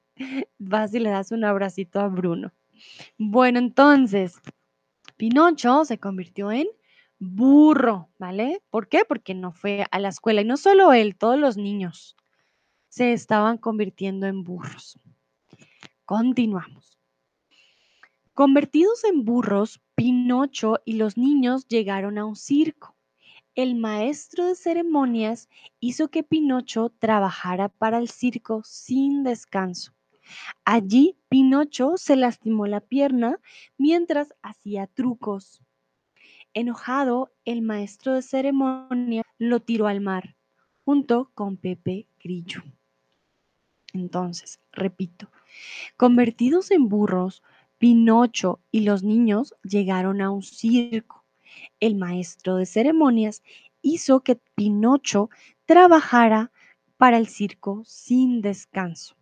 Vas 0.59 0.95
y 0.95 1.01
le 1.01 1.11
das 1.11 1.33
un 1.33 1.45
abracito 1.45 2.01
a 2.01 2.09
Bruno. 2.09 2.53
Bueno, 3.19 3.59
entonces, 3.59 4.41
Pinocho 5.17 5.85
se 5.85 5.99
convirtió 5.99 6.51
en 6.53 6.67
burro, 7.19 8.11
¿vale? 8.19 8.63
¿Por 8.71 8.89
qué? 8.89 9.05
Porque 9.07 9.35
no 9.35 9.53
fue 9.53 9.87
a 9.91 9.99
la 9.99 10.09
escuela 10.09 10.41
y 10.41 10.45
no 10.45 10.57
solo 10.57 10.93
él, 10.93 11.17
todos 11.17 11.39
los 11.39 11.57
niños 11.57 12.17
se 12.89 13.13
estaban 13.13 13.59
convirtiendo 13.59 14.27
en 14.27 14.45
burros. 14.45 14.99
Continuamos. 16.05 16.99
Convertidos 18.35 19.05
en 19.05 19.25
burros, 19.25 19.81
Pinocho 19.95 20.81
y 20.85 20.95
los 20.95 21.17
niños 21.17 21.67
llegaron 21.69 22.19
a 22.19 22.25
un 22.25 22.37
circo. 22.37 22.97
El 23.55 23.77
maestro 23.77 24.47
de 24.47 24.57
ceremonias 24.57 25.49
hizo 25.79 26.09
que 26.09 26.25
Pinocho 26.25 26.91
trabajara 26.99 27.69
para 27.69 27.99
el 27.99 28.09
circo 28.09 28.63
sin 28.65 29.23
descanso. 29.23 29.93
Allí 30.65 31.17
Pinocho 31.29 31.97
se 31.97 32.17
lastimó 32.17 32.67
la 32.67 32.81
pierna 32.81 33.39
mientras 33.77 34.35
hacía 34.43 34.87
trucos. 34.87 35.61
Enojado, 36.55 37.33
el 37.45 37.63
maestro 37.63 38.15
de 38.15 38.23
ceremonia 38.23 39.23
lo 39.39 39.61
tiró 39.61 39.89
al 39.89 40.01
mar, 40.01 40.37
junto 40.85 41.31
con 41.35 41.57
Pepe 41.57 42.07
Grillo. 42.23 42.63
Entonces, 43.93 44.61
repito, 44.73 45.31
convertidos 45.97 46.71
en 46.71 46.89
burros, 46.89 47.43
Pinocho 47.79 48.61
y 48.71 48.81
los 48.81 49.03
niños 49.03 49.55
llegaron 49.63 50.21
a 50.21 50.31
un 50.31 50.43
circo. 50.43 51.25
El 51.81 51.97
maestro 51.97 52.57
de 52.57 52.67
ceremonias 52.67 53.43
hizo 53.83 54.21
que 54.21 54.37
Pinocho 54.37 55.31
trabajara 55.67 56.51
para 56.97 57.19
el 57.19 57.27
circo 57.29 57.83
sin 57.85 58.41
descanso. 58.41 59.17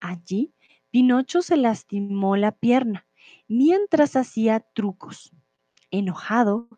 Allí, 0.00 0.54
Pinocho 0.90 1.42
se 1.42 1.56
lastimó 1.56 2.36
la 2.36 2.52
pierna 2.52 3.06
mientras 3.48 4.16
hacía 4.16 4.60
trucos. 4.60 5.32
Enojado, 5.90 6.68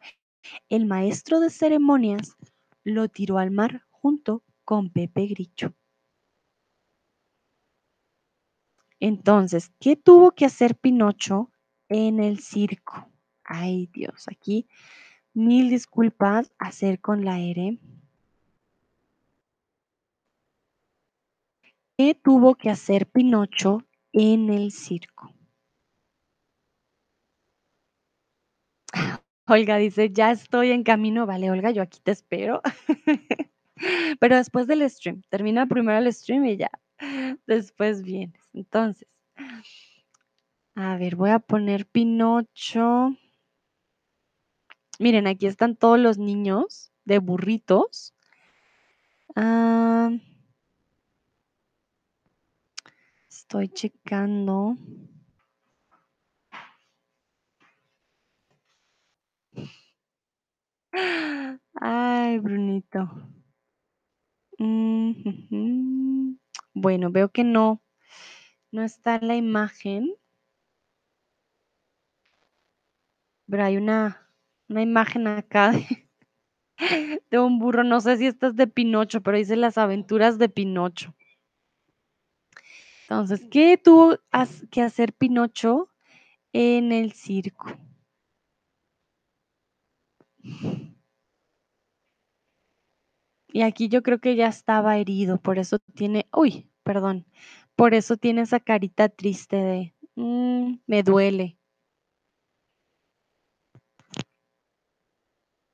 el 0.69 0.87
maestro 0.87 1.41
de 1.41 1.51
ceremonias 1.51 2.37
lo 2.85 3.09
tiró 3.09 3.39
al 3.39 3.51
mar 3.51 3.85
junto 3.91 4.43
con 4.65 4.91
Pepe 4.91 5.27
Grillo. 5.27 5.75
Entonces, 9.01 9.73
¿qué 9.81 9.97
tuvo 9.97 10.33
que 10.33 10.45
hacer 10.45 10.77
Pinocho 10.77 11.51
en 11.89 12.21
el 12.21 12.39
circo? 12.39 13.09
Ay 13.45 13.89
Dios, 13.93 14.27
aquí 14.29 14.69
mil 15.35 15.71
disculpas 15.71 16.53
hacer 16.59 17.01
con 17.01 17.25
la 17.25 17.41
R. 17.41 17.79
¿Qué 21.99 22.15
tuvo 22.15 22.55
que 22.55 22.71
hacer 22.71 23.07
Pinocho 23.07 23.85
en 24.13 24.51
el 24.51 24.73
circo? 24.73 25.35
Olga 29.47 29.77
dice, 29.77 30.11
ya 30.11 30.31
estoy 30.31 30.71
en 30.71 30.85
camino. 30.85 31.27
Vale, 31.27 31.51
Olga, 31.51 31.71
yo 31.71 31.83
aquí 31.83 32.01
te 32.03 32.13
espero. 32.13 32.63
Pero 34.21 34.37
después 34.37 34.67
del 34.67 34.89
stream, 34.89 35.23
termina 35.29 35.67
primero 35.67 35.99
el 35.99 36.13
stream 36.13 36.45
y 36.47 36.57
ya. 36.57 36.71
Después 37.47 38.03
vienes. 38.03 38.41
Entonces, 38.53 39.09
a 40.75 40.97
ver, 40.97 41.17
voy 41.17 41.31
a 41.31 41.39
poner 41.39 41.87
Pinocho. 41.87 43.17
Miren, 44.99 45.27
aquí 45.27 45.47
están 45.47 45.77
todos 45.77 45.99
los 45.99 46.19
niños 46.19 46.93
de 47.05 47.19
burritos. 47.19 48.15
Ah, 49.35 50.11
estoy 53.53 53.69
checando. 53.69 54.79
Ay, 61.75 62.39
Brunito. 62.39 63.11
Mm, 64.59 66.37
bueno, 66.73 67.11
veo 67.11 67.29
que 67.31 67.45
no, 67.45 67.83
no 68.71 68.83
está 68.83 69.21
la 69.21 69.37
imagen. 69.37 70.15
Pero 73.51 73.65
hay 73.65 73.77
una, 73.77 74.31
una 74.71 74.81
imagen 74.81 75.27
acá 75.27 75.73
de, 75.73 76.09
de 77.31 77.39
un 77.39 77.59
burro. 77.59 77.85
No 77.85 78.01
sé 78.01 78.17
si 78.17 78.27
esta 78.27 78.47
es 78.47 78.57
de 78.57 78.67
Pinocho, 78.67 79.21
pero 79.21 79.37
dice 79.37 79.57
las 79.57 79.77
aventuras 79.77 80.39
de 80.39 80.49
Pinocho. 80.49 81.15
Entonces, 83.13 83.47
¿qué 83.51 83.77
tuvo 83.77 84.17
que 84.71 84.81
hacer 84.81 85.13
Pinocho 85.13 85.91
en 86.55 86.93
el 86.93 87.13
circo? 87.13 87.67
Y 93.49 93.61
aquí 93.61 93.91
yo 93.91 94.03
creo 94.03 94.19
que 94.19 94.35
ya 94.35 94.47
estaba 94.47 94.97
herido, 94.97 95.37
por 95.37 95.59
eso 95.59 95.79
tiene, 95.95 96.27
uy, 96.33 96.71
perdón, 96.85 97.27
por 97.77 97.93
eso 97.93 98.17
tiene 98.17 98.41
esa 98.41 98.61
carita 98.61 99.11
triste 99.11 99.57
de, 99.57 99.95
"Mm, 100.15 100.77
me 100.87 101.03
duele. 101.03 101.59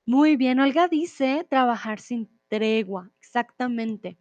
Muy 0.07 0.37
bien, 0.37 0.59
Olga 0.59 0.89
dice 0.89 1.47
trabajar 1.49 2.01
sin 2.01 2.29
tregua, 2.49 3.13
exactamente. 3.29 4.19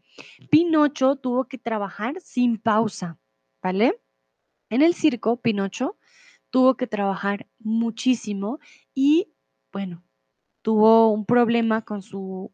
Pinocho 0.52 1.16
tuvo 1.16 1.46
que 1.46 1.58
trabajar 1.58 2.20
sin 2.22 2.58
pausa, 2.58 3.18
¿vale? 3.64 4.00
En 4.70 4.82
el 4.82 4.94
circo, 4.94 5.42
Pinocho 5.42 5.98
tuvo 6.50 6.76
que 6.76 6.88
trabajar 6.88 7.48
muchísimo 7.60 8.60
y, 8.94 9.34
bueno, 9.72 10.04
tuvo 10.62 11.12
un 11.12 11.26
problema 11.26 11.84
con 11.84 12.02
su, 12.02 12.52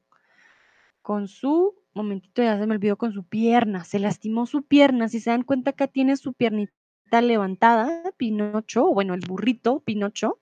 con 1.01 1.27
su, 1.27 1.75
momentito, 1.93 2.43
ya 2.43 2.59
se 2.59 2.67
me 2.67 2.75
olvidó, 2.75 2.97
con 2.97 3.13
su 3.13 3.23
pierna, 3.23 3.83
se 3.83 3.99
lastimó 3.99 4.45
su 4.45 4.63
pierna. 4.63 5.09
Si 5.09 5.19
se 5.19 5.31
dan 5.31 5.43
cuenta, 5.43 5.71
acá 5.71 5.87
tiene 5.87 6.17
su 6.17 6.33
piernita 6.33 7.21
levantada, 7.21 8.11
Pinocho, 8.17 8.87
bueno, 8.93 9.13
el 9.13 9.21
burrito, 9.21 9.79
Pinocho. 9.81 10.39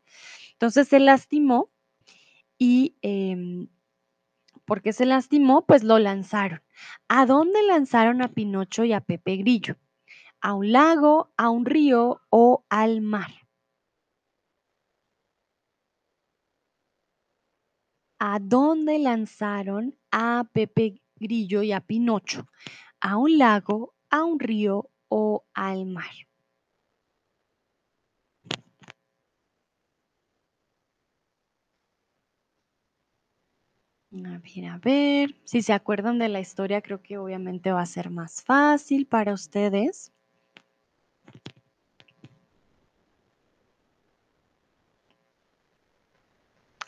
Entonces 0.53 0.87
se 0.87 0.99
lastimó 0.99 1.71
y 2.57 2.95
em, 3.01 3.67
porque 4.71 4.93
se 4.93 5.05
lastimó, 5.05 5.65
pues 5.65 5.83
lo 5.83 5.99
lanzaron. 5.99 6.61
¿A 7.09 7.25
dónde 7.25 7.61
lanzaron 7.61 8.21
a 8.21 8.29
Pinocho 8.29 8.85
y 8.85 8.93
a 8.93 9.01
Pepe 9.01 9.35
Grillo? 9.35 9.75
¿A 10.39 10.53
un 10.53 10.71
lago, 10.71 11.33
a 11.35 11.49
un 11.49 11.65
río 11.65 12.21
o 12.29 12.63
al 12.69 13.01
mar? 13.01 13.31
¿A 18.17 18.39
dónde 18.39 18.97
lanzaron 18.97 19.99
a 20.09 20.47
Pepe 20.53 21.01
Grillo 21.17 21.63
y 21.63 21.73
a 21.73 21.81
Pinocho? 21.81 22.47
¿A 23.01 23.17
un 23.17 23.37
lago, 23.37 23.93
a 24.09 24.23
un 24.23 24.39
río 24.39 24.89
o 25.09 25.43
al 25.53 25.85
mar? 25.85 26.30
A 34.13 34.37
ver, 34.39 34.65
a 34.65 34.77
ver. 34.77 35.35
Si 35.45 35.61
se 35.61 35.73
acuerdan 35.73 36.19
de 36.19 36.29
la 36.29 36.39
historia, 36.39 36.81
creo 36.81 37.01
que 37.01 37.17
obviamente 37.17 37.71
va 37.71 37.81
a 37.81 37.85
ser 37.85 38.09
más 38.09 38.43
fácil 38.43 39.05
para 39.05 39.33
ustedes. 39.33 40.11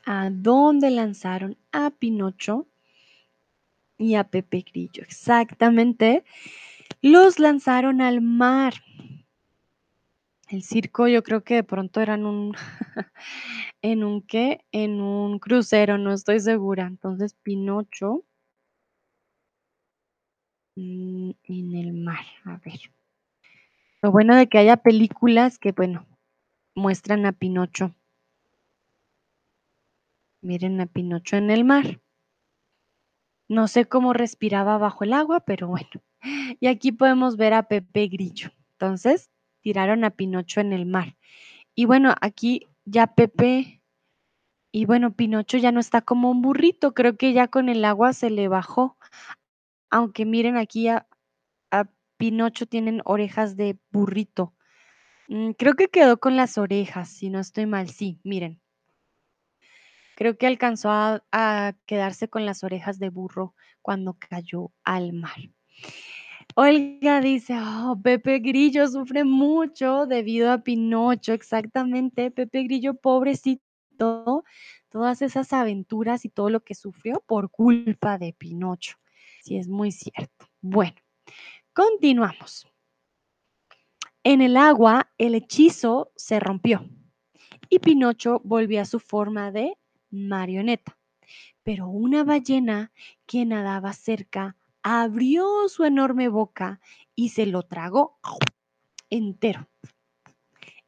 ¿A 0.06 0.30
dónde 0.30 0.92
lanzaron 0.92 1.58
a 1.72 1.90
Pinocho 1.90 2.68
y 3.98 4.16
a 4.16 4.26
Pepe 4.26 4.66
Grillo? 4.70 5.04
Exactamente. 5.04 6.26
Los 7.02 7.40
lanzaron 7.40 8.02
al 8.02 8.22
mar. 8.22 8.74
El 10.54 10.62
circo 10.62 11.08
yo 11.08 11.24
creo 11.24 11.44
que 11.44 11.56
de 11.56 11.64
pronto 11.64 12.00
eran 12.00 12.28
un 12.28 12.54
¿en 13.82 14.04
un 14.04 14.22
qué? 14.22 14.64
En 14.72 15.02
un 15.02 15.40
crucero, 15.40 15.98
no 15.98 16.14
estoy 16.14 16.40
segura. 16.42 16.86
Entonces, 16.86 17.34
Pinocho 17.42 18.24
mm, 20.76 21.32
en 21.46 21.76
el 21.76 21.94
mar, 21.94 22.24
a 22.46 22.58
ver. 22.58 22.80
Lo 24.04 24.12
bueno 24.12 24.36
de 24.36 24.48
que 24.48 24.60
haya 24.60 24.78
películas 24.78 25.58
que, 25.58 25.72
bueno, 25.72 26.06
muestran 26.76 27.26
a 27.26 27.32
Pinocho. 27.32 27.96
Miren 30.44 30.80
a 30.82 30.86
Pinocho 30.86 31.36
en 31.36 31.50
el 31.50 31.64
mar. 31.64 32.00
No 33.50 33.68
sé 33.68 33.86
cómo 33.86 34.14
respiraba 34.14 34.78
bajo 34.78 35.04
el 35.04 35.14
agua, 35.14 35.40
pero 35.40 35.68
bueno. 35.68 35.90
Y 36.60 36.68
aquí 36.68 36.92
podemos 36.92 37.38
ver 37.38 37.56
a 37.56 37.64
Pepe 37.64 38.08
Grillo. 38.08 38.52
Entonces, 38.74 39.33
tiraron 39.64 40.04
a 40.04 40.12
Pinocho 40.12 40.62
en 40.62 40.74
el 40.74 40.86
mar. 40.86 41.16
Y 41.74 41.86
bueno, 41.86 42.14
aquí 42.22 42.68
ya 42.86 43.08
Pepe 43.08 43.82
y 44.76 44.86
bueno, 44.86 45.16
Pinocho 45.16 45.58
ya 45.58 45.72
no 45.72 45.80
está 45.80 46.02
como 46.02 46.32
un 46.32 46.42
burrito, 46.42 46.96
creo 46.96 47.16
que 47.16 47.32
ya 47.32 47.48
con 47.48 47.70
el 47.70 47.86
agua 47.86 48.12
se 48.12 48.32
le 48.32 48.48
bajó. 48.48 48.98
Aunque 49.92 50.26
miren 50.26 50.58
aquí 50.58 50.88
a, 50.88 51.08
a 51.70 51.86
Pinocho 52.18 52.66
tienen 52.66 53.02
orejas 53.06 53.56
de 53.56 53.78
burrito. 53.92 54.56
Mm, 55.28 55.52
creo 55.52 55.76
que 55.76 55.90
quedó 55.90 56.20
con 56.20 56.36
las 56.36 56.58
orejas, 56.58 57.10
si 57.10 57.30
no 57.30 57.40
estoy 57.40 57.68
mal. 57.68 57.90
Sí, 57.90 58.20
miren. 58.24 58.62
Creo 60.16 60.40
que 60.40 60.48
alcanzó 60.48 60.90
a, 60.90 61.24
a 61.32 61.74
quedarse 61.86 62.28
con 62.28 62.48
las 62.48 62.64
orejas 62.64 62.98
de 62.98 63.10
burro 63.10 63.54
cuando 63.84 64.18
cayó 64.18 64.72
al 64.84 65.14
mar. 65.14 65.38
Olga 66.56 67.22
dice, 67.22 67.56
oh, 67.60 68.00
Pepe 68.02 68.40
Grillo 68.40 68.88
sufre 68.88 69.24
mucho 69.24 70.06
debido 70.06 70.52
a 70.52 70.60
Pinocho, 70.60 71.34
exactamente, 71.34 72.32
Pepe 72.32 72.64
Grillo, 72.64 72.96
pobrecito, 72.96 74.44
todas 74.90 75.22
esas 75.22 75.54
aventuras 75.54 76.26
y 76.26 76.30
todo 76.30 76.50
lo 76.50 76.64
que 76.64 76.76
sufrió 76.76 77.24
por 77.26 77.50
culpa 77.50 78.18
de 78.18 78.34
Pinocho. 78.34 78.98
Sí, 79.44 79.58
es 79.58 79.68
muy 79.68 79.92
cierto. 79.92 80.48
Bueno, 80.62 80.96
continuamos. 81.74 82.68
En 84.24 84.42
el 84.42 84.56
agua, 84.56 85.12
el 85.18 85.36
hechizo 85.36 86.12
se 86.16 86.40
rompió 86.40 86.88
y 87.70 87.80
Pinocho 87.80 88.40
volvió 88.44 88.82
a 88.82 88.86
su 88.86 89.00
forma 89.00 89.52
de 89.52 89.78
marioneta. 90.12 90.98
Pero 91.64 91.88
una 91.88 92.24
ballena 92.24 92.92
que 93.26 93.46
nadaba 93.46 93.94
cerca 93.94 94.56
abrió 94.84 95.70
su 95.70 95.86
enorme 95.86 96.28
boca 96.28 96.80
y 97.16 97.30
se 97.30 97.46
lo 97.46 97.64
tragó 97.64 98.20
entero. 99.10 99.68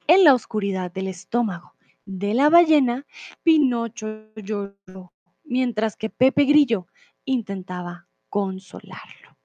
En 0.07 0.23
la 0.23 0.33
oscuridad 0.33 0.91
del 0.91 1.07
estómago 1.07 1.73
de 2.05 2.33
la 2.33 2.49
ballena, 2.49 3.07
Pinocho 3.41 4.33
lloró, 4.35 5.13
mientras 5.43 5.95
que 5.95 6.09
Pepe 6.09 6.43
Grillo 6.45 6.87
intentaba 7.23 8.07
consolarlo. 8.29 9.37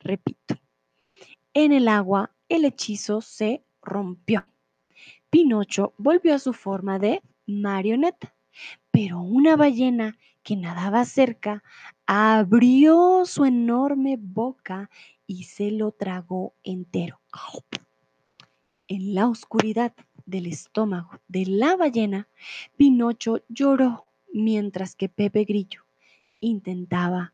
Repito, 0.00 0.54
en 1.54 1.72
el 1.72 1.88
agua 1.88 2.30
el 2.48 2.64
hechizo 2.64 3.20
se 3.20 3.64
rompió. 3.82 4.46
Pinocho 5.30 5.94
volvió 5.98 6.34
a 6.34 6.38
su 6.38 6.52
forma 6.52 6.98
de 6.98 7.22
marioneta, 7.46 8.34
pero 8.90 9.20
una 9.20 9.56
ballena 9.56 10.16
que 10.46 10.54
nadaba 10.54 11.04
cerca 11.04 11.64
abrió 12.06 13.24
su 13.26 13.44
enorme 13.44 14.16
boca 14.16 14.88
y 15.26 15.42
se 15.42 15.72
lo 15.72 15.90
tragó 15.90 16.54
entero. 16.62 17.20
En 18.86 19.12
la 19.16 19.26
oscuridad 19.26 19.92
del 20.24 20.46
estómago 20.46 21.18
de 21.26 21.46
la 21.46 21.74
ballena, 21.74 22.28
Pinocho 22.76 23.42
lloró 23.48 24.06
mientras 24.32 24.94
que 24.94 25.08
Pepe 25.08 25.42
Grillo 25.42 25.82
intentaba 26.38 27.32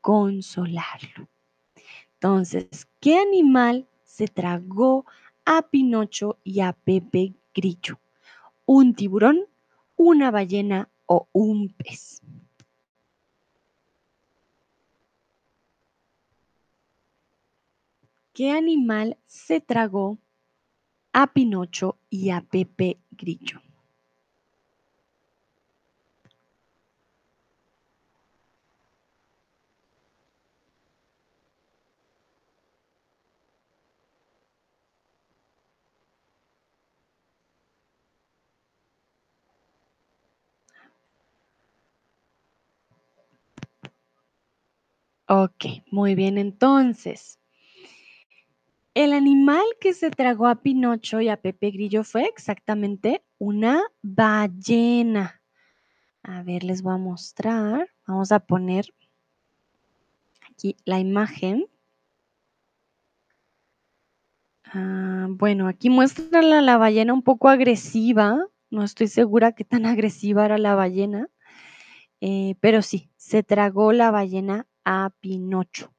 consolarlo. 0.00 1.28
Entonces, 2.14 2.86
¿qué 3.00 3.18
animal 3.18 3.88
se 4.04 4.28
tragó 4.28 5.04
a 5.44 5.62
Pinocho 5.62 6.38
y 6.44 6.60
a 6.60 6.74
Pepe 6.74 7.34
Grillo? 7.52 7.98
¿Un 8.66 8.94
tiburón, 8.94 9.46
una 9.96 10.30
ballena 10.30 10.88
o 11.06 11.26
un 11.32 11.70
pez? 11.70 12.21
¿Qué 18.42 18.50
animal 18.50 19.18
se 19.24 19.60
tragó 19.60 20.18
a 21.12 21.32
Pinocho 21.32 21.98
y 22.10 22.30
a 22.30 22.40
Pepe 22.40 22.98
Grillo? 23.12 23.60
Ok, 45.26 45.64
muy 45.90 46.14
bien, 46.14 46.38
entonces. 46.38 47.41
El 48.94 49.14
animal 49.14 49.64
que 49.80 49.94
se 49.94 50.10
tragó 50.10 50.46
a 50.46 50.56
Pinocho 50.56 51.22
y 51.22 51.30
a 51.30 51.38
Pepe 51.38 51.70
Grillo 51.70 52.04
fue 52.04 52.24
exactamente 52.24 53.24
una 53.38 53.82
ballena. 54.02 55.40
A 56.22 56.42
ver, 56.42 56.62
les 56.62 56.82
voy 56.82 56.94
a 56.94 56.98
mostrar. 56.98 57.88
Vamos 58.06 58.32
a 58.32 58.40
poner 58.40 58.92
aquí 60.42 60.76
la 60.84 60.98
imagen. 60.98 61.66
Ah, 64.64 65.26
bueno, 65.30 65.68
aquí 65.68 65.88
muestra 65.88 66.40
a 66.40 66.62
la 66.62 66.76
ballena 66.76 67.14
un 67.14 67.22
poco 67.22 67.48
agresiva. 67.48 68.46
No 68.70 68.84
estoy 68.84 69.08
segura 69.08 69.52
qué 69.52 69.64
tan 69.64 69.86
agresiva 69.86 70.44
era 70.44 70.58
la 70.58 70.74
ballena. 70.74 71.30
Eh, 72.20 72.56
pero 72.60 72.82
sí, 72.82 73.10
se 73.16 73.42
tragó 73.42 73.92
la 73.92 74.10
ballena 74.10 74.66
a 74.84 75.12
Pinocho. 75.20 75.91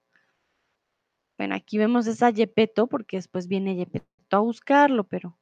Bueno, 1.44 1.56
aquí 1.56 1.78
vemos 1.78 2.08
esa 2.08 2.30
Yepeto 2.30 2.88
porque 2.88 3.18
después 3.18 3.50
viene 3.50 3.76
Yepeto 3.76 4.08
a 4.30 4.40
buscarlo, 4.40 5.04
pero 5.04 5.38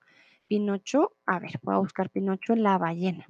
Pinocho, 0.47 1.15
a 1.27 1.37
ver, 1.37 1.59
voy 1.61 1.75
a 1.75 1.77
buscar 1.77 2.09
Pinocho 2.09 2.55
la 2.55 2.79
ballena. 2.79 3.27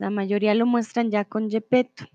La 0.00 0.10
mayoría 0.10 0.56
lo 0.56 0.66
muestran 0.66 1.12
ya 1.12 1.24
con 1.24 1.50
Yepeto. 1.50 2.06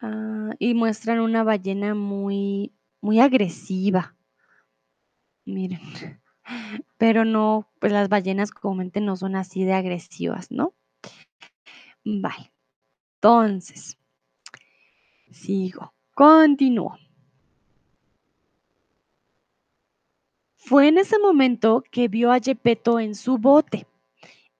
Ah, 0.00 0.52
y 0.58 0.72
muestran 0.72 1.20
una 1.20 1.44
ballena 1.44 1.94
muy, 1.94 2.72
muy 3.02 3.20
agresiva. 3.20 4.16
Miren, 5.44 5.82
pero 6.96 7.26
no, 7.26 7.70
pues 7.78 7.92
las 7.92 8.08
ballenas 8.08 8.52
comúnmente 8.52 9.02
no 9.02 9.16
son 9.16 9.36
así 9.36 9.64
de 9.64 9.74
agresivas, 9.74 10.50
¿no? 10.50 10.72
Vale, 12.06 12.54
entonces, 13.16 13.97
sigo, 15.38 15.94
continúo. 16.14 16.98
Fue 20.56 20.88
en 20.88 20.98
ese 20.98 21.18
momento 21.18 21.82
que 21.90 22.08
vio 22.08 22.30
a 22.30 22.38
Yepeto 22.38 23.00
en 23.00 23.14
su 23.14 23.38
bote. 23.38 23.86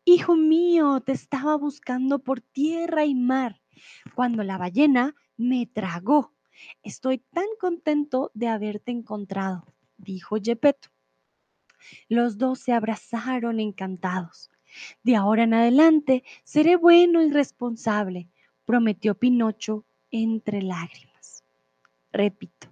Hijo 0.04 0.36
mío, 0.36 1.00
te 1.00 1.12
estaba 1.12 1.56
buscando 1.56 2.18
por 2.20 2.40
tierra 2.40 3.04
y 3.04 3.14
mar, 3.14 3.60
cuando 4.14 4.42
la 4.42 4.56
ballena 4.56 5.14
me 5.36 5.66
tragó. 5.66 6.32
Estoy 6.82 7.18
tan 7.18 7.46
contento 7.60 8.30
de 8.34 8.48
haberte 8.48 8.90
encontrado, 8.90 9.66
dijo 9.98 10.38
Yepeto. 10.38 10.88
Los 12.08 12.38
dos 12.38 12.60
se 12.60 12.72
abrazaron 12.72 13.60
encantados. 13.60 14.50
De 15.02 15.16
ahora 15.16 15.44
en 15.44 15.54
adelante 15.54 16.24
seré 16.44 16.76
bueno 16.76 17.22
y 17.22 17.30
responsable, 17.30 18.30
prometió 18.64 19.14
Pinocho 19.14 19.84
entre 20.10 20.62
lágrimas. 20.62 21.44
Repito, 22.12 22.68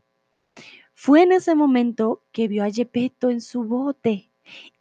fue 0.94 1.22
en 1.22 1.32
ese 1.32 1.54
momento 1.54 2.24
que 2.32 2.48
vio 2.48 2.64
a 2.64 2.68
Yepeto 2.68 3.30
en 3.30 3.40
su 3.40 3.64
bote. 3.64 4.30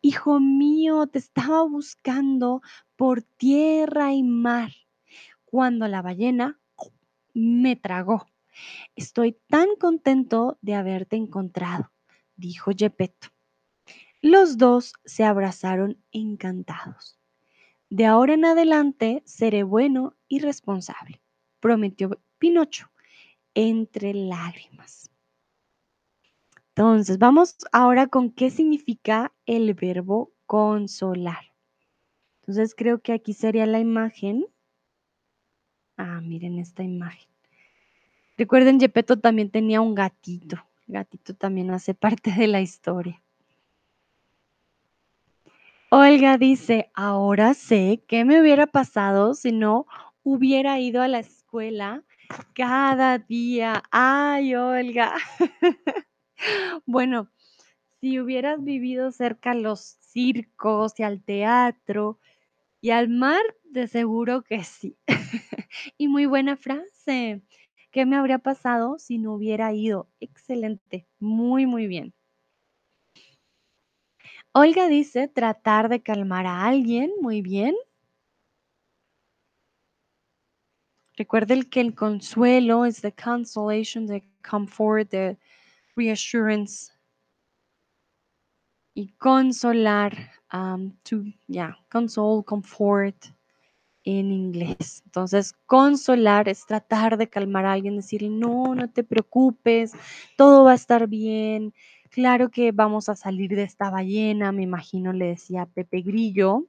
Hijo 0.02 0.40
mío, 0.40 1.08
te 1.08 1.20
estaba 1.20 1.64
buscando 1.64 2.62
por 2.96 3.22
tierra 3.22 4.14
y 4.14 4.24
mar, 4.24 4.72
cuando 5.44 5.88
la 5.88 6.02
ballena 6.02 6.60
me 7.34 7.76
tragó. 7.76 8.28
Estoy 8.96 9.38
tan 9.48 9.68
contento 9.80 10.58
de 10.62 10.76
haberte 10.76 11.16
encontrado, 11.16 11.92
dijo 12.38 12.72
Yepeto. 12.72 13.30
Los 14.22 14.58
dos 14.58 14.94
se 15.04 15.24
abrazaron 15.24 16.02
encantados. 16.12 17.20
De 17.90 18.06
ahora 18.06 18.34
en 18.34 18.46
adelante 18.46 19.22
seré 19.26 19.64
bueno 19.64 20.16
y 20.28 20.40
responsable, 20.40 21.22
prometió 21.60 22.20
Entre 23.54 24.14
lágrimas. 24.14 25.10
Entonces, 26.70 27.18
vamos 27.18 27.56
ahora 27.72 28.08
con 28.08 28.32
qué 28.32 28.50
significa 28.50 29.32
el 29.46 29.74
verbo 29.74 30.34
consolar. 30.46 31.54
Entonces, 32.42 32.76
creo 32.76 33.02
que 33.02 33.14
aquí 33.14 33.34
sería 33.34 33.66
la 33.66 33.80
imagen. 33.80 34.46
Ah, 35.98 36.20
miren 36.22 36.60
esta 36.60 36.84
imagen. 36.84 37.30
Recuerden, 38.38 38.80
Gepetto 38.80 39.18
también 39.18 39.50
tenía 39.50 39.80
un 39.80 39.96
gatito. 39.96 40.58
El 40.88 40.96
gatito 40.96 41.34
también 41.34 41.72
hace 41.72 41.94
parte 41.94 42.32
de 42.32 42.48
la 42.48 42.62
historia. 42.62 43.22
Olga 45.90 46.38
dice, 46.38 46.92
ahora 46.94 47.54
sé 47.54 48.04
qué 48.08 48.26
me 48.26 48.42
hubiera 48.42 48.68
pasado 48.68 49.34
si 49.34 49.54
no 49.54 49.88
hubiera 50.24 50.80
ido 50.80 51.02
a 51.02 51.08
la 51.08 51.20
escuela 51.20 52.04
cada 52.54 53.18
día. 53.20 53.84
Ay, 53.92 54.56
Olga. 54.56 55.16
bueno, 56.86 57.30
si 58.02 58.20
hubieras 58.20 58.64
vivido 58.64 59.12
cerca 59.12 59.52
a 59.52 59.56
los 59.56 59.82
circos 60.02 60.94
y 61.00 61.04
al 61.04 61.24
teatro 61.24 62.20
y 62.82 62.92
al 62.92 63.10
mar, 63.10 63.42
de 63.64 63.88
seguro 63.88 64.44
que 64.44 64.64
sí. 64.64 64.98
y 65.98 66.08
muy 66.08 66.26
buena 66.28 66.58
frase. 66.58 67.42
¿Qué 67.92 68.06
me 68.06 68.18
habría 68.18 68.40
pasado 68.40 69.00
si 69.00 69.18
no 69.20 69.34
hubiera 69.36 69.74
ido? 69.74 70.10
Excelente, 70.20 71.08
muy, 71.20 71.66
muy 71.66 71.88
bien. 71.88 72.14
Olga 74.54 74.88
dice 74.88 75.28
tratar 75.28 75.88
de 75.90 76.02
calmar 76.02 76.48
a 76.48 76.66
alguien, 76.66 77.12
muy 77.22 77.42
bien. 77.42 77.76
Recuerden 81.18 81.64
que 81.64 81.82
el 81.82 81.96
consuelo 81.96 82.86
es 82.86 83.02
the 83.02 83.12
consolation, 83.14 84.06
the 84.08 84.24
comfort, 84.42 85.10
the 85.10 85.38
reassurance. 85.96 86.92
Y 88.94 89.14
consolar, 89.18 90.32
um, 90.54 90.94
to, 91.04 91.24
yeah, 91.48 91.78
console, 91.90 92.44
comfort 92.44 93.16
en 94.06 94.32
inglés. 94.32 95.02
Entonces, 95.06 95.54
consolar 95.66 96.48
es 96.48 96.66
tratar 96.66 97.18
de 97.18 97.28
calmar 97.28 97.66
a 97.66 97.74
alguien, 97.74 97.98
decirle, 97.98 98.30
no, 98.30 98.76
no 98.76 98.90
te 98.90 99.04
preocupes, 99.04 99.94
todo 100.38 100.64
va 100.64 100.74
a 100.74 100.76
estar 100.76 101.08
bien. 101.08 101.74
Claro 102.12 102.50
que 102.50 102.72
vamos 102.72 103.10
a 103.10 103.16
salir 103.16 103.56
de 103.56 103.64
esta 103.64 103.90
ballena, 103.90 104.52
me 104.52 104.64
imagino, 104.64 105.12
le 105.12 105.28
decía 105.28 105.66
Pepe 105.66 106.02
Grillo. 106.02 106.68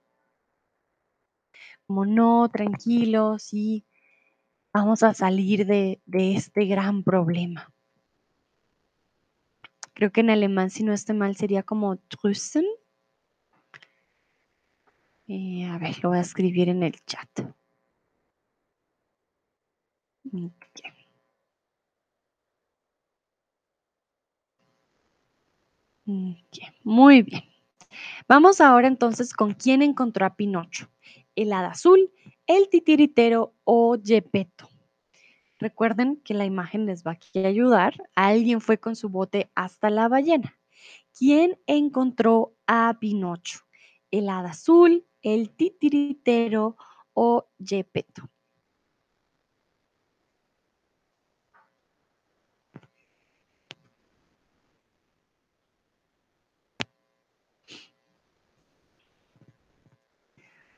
Como 1.86 2.04
no, 2.04 2.48
tranquilo, 2.48 3.38
sí, 3.38 3.85
vamos 4.76 5.02
a 5.02 5.14
salir 5.14 5.64
de, 5.66 6.02
este 6.06 6.66
gran 6.66 7.02
problema. 7.02 7.72
Creo 9.94 10.12
que 10.12 10.20
en 10.20 10.28
alemán, 10.28 10.68
si 10.70 10.84
no 10.84 10.92
estoy 10.92 11.16
mal, 11.16 11.34
sería 11.34 11.62
como 11.62 11.96
trösten. 11.96 12.66
Eh, 15.28 15.64
a 15.64 15.78
ver, 15.78 15.98
lo 16.02 16.10
voy 16.10 16.18
a 16.18 16.20
escribir 16.20 16.68
en 16.68 16.82
el 16.82 16.94
chat. 17.06 17.30
Muy 26.84 27.22
bien. 27.22 27.42
Vamos 28.28 28.60
ahora 28.60 28.88
entonces 28.88 29.32
con 29.32 29.54
quién 29.54 29.80
encontró 29.80 30.26
a 30.26 30.36
Pinocho. 30.36 30.90
El 31.34 31.52
hada 31.52 31.68
azul, 31.68 32.12
el 32.46 32.68
titiritero 32.68 33.54
o 33.64 33.96
Gepetto. 34.02 34.68
Recuerden 35.58 36.20
que 36.24 36.34
la 36.34 36.44
imagen 36.44 36.86
les 36.86 37.02
va 37.02 37.12
a 37.12 37.46
ayudar. 37.46 37.94
Alguien 38.14 38.60
fue 38.60 38.78
con 38.78 38.94
su 38.94 39.08
bote 39.08 39.50
hasta 39.54 39.90
la 39.90 40.08
ballena. 40.08 40.58
¿Quién 41.18 41.58
encontró 41.66 42.54
a 42.66 42.98
Pinocho? 43.00 43.60
¿El 44.10 44.28
hada 44.28 44.50
azul, 44.50 45.06
el 45.22 45.50
titiritero 45.50 46.76
o 47.14 47.48
Gepetto? 47.58 48.30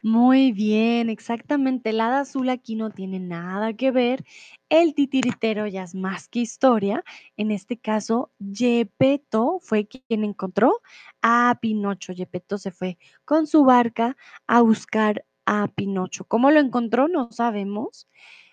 Muy 0.03 0.53
bien, 0.53 1.11
exactamente. 1.11 1.91
El 1.91 2.01
hada 2.01 2.21
azul 2.21 2.49
aquí 2.51 2.77
no 2.77 2.91
tiene 2.91 3.19
nada 3.19 3.73
que 3.75 3.91
ver. 3.91 4.25
El 4.69 4.95
titiritero 4.95 5.67
ya 5.67 5.83
es 5.83 5.95
más 5.95 6.29
que 6.29 6.39
historia. 6.41 7.03
En 7.37 7.51
este 7.51 7.77
caso, 7.79 8.31
Gepetto 8.53 9.59
fue 9.61 9.89
quien 9.89 10.23
encontró 10.25 10.81
a 11.21 11.59
Pinocho. 11.61 12.15
Gepetto 12.15 12.59
se 12.59 12.71
fue 12.71 12.97
con 13.25 13.47
su 13.49 13.65
barca 13.65 14.17
a 14.47 14.61
buscar 14.61 15.25
a 15.47 15.67
Pinocho. 15.67 16.25
¿Cómo 16.25 16.51
lo 16.53 16.61
encontró? 16.61 17.09
No 17.09 17.33
sabemos, 17.33 18.07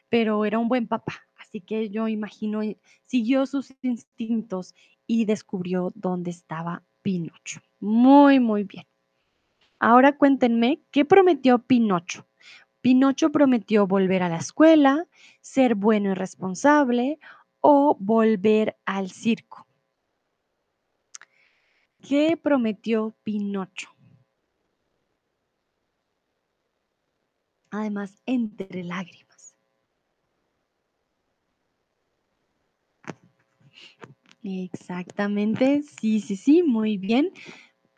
pero 0.09 0.45
era 0.45 0.59
un 0.59 0.67
buen 0.69 0.87
papá. 0.87 1.13
Así 1.37 1.61
que 1.61 1.89
yo 1.89 2.07
imagino, 2.07 2.61
siguió 3.03 3.45
sus 3.47 3.73
instintos 3.83 4.73
y 5.07 5.25
descubrió 5.25 5.91
dónde 5.95 6.31
estaba 6.31 6.83
Pinocho. 7.03 7.61
Muy, 7.79 8.39
muy 8.39 8.63
bien. 8.63 8.85
Ahora 9.88 10.17
cuéntenme, 10.17 10.81
¿qué 10.89 11.05
prometió 11.05 11.59
Pinocho? 11.59 12.27
Pinocho 12.81 13.31
prometió 13.31 13.86
volver 13.86 14.23
a 14.23 14.29
la 14.29 14.38
escuela, 14.38 15.05
ser 15.41 15.75
bueno 15.75 16.09
y 16.09 16.13
responsable 16.15 17.19
o 17.61 17.95
volver 17.99 18.77
al 18.86 19.11
circo. 19.11 19.67
¿Qué 22.01 22.36
prometió 22.36 23.15
Pinocho? 23.21 23.89
Además, 27.69 28.23
entre 28.25 28.83
lágrimas. 28.83 29.55
Exactamente, 34.41 35.84
sí, 35.84 36.22
sí, 36.22 36.35
sí, 36.35 36.64
muy 36.64 36.97
bien. 36.97 37.31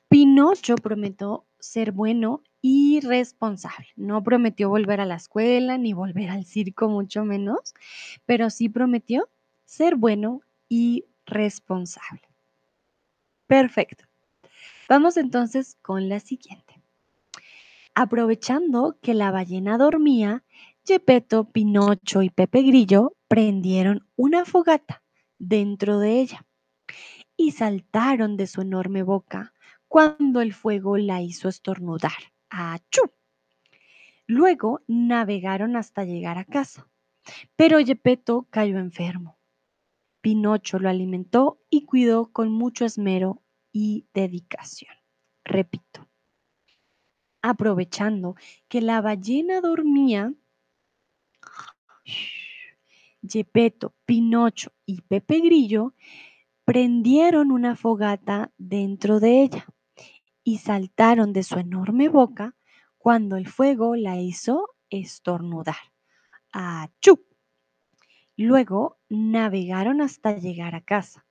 Pinocho 0.10 0.76
prometió 0.76 1.46
ser 1.68 1.92
bueno 1.92 2.42
y 2.62 3.00
responsable. 3.02 3.88
No 3.96 4.24
prometió 4.24 4.70
volver 4.70 5.02
a 5.02 5.06
la 5.06 5.16
escuela 5.16 5.78
ni 5.78 5.94
volver 5.94 6.30
al 6.30 6.46
circo, 6.46 6.90
mucho 6.90 7.24
menos, 7.24 7.74
pero 8.26 8.50
sí 8.50 8.70
prometió 8.70 9.30
ser 9.66 9.96
bueno 9.96 10.42
y 10.70 11.06
responsable. 11.26 12.22
Perfecto. 13.46 14.06
Vamos 14.90 15.18
entonces 15.18 15.78
con 15.82 16.10
la 16.10 16.20
siguiente. 16.20 16.82
Aprovechando 17.94 18.98
que 19.02 19.14
la 19.14 19.32
ballena 19.32 19.78
dormía, 19.78 20.44
Gepetto, 20.86 21.46
Pinocho 21.46 22.22
y 22.22 22.30
Pepe 22.30 22.62
Grillo 22.62 23.16
prendieron 23.28 24.08
una 24.16 24.46
fogata 24.46 25.04
dentro 25.38 26.00
de 26.00 26.22
ella 26.22 26.46
y 27.36 27.52
saltaron 27.52 28.38
de 28.38 28.48
su 28.48 28.62
enorme 28.62 29.04
boca 29.04 29.54
cuando 29.88 30.42
el 30.42 30.54
fuego 30.54 30.98
la 30.98 31.22
hizo 31.22 31.50
estornudar. 31.50 32.12
¡Achú! 32.50 33.12
Luego 34.26 34.82
navegaron 34.88 35.76
hasta 35.76 36.04
llegar 36.04 36.38
a 36.38 36.46
casa, 36.46 36.90
pero 37.56 37.80
Gepetto 37.80 38.48
cayó 38.50 38.78
enfermo. 38.78 39.40
Pinocho 40.22 40.80
lo 40.80 40.90
alimentó 40.90 41.62
y 41.70 41.86
cuidó 41.86 42.32
con 42.34 42.52
mucho 42.52 42.84
esmero 42.84 43.42
y 43.72 44.06
dedicación. 44.14 44.94
Repito, 45.46 46.10
aprovechando 47.42 48.36
que 48.68 48.82
la 48.82 49.00
ballena 49.02 49.62
dormía, 49.62 50.34
Gepetto, 53.26 53.96
Pinocho 54.06 54.74
y 54.86 55.02
Pepe 55.02 55.40
Grillo 55.40 55.94
prendieron 56.66 57.52
una 57.52 57.76
fogata 57.78 58.52
dentro 58.58 59.20
de 59.20 59.44
ella 59.44 59.68
y 60.48 60.60
saltaron 60.60 61.34
de 61.34 61.44
su 61.44 61.60
enorme 61.60 62.08
boca 62.08 62.56
cuando 62.98 63.36
el 63.36 63.50
fuego 63.50 63.98
la 63.98 64.18
hizo 64.18 64.78
estornudar. 64.90 65.76
¡Achú! 66.54 67.26
Luego 68.38 68.98
navegaron 69.10 70.00
hasta 70.00 70.38
llegar 70.38 70.74
a 70.74 70.80
casa. 70.80 71.26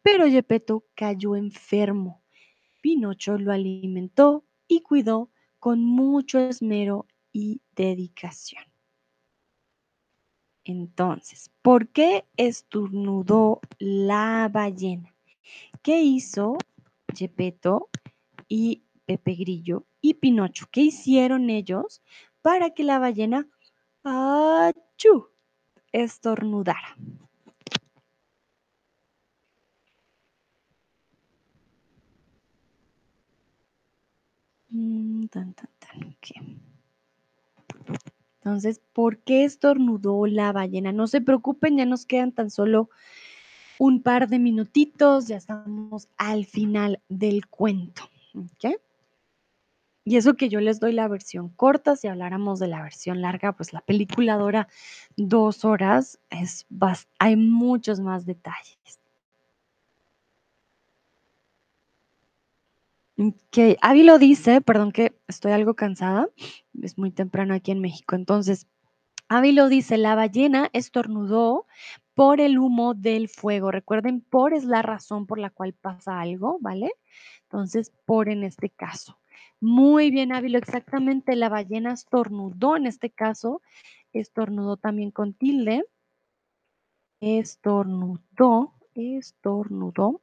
Pero 0.00 0.26
Gepetto 0.26 0.86
cayó 0.94 1.36
enfermo. 1.36 2.22
Pinocho 2.80 3.36
lo 3.36 3.52
alimentó 3.52 4.46
y 4.66 4.80
cuidó 4.80 5.30
con 5.58 5.84
mucho 5.84 6.38
esmero 6.38 7.06
y 7.34 7.60
dedicación. 7.76 8.64
Entonces, 10.64 11.50
¿por 11.60 11.88
qué 11.88 12.24
estornudó 12.38 13.60
la 13.78 14.48
ballena? 14.50 15.14
¿Qué 15.82 16.00
hizo 16.00 16.56
Gepetto 17.14 17.90
y 18.48 18.84
Pepe 19.06 19.34
Grillo 19.34 19.86
y 20.00 20.14
Pinocho. 20.14 20.66
¿Qué 20.70 20.82
hicieron 20.82 21.50
ellos 21.50 22.02
para 22.42 22.70
que 22.70 22.84
la 22.84 22.98
ballena 22.98 23.48
achú, 24.04 25.28
estornudara? 25.92 26.96
Mm. 34.70 35.26
Entonces, 38.36 38.80
¿por 38.92 39.18
qué 39.18 39.44
estornudó 39.44 40.26
la 40.26 40.52
ballena? 40.52 40.92
No 40.92 41.06
se 41.06 41.20
preocupen, 41.20 41.76
ya 41.76 41.86
nos 41.86 42.06
quedan 42.06 42.32
tan 42.32 42.50
solo 42.50 42.88
un 43.78 44.02
par 44.02 44.28
de 44.28 44.38
minutitos, 44.38 45.28
ya 45.28 45.36
estamos 45.36 46.08
al 46.16 46.46
final 46.46 47.00
del 47.08 47.46
cuento. 47.46 48.02
¿Ok? 48.34 48.76
Y 50.08 50.16
eso 50.16 50.36
que 50.36 50.48
yo 50.48 50.60
les 50.60 50.80
doy 50.80 50.92
la 50.94 51.06
versión 51.06 51.50
corta, 51.50 51.94
si 51.94 52.08
habláramos 52.08 52.58
de 52.58 52.66
la 52.66 52.80
versión 52.82 53.20
larga, 53.20 53.52
pues 53.52 53.74
la 53.74 53.82
película 53.82 54.38
dura 54.38 54.66
dos 55.16 55.66
horas, 55.66 56.18
es 56.30 56.66
hay 57.18 57.36
muchos 57.36 58.00
más 58.00 58.24
detalles. 58.24 58.78
Que 63.50 63.76
Avi 63.82 64.02
lo 64.02 64.18
dice, 64.18 64.62
perdón 64.62 64.92
que 64.92 65.14
estoy 65.28 65.52
algo 65.52 65.74
cansada, 65.74 66.30
es 66.80 66.96
muy 66.96 67.10
temprano 67.10 67.52
aquí 67.52 67.70
en 67.70 67.80
México, 67.80 68.16
entonces 68.16 68.66
Avi 69.28 69.52
lo 69.52 69.68
dice, 69.68 69.98
la 69.98 70.14
ballena 70.14 70.70
estornudó 70.72 71.66
por 72.18 72.40
el 72.40 72.58
humo 72.58 72.94
del 72.94 73.28
fuego. 73.28 73.70
Recuerden, 73.70 74.20
por 74.20 74.52
es 74.52 74.64
la 74.64 74.82
razón 74.82 75.24
por 75.24 75.38
la 75.38 75.50
cual 75.50 75.72
pasa 75.72 76.20
algo, 76.20 76.58
¿vale? 76.60 76.90
Entonces, 77.42 77.92
por 78.06 78.28
en 78.28 78.42
este 78.42 78.70
caso. 78.70 79.20
Muy 79.60 80.10
bien, 80.10 80.32
Ávilo, 80.32 80.58
exactamente. 80.58 81.36
La 81.36 81.48
ballena 81.48 81.92
estornudó 81.92 82.76
en 82.76 82.88
este 82.88 83.10
caso. 83.10 83.62
Estornudó 84.12 84.76
también 84.76 85.12
con 85.12 85.32
tilde. 85.32 85.84
Estornudó, 87.20 88.74
estornudó. 88.94 90.20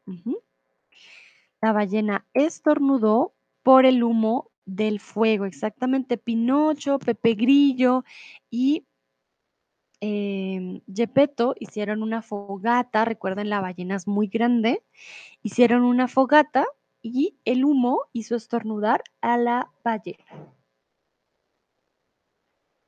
La 1.62 1.72
ballena 1.72 2.26
estornudó 2.34 3.36
por 3.64 3.86
el 3.86 4.04
humo 4.04 4.52
del 4.66 5.00
fuego. 5.00 5.46
Exactamente. 5.46 6.18
Pinocho, 6.18 7.00
Pepe 7.00 7.36
Grillo 7.36 8.04
y 8.50 8.86
Gepetto 10.02 11.56
hicieron 11.60 12.04
una 12.04 12.22
fogata. 12.22 13.06
Recuerden, 13.06 13.50
la 13.50 13.62
ballena 13.62 13.96
es 13.96 14.08
muy 14.08 14.28
grande. 14.28 14.84
Hicieron 15.42 15.84
una 15.84 16.08
fogata 16.08 16.66
y 17.02 17.38
el 17.46 17.66
humo 17.66 18.02
hizo 18.14 18.36
estornudar 18.36 19.04
a 19.22 19.38
la 19.38 19.72
ballena. 19.84 20.26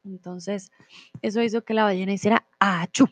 Entonces, 0.03 0.71
eso 1.21 1.41
hizo 1.41 1.63
que 1.63 1.73
la 1.73 1.83
ballena 1.83 2.13
hiciera 2.13 2.47
achú. 2.59 3.07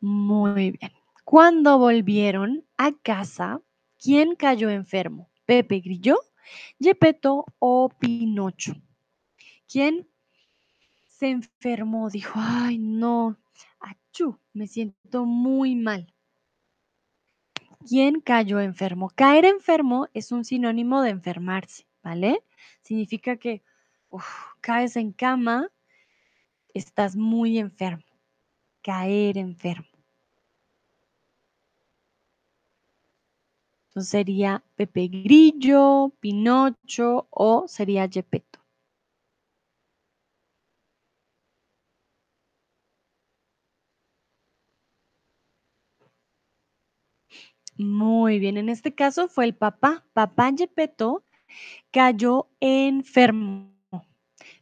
Muy 0.00 0.70
bien. 0.70 0.92
Cuando 1.24 1.78
volvieron 1.78 2.64
a 2.76 2.92
casa, 2.92 3.60
¿quién 3.98 4.36
cayó 4.36 4.70
enfermo? 4.70 5.30
¿Pepe 5.44 5.80
Grillo, 5.80 6.18
Gepetto 6.78 7.44
o 7.58 7.88
Pinocho? 7.88 8.74
¿Quién 9.66 10.08
se 11.18 11.30
enfermó? 11.30 12.10
Dijo, 12.10 12.38
ay, 12.42 12.78
no, 12.78 13.36
achú, 13.80 14.38
me 14.52 14.66
siento 14.66 15.24
muy 15.24 15.74
mal. 15.74 16.12
¿Quién 17.88 18.20
cayó 18.20 18.60
enfermo? 18.60 19.10
Caer 19.14 19.44
enfermo 19.44 20.08
es 20.12 20.32
un 20.32 20.44
sinónimo 20.44 21.02
de 21.02 21.10
enfermarse, 21.10 21.86
¿vale? 22.02 22.42
Significa 22.82 23.36
que 23.36 23.62
caes 24.60 24.96
en 24.96 25.12
cama, 25.12 25.70
estás 26.74 27.16
muy 27.16 27.58
enfermo. 27.58 28.04
Caer 28.82 29.38
enfermo. 29.38 29.88
Entonces 33.88 34.10
sería 34.10 34.62
Pepe 34.74 35.08
Grillo, 35.08 36.12
Pinocho 36.20 37.28
o 37.30 37.66
sería 37.68 38.08
Gepetto. 38.08 38.65
Muy 47.78 48.38
bien, 48.38 48.56
en 48.56 48.68
este 48.68 48.94
caso 48.94 49.28
fue 49.28 49.44
el 49.44 49.54
papá. 49.54 50.04
Papá 50.14 50.50
Gepetto 50.56 51.24
cayó 51.90 52.48
enfermo, 52.60 53.72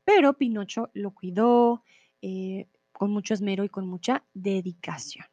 pero 0.04 0.32
Pinocho 0.34 0.90
lo 0.94 1.12
cuidó 1.12 1.84
eh, 2.22 2.66
con 2.92 3.10
mucho 3.10 3.34
esmero 3.34 3.64
y 3.64 3.68
con 3.68 3.86
mucha 3.86 4.24
dedicación. 4.34 5.26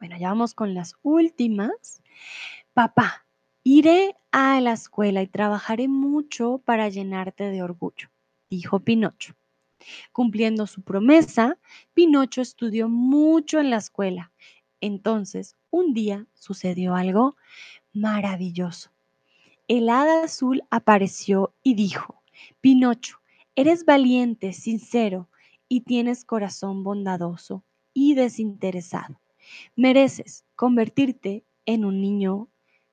Bueno, 0.00 0.16
ya 0.18 0.28
vamos 0.28 0.54
con 0.54 0.74
las 0.74 0.94
últimas. 1.02 2.02
Papá, 2.72 3.26
iré 3.64 4.16
a 4.32 4.60
la 4.60 4.72
escuela 4.72 5.22
y 5.22 5.26
trabajaré 5.26 5.88
mucho 5.88 6.60
para 6.64 6.88
llenarte 6.88 7.50
de 7.50 7.62
orgullo, 7.62 8.08
dijo 8.50 8.80
Pinocho. 8.80 9.34
Cumpliendo 10.12 10.66
su 10.66 10.82
promesa, 10.82 11.58
Pinocho 11.94 12.42
estudió 12.42 12.88
mucho 12.88 13.60
en 13.60 13.70
la 13.70 13.76
escuela. 13.76 14.32
Entonces, 14.80 15.56
un 15.70 15.94
día 15.94 16.26
sucedió 16.34 16.94
algo 16.94 17.36
maravilloso. 17.92 18.90
El 19.66 19.88
hada 19.88 20.24
azul 20.24 20.62
apareció 20.70 21.54
y 21.62 21.74
dijo, 21.74 22.22
Pinocho, 22.60 23.18
eres 23.54 23.84
valiente, 23.84 24.52
sincero 24.52 25.28
y 25.68 25.82
tienes 25.82 26.24
corazón 26.24 26.84
bondadoso 26.84 27.64
y 27.92 28.14
desinteresado. 28.14 29.20
Mereces 29.76 30.44
convertirte 30.56 31.44
en 31.66 31.84
un 31.84 32.00
niño 32.00 32.48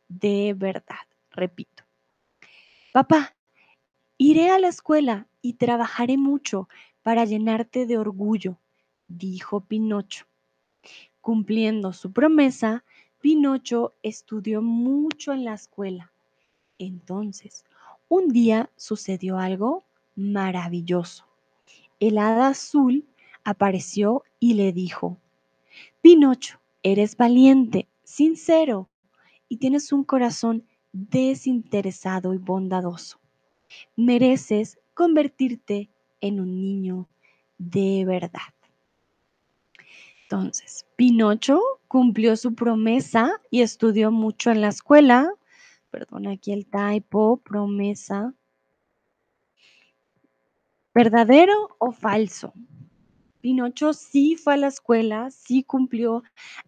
de 0.07 0.53
verdad. 0.56 1.06
Repito, 1.32 1.84
papá, 2.91 3.36
iré 4.18 4.49
a 4.49 4.60
la 4.60 4.70
escuela 4.70 5.28
y 5.41 5.53
trabajaré 5.53 6.18
mucho 6.18 6.68
para 7.03 7.26
llenarte 7.26 7.86
de 7.86 7.98
orgullo, 7.98 8.57
dijo 9.07 9.62
Pinocho. 9.62 10.26
Cumpliendo 11.26 11.91
su 11.91 12.14
promesa, 12.14 12.84
Pinocho 13.19 13.95
estudió 14.03 14.61
mucho 14.61 15.34
en 15.34 15.43
la 15.43 15.56
escuela. 15.56 16.14
Entonces, 16.77 17.65
un 18.07 18.27
día 18.27 18.69
sucedió 18.76 19.39
algo 19.39 19.85
maravilloso. 20.15 21.26
El 21.99 22.19
hada 22.19 22.49
azul 22.49 23.07
apareció 23.43 24.22
y 24.39 24.53
le 24.53 24.72
dijo, 24.72 25.18
Pinocho, 26.03 26.60
eres 26.84 27.18
valiente, 27.18 27.88
sincero 28.03 28.88
y 29.49 29.57
tienes 29.57 29.91
un 29.91 30.03
corazón 30.03 30.64
desinteresado 30.93 32.35
y 32.35 32.38
bondadoso. 32.38 33.19
Mereces 33.95 34.77
convertirte 34.93 35.89
en 36.22 36.39
un 36.39 36.61
niño 36.61 37.10
de 37.57 38.06
verdad. 38.06 38.55
Entonces, 40.36 40.86
Pinocho 40.98 41.62
cumplió 41.88 42.36
su 42.36 42.56
promesa 42.56 43.41
y 43.52 43.62
estudió 43.62 44.12
mucho 44.12 44.52
en 44.52 44.60
la 44.60 44.68
escuela. 44.68 45.32
Perdón, 45.91 46.28
aquí 46.28 46.52
el 46.52 46.66
typo, 46.66 47.38
promesa. 47.38 48.34
¿Verdadero 50.94 51.78
o 51.80 51.94
falso? 51.94 52.52
Pinocho 53.40 53.94
sí 53.94 54.36
fue 54.36 54.56
a 54.56 54.57
la 54.57 54.68
escuela, 54.68 55.32
sí 55.32 55.64
cumplió 55.64 56.22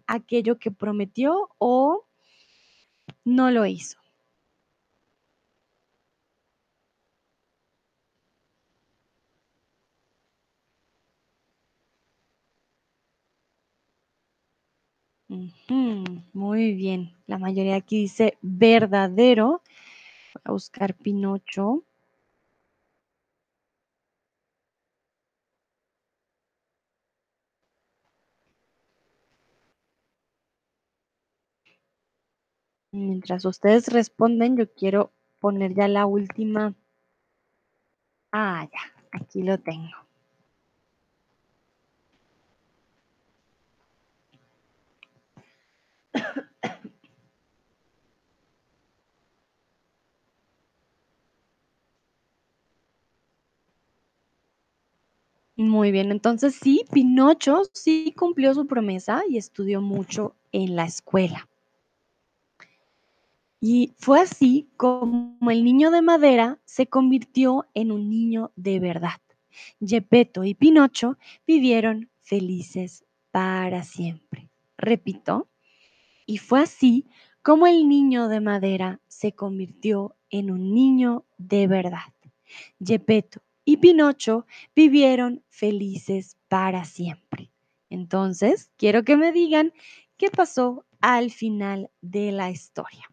aquello 0.06 0.58
que 0.60 0.72
prometió 0.72 1.50
o 1.58 2.06
no 3.26 3.52
lo 3.52 3.66
hizo. 3.66 4.00
Muy 16.34 16.74
bien. 16.74 17.14
La 17.28 17.38
mayoría 17.38 17.76
aquí 17.76 18.00
dice 18.00 18.38
verdadero. 18.42 19.62
Voy 20.34 20.42
a 20.46 20.52
buscar 20.52 20.96
Pinocho. 20.96 21.84
Mientras 32.92 33.46
ustedes 33.46 33.88
responden, 33.94 34.58
yo 34.58 34.70
quiero 34.74 35.14
poner 35.40 35.74
ya 35.74 35.88
la 35.88 36.06
última. 36.06 36.76
Ah, 38.32 38.66
ya, 38.72 38.80
aquí 39.12 39.44
lo 39.44 39.58
tengo. 39.58 40.07
Muy 55.58 55.92
bien, 55.92 56.12
entonces 56.12 56.54
sí, 56.54 56.86
Pinocho 56.94 57.64
sí 57.74 58.14
cumplió 58.16 58.54
su 58.54 58.68
promesa 58.68 59.24
y 59.28 59.38
estudió 59.38 59.82
mucho 59.82 60.36
en 60.52 60.76
la 60.76 60.86
escuela. 60.86 61.50
Y 63.60 63.92
fue 63.98 64.20
así 64.20 64.70
como 64.78 65.50
el 65.50 65.64
niño 65.64 65.90
de 65.90 66.04
madera 66.04 66.60
se 66.66 66.86
convirtió 66.86 67.66
en 67.74 67.92
un 67.92 68.08
niño 68.08 68.52
de 68.56 68.80
verdad. 68.80 69.20
Gepetto 69.84 70.44
y 70.44 70.54
Pinocho 70.54 71.18
vivieron 71.48 72.12
felices 72.22 73.04
para 73.32 73.82
siempre. 73.82 74.50
Repito, 74.78 75.48
y 76.28 76.38
fue 76.38 76.62
así 76.62 77.08
como 77.42 77.66
el 77.66 77.90
niño 77.90 78.28
de 78.28 78.42
madera 78.42 79.00
se 79.08 79.32
convirtió 79.32 80.16
en 80.30 80.52
un 80.52 80.76
niño 80.76 81.26
de 81.40 81.66
verdad. 81.66 82.14
Gepetto 82.80 83.42
y 83.68 83.76
Pinocho 83.76 84.48
vivieron 84.74 85.44
felices 85.50 86.38
para 86.48 86.86
siempre. 86.86 87.52
Entonces, 87.90 88.72
quiero 88.78 89.04
que 89.04 89.18
me 89.18 89.34
digan 89.34 89.74
qué 90.16 90.32
pasó 90.32 90.86
al 91.02 91.32
final 91.32 91.92
de 92.00 92.32
la 92.32 92.50
historia. 92.50 93.12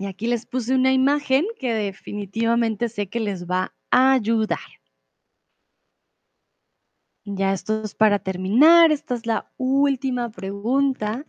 Y 0.00 0.06
aquí 0.06 0.26
les 0.26 0.44
puse 0.44 0.74
una 0.74 0.92
imagen 0.92 1.46
que 1.60 1.72
definitivamente 1.72 2.88
sé 2.88 3.08
que 3.08 3.20
les 3.20 3.46
va 3.46 3.72
a 3.92 4.14
ayudar. 4.14 4.58
Ya 7.24 7.52
esto 7.52 7.84
es 7.84 7.94
para 7.94 8.18
terminar. 8.18 8.90
Esta 8.90 9.14
es 9.14 9.24
la 9.24 9.52
última 9.56 10.30
pregunta. 10.30 11.24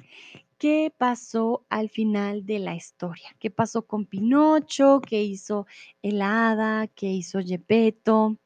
¿Qué 0.57 0.93
pasó 0.97 1.65
al 1.69 1.89
final 1.89 2.45
de 2.45 2.59
la 2.59 2.75
historia? 2.75 3.35
¿Qué 3.39 3.51
pasó 3.51 3.85
con 3.85 4.05
Pinocho? 4.05 5.01
¿Qué 5.01 5.23
hizo 5.23 5.67
el 6.01 6.21
hada? 6.21 6.87
¿Qué 6.87 7.07
hizo 7.07 7.39
Gepetto? 7.39 8.37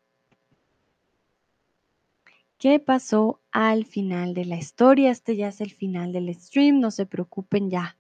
¿Qué 2.58 2.80
pasó 2.80 3.40
al 3.52 3.86
final 3.86 4.34
de 4.34 4.46
la 4.46 4.58
historia? 4.58 5.10
Este 5.12 5.36
ya 5.36 5.48
es 5.48 5.62
el 5.62 5.72
final 5.72 6.12
del 6.12 6.34
stream. 6.36 6.80
No 6.80 6.92
se 6.92 7.06
preocupen 7.06 7.70
ya 7.70 7.98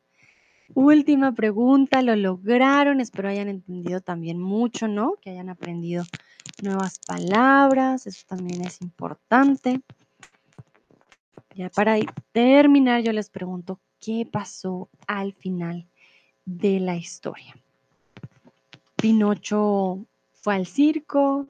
Última 0.74 1.34
pregunta, 1.34 2.02
lo 2.02 2.16
lograron, 2.16 3.02
espero 3.02 3.28
hayan 3.28 3.50
entendido 3.50 4.00
también 4.00 4.40
mucho, 4.40 4.88
¿no? 4.88 5.16
Que 5.22 5.32
hayan 5.32 5.50
aprendido 5.50 6.04
nuevas 6.62 7.00
palabras, 7.00 8.08
eso 8.08 8.26
también 8.28 8.64
es 8.64 8.82
importante. 8.82 9.82
Ya 11.56 11.70
para 11.70 11.98
terminar, 12.32 13.02
yo 13.02 13.12
les 13.12 13.30
pregunto, 13.30 13.80
¿qué 14.02 14.28
pasó 14.30 14.90
al 15.08 15.34
final 15.34 15.88
de 16.46 16.82
la 16.82 16.98
historia? 16.98 17.56
Pinocho 18.98 20.06
fue 20.34 20.56
al 20.56 20.66
circo, 20.66 21.48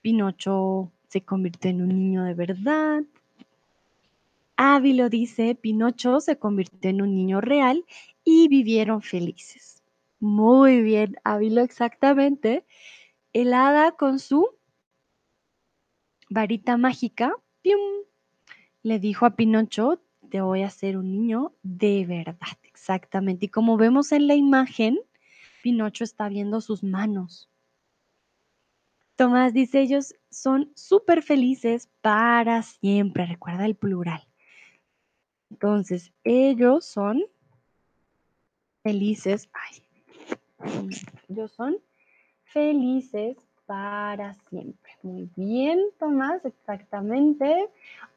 Pinocho 0.00 0.90
se 1.08 1.20
convirtió 1.20 1.70
en 1.70 1.82
un 1.82 1.88
niño 1.88 2.24
de 2.24 2.34
verdad, 2.34 3.02
Ávilo 4.62 5.08
dice, 5.08 5.54
Pinocho 5.54 6.20
se 6.20 6.38
convirtió 6.38 6.90
en 6.90 7.00
un 7.00 7.14
niño 7.14 7.40
real 7.40 7.86
y 8.24 8.46
vivieron 8.48 9.00
felices. 9.00 9.82
Muy 10.18 10.82
bien, 10.82 11.16
Ávilo 11.24 11.62
exactamente. 11.62 12.66
El 13.32 13.54
hada 13.54 13.92
con 13.92 14.18
su 14.18 14.50
varita 16.28 16.76
mágica, 16.76 17.32
¡pium! 17.62 17.80
le 18.82 18.98
dijo 18.98 19.24
a 19.24 19.30
Pinocho, 19.30 20.02
te 20.30 20.40
voy 20.40 20.62
a 20.62 20.68
hacer 20.68 20.96
un 20.96 21.10
niño 21.10 21.52
de 21.62 22.06
verdad, 22.06 22.56
exactamente. 22.64 23.46
Y 23.46 23.48
como 23.48 23.76
vemos 23.76 24.12
en 24.12 24.26
la 24.26 24.34
imagen, 24.34 24.98
Pinocho 25.62 26.04
está 26.04 26.28
viendo 26.28 26.60
sus 26.60 26.82
manos. 26.82 27.50
Tomás 29.16 29.52
dice, 29.52 29.80
ellos 29.82 30.14
son 30.30 30.72
súper 30.74 31.22
felices 31.22 31.90
para 32.00 32.62
siempre, 32.62 33.26
recuerda 33.26 33.66
el 33.66 33.74
plural. 33.74 34.26
Entonces, 35.50 36.12
ellos 36.24 36.86
son 36.86 37.22
felices. 38.82 39.50
Ay, 39.52 39.82
ellos 41.28 41.52
son 41.52 41.76
felices 42.44 43.36
para 43.70 44.34
siempre. 44.48 44.90
Muy 45.04 45.30
bien, 45.36 45.78
Tomás, 46.00 46.44
exactamente. 46.44 47.68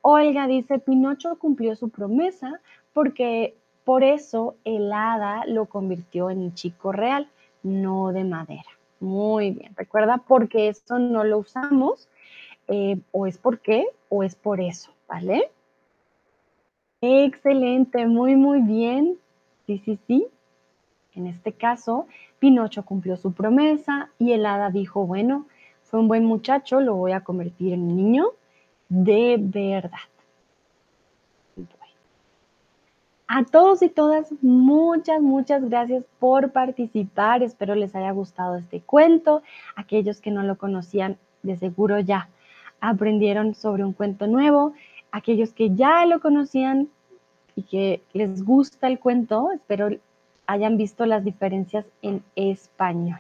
Olga 0.02 0.48
dice, 0.48 0.80
Pinocho 0.80 1.38
cumplió 1.38 1.76
su 1.76 1.90
promesa 1.90 2.60
porque 2.92 3.56
por 3.84 4.04
eso 4.04 4.56
el 4.66 4.92
hada 4.92 5.46
lo 5.46 5.68
convirtió 5.68 6.32
en 6.32 6.40
un 6.40 6.56
chico 6.56 6.92
real, 6.92 7.30
no 7.62 8.12
de 8.12 8.24
madera. 8.24 8.68
Muy 9.00 9.52
bien, 9.52 9.76
recuerda 9.76 10.24
porque 10.28 10.70
esto 10.70 10.98
no 10.98 11.24
lo 11.24 11.38
usamos, 11.38 12.10
eh, 12.68 12.98
o 13.12 13.28
es 13.28 13.38
por 13.38 13.60
qué, 13.60 13.86
o 14.10 14.24
es 14.24 14.34
por 14.34 14.60
eso, 14.60 14.90
¿vale? 15.08 15.52
Excelente, 17.00 18.08
muy, 18.08 18.36
muy 18.36 18.60
bien. 18.62 19.20
Sí, 19.68 19.80
sí, 19.86 20.00
sí. 20.08 20.28
En 21.16 21.28
este 21.28 21.54
caso, 21.54 22.08
Pinocho 22.40 22.84
cumplió 22.84 23.18
su 23.18 23.34
promesa 23.34 24.10
y 24.20 24.32
el 24.32 24.46
hada 24.46 24.70
dijo, 24.70 25.06
bueno, 25.06 25.46
fue 25.84 26.00
un 26.00 26.08
buen 26.08 26.26
muchacho, 26.26 26.82
lo 26.82 26.96
voy 26.96 27.12
a 27.12 27.24
convertir 27.24 27.74
en 27.74 27.82
un 27.84 27.96
niño 27.96 28.26
de 28.90 29.38
verdad. 29.40 29.98
A 33.28 33.44
todos 33.46 33.82
y 33.82 33.90
todas, 33.90 34.32
muchas, 34.42 35.22
muchas 35.22 35.68
gracias 35.68 36.04
por 36.20 36.52
participar. 36.52 37.42
Espero 37.42 37.74
les 37.74 37.96
haya 37.96 38.12
gustado 38.12 38.58
este 38.58 38.82
cuento. 38.82 39.42
Aquellos 39.76 40.22
que 40.22 40.30
no 40.30 40.44
lo 40.44 40.58
conocían, 40.58 41.18
de 41.42 41.58
seguro 41.58 42.00
ya 42.00 42.30
aprendieron 42.80 43.56
sobre 43.56 43.84
un 43.84 43.94
cuento 43.94 44.28
nuevo 44.28 44.74
aquellos 45.14 45.54
que 45.54 45.74
ya 45.76 46.06
lo 46.06 46.20
conocían 46.20 46.90
y 47.56 47.64
que 47.64 48.02
les 48.14 48.44
gusta 48.44 48.88
el 48.88 49.00
cuento, 49.00 49.52
espero 49.54 49.90
hayan 50.48 50.78
visto 50.78 51.06
las 51.06 51.24
diferencias 51.24 51.86
en 52.02 52.24
español. 52.36 53.20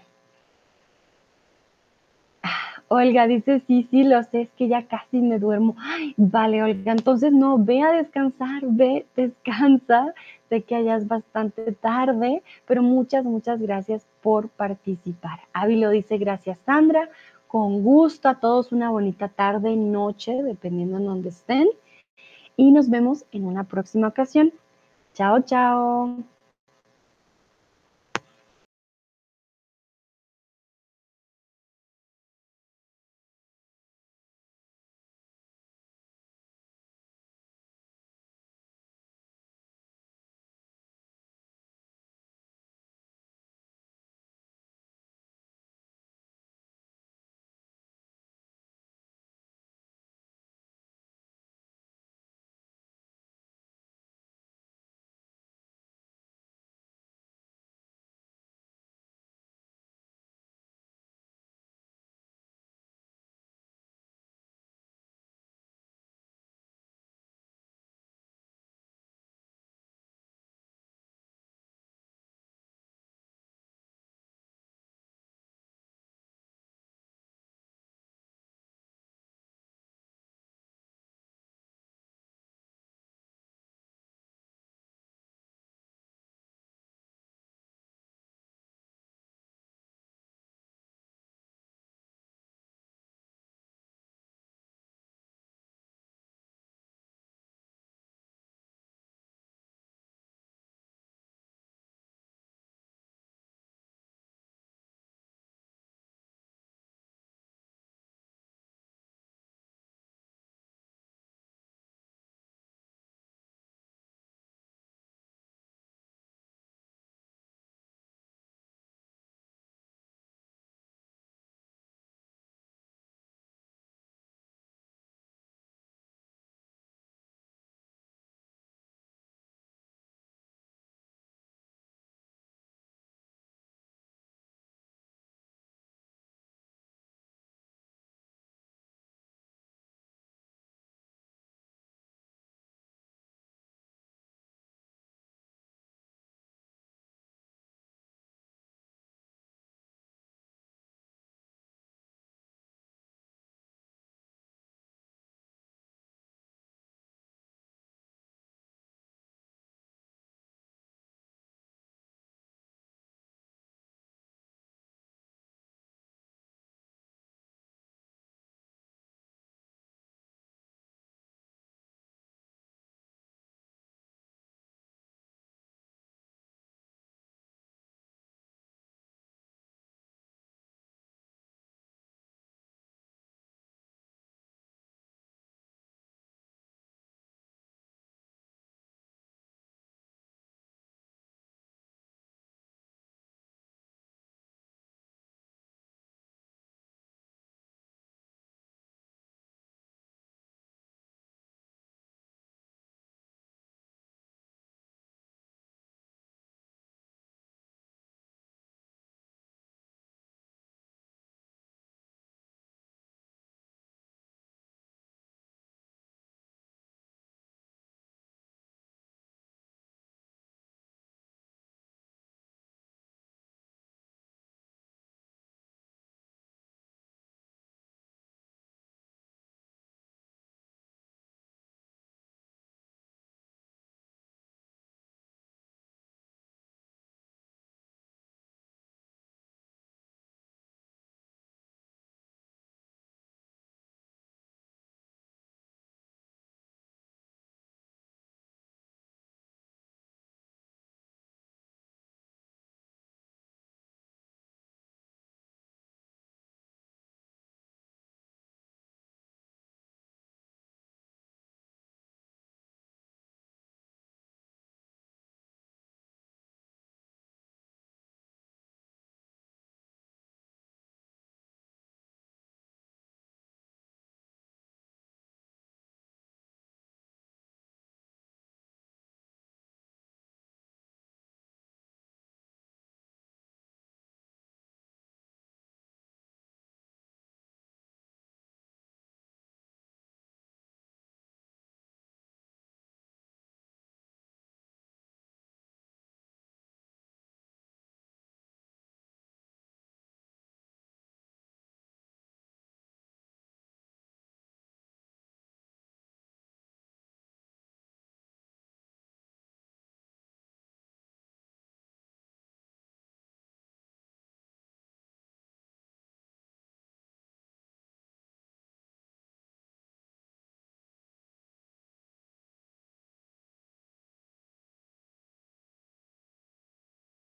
Ah, 2.41 2.81
Olga 2.87 3.27
dice, 3.27 3.61
sí, 3.67 3.87
sí, 3.89 4.03
lo 4.03 4.21
sé, 4.23 4.41
es 4.41 4.49
que 4.57 4.67
ya 4.67 4.87
casi 4.87 5.21
me 5.21 5.39
duermo. 5.39 5.75
Ay, 5.79 6.13
vale, 6.17 6.63
Olga, 6.63 6.91
entonces 6.91 7.31
no, 7.31 7.57
ve 7.57 7.81
a 7.81 7.91
descansar, 7.91 8.61
ve, 8.63 9.05
descansa. 9.15 10.13
Sé 10.49 10.61
que 10.61 10.75
allá 10.75 10.97
es 10.97 11.07
bastante 11.07 11.71
tarde, 11.71 12.43
pero 12.67 12.83
muchas, 12.83 13.23
muchas 13.23 13.61
gracias 13.61 14.05
por 14.21 14.49
participar. 14.49 15.39
Avi 15.53 15.77
lo 15.77 15.89
dice, 15.89 16.17
gracias 16.17 16.59
Sandra, 16.65 17.09
con 17.47 17.83
gusto 17.83 18.29
a 18.29 18.35
todos 18.35 18.71
una 18.71 18.89
bonita 18.89 19.29
tarde, 19.29 19.75
noche, 19.75 20.43
dependiendo 20.43 20.97
en 20.97 21.05
donde 21.05 21.29
estén 21.29 21.67
y 22.57 22.71
nos 22.71 22.89
vemos 22.89 23.25
en 23.31 23.45
una 23.45 23.63
próxima 23.63 24.07
ocasión. 24.07 24.51
Chao, 25.13 25.41
chao. 25.41 26.32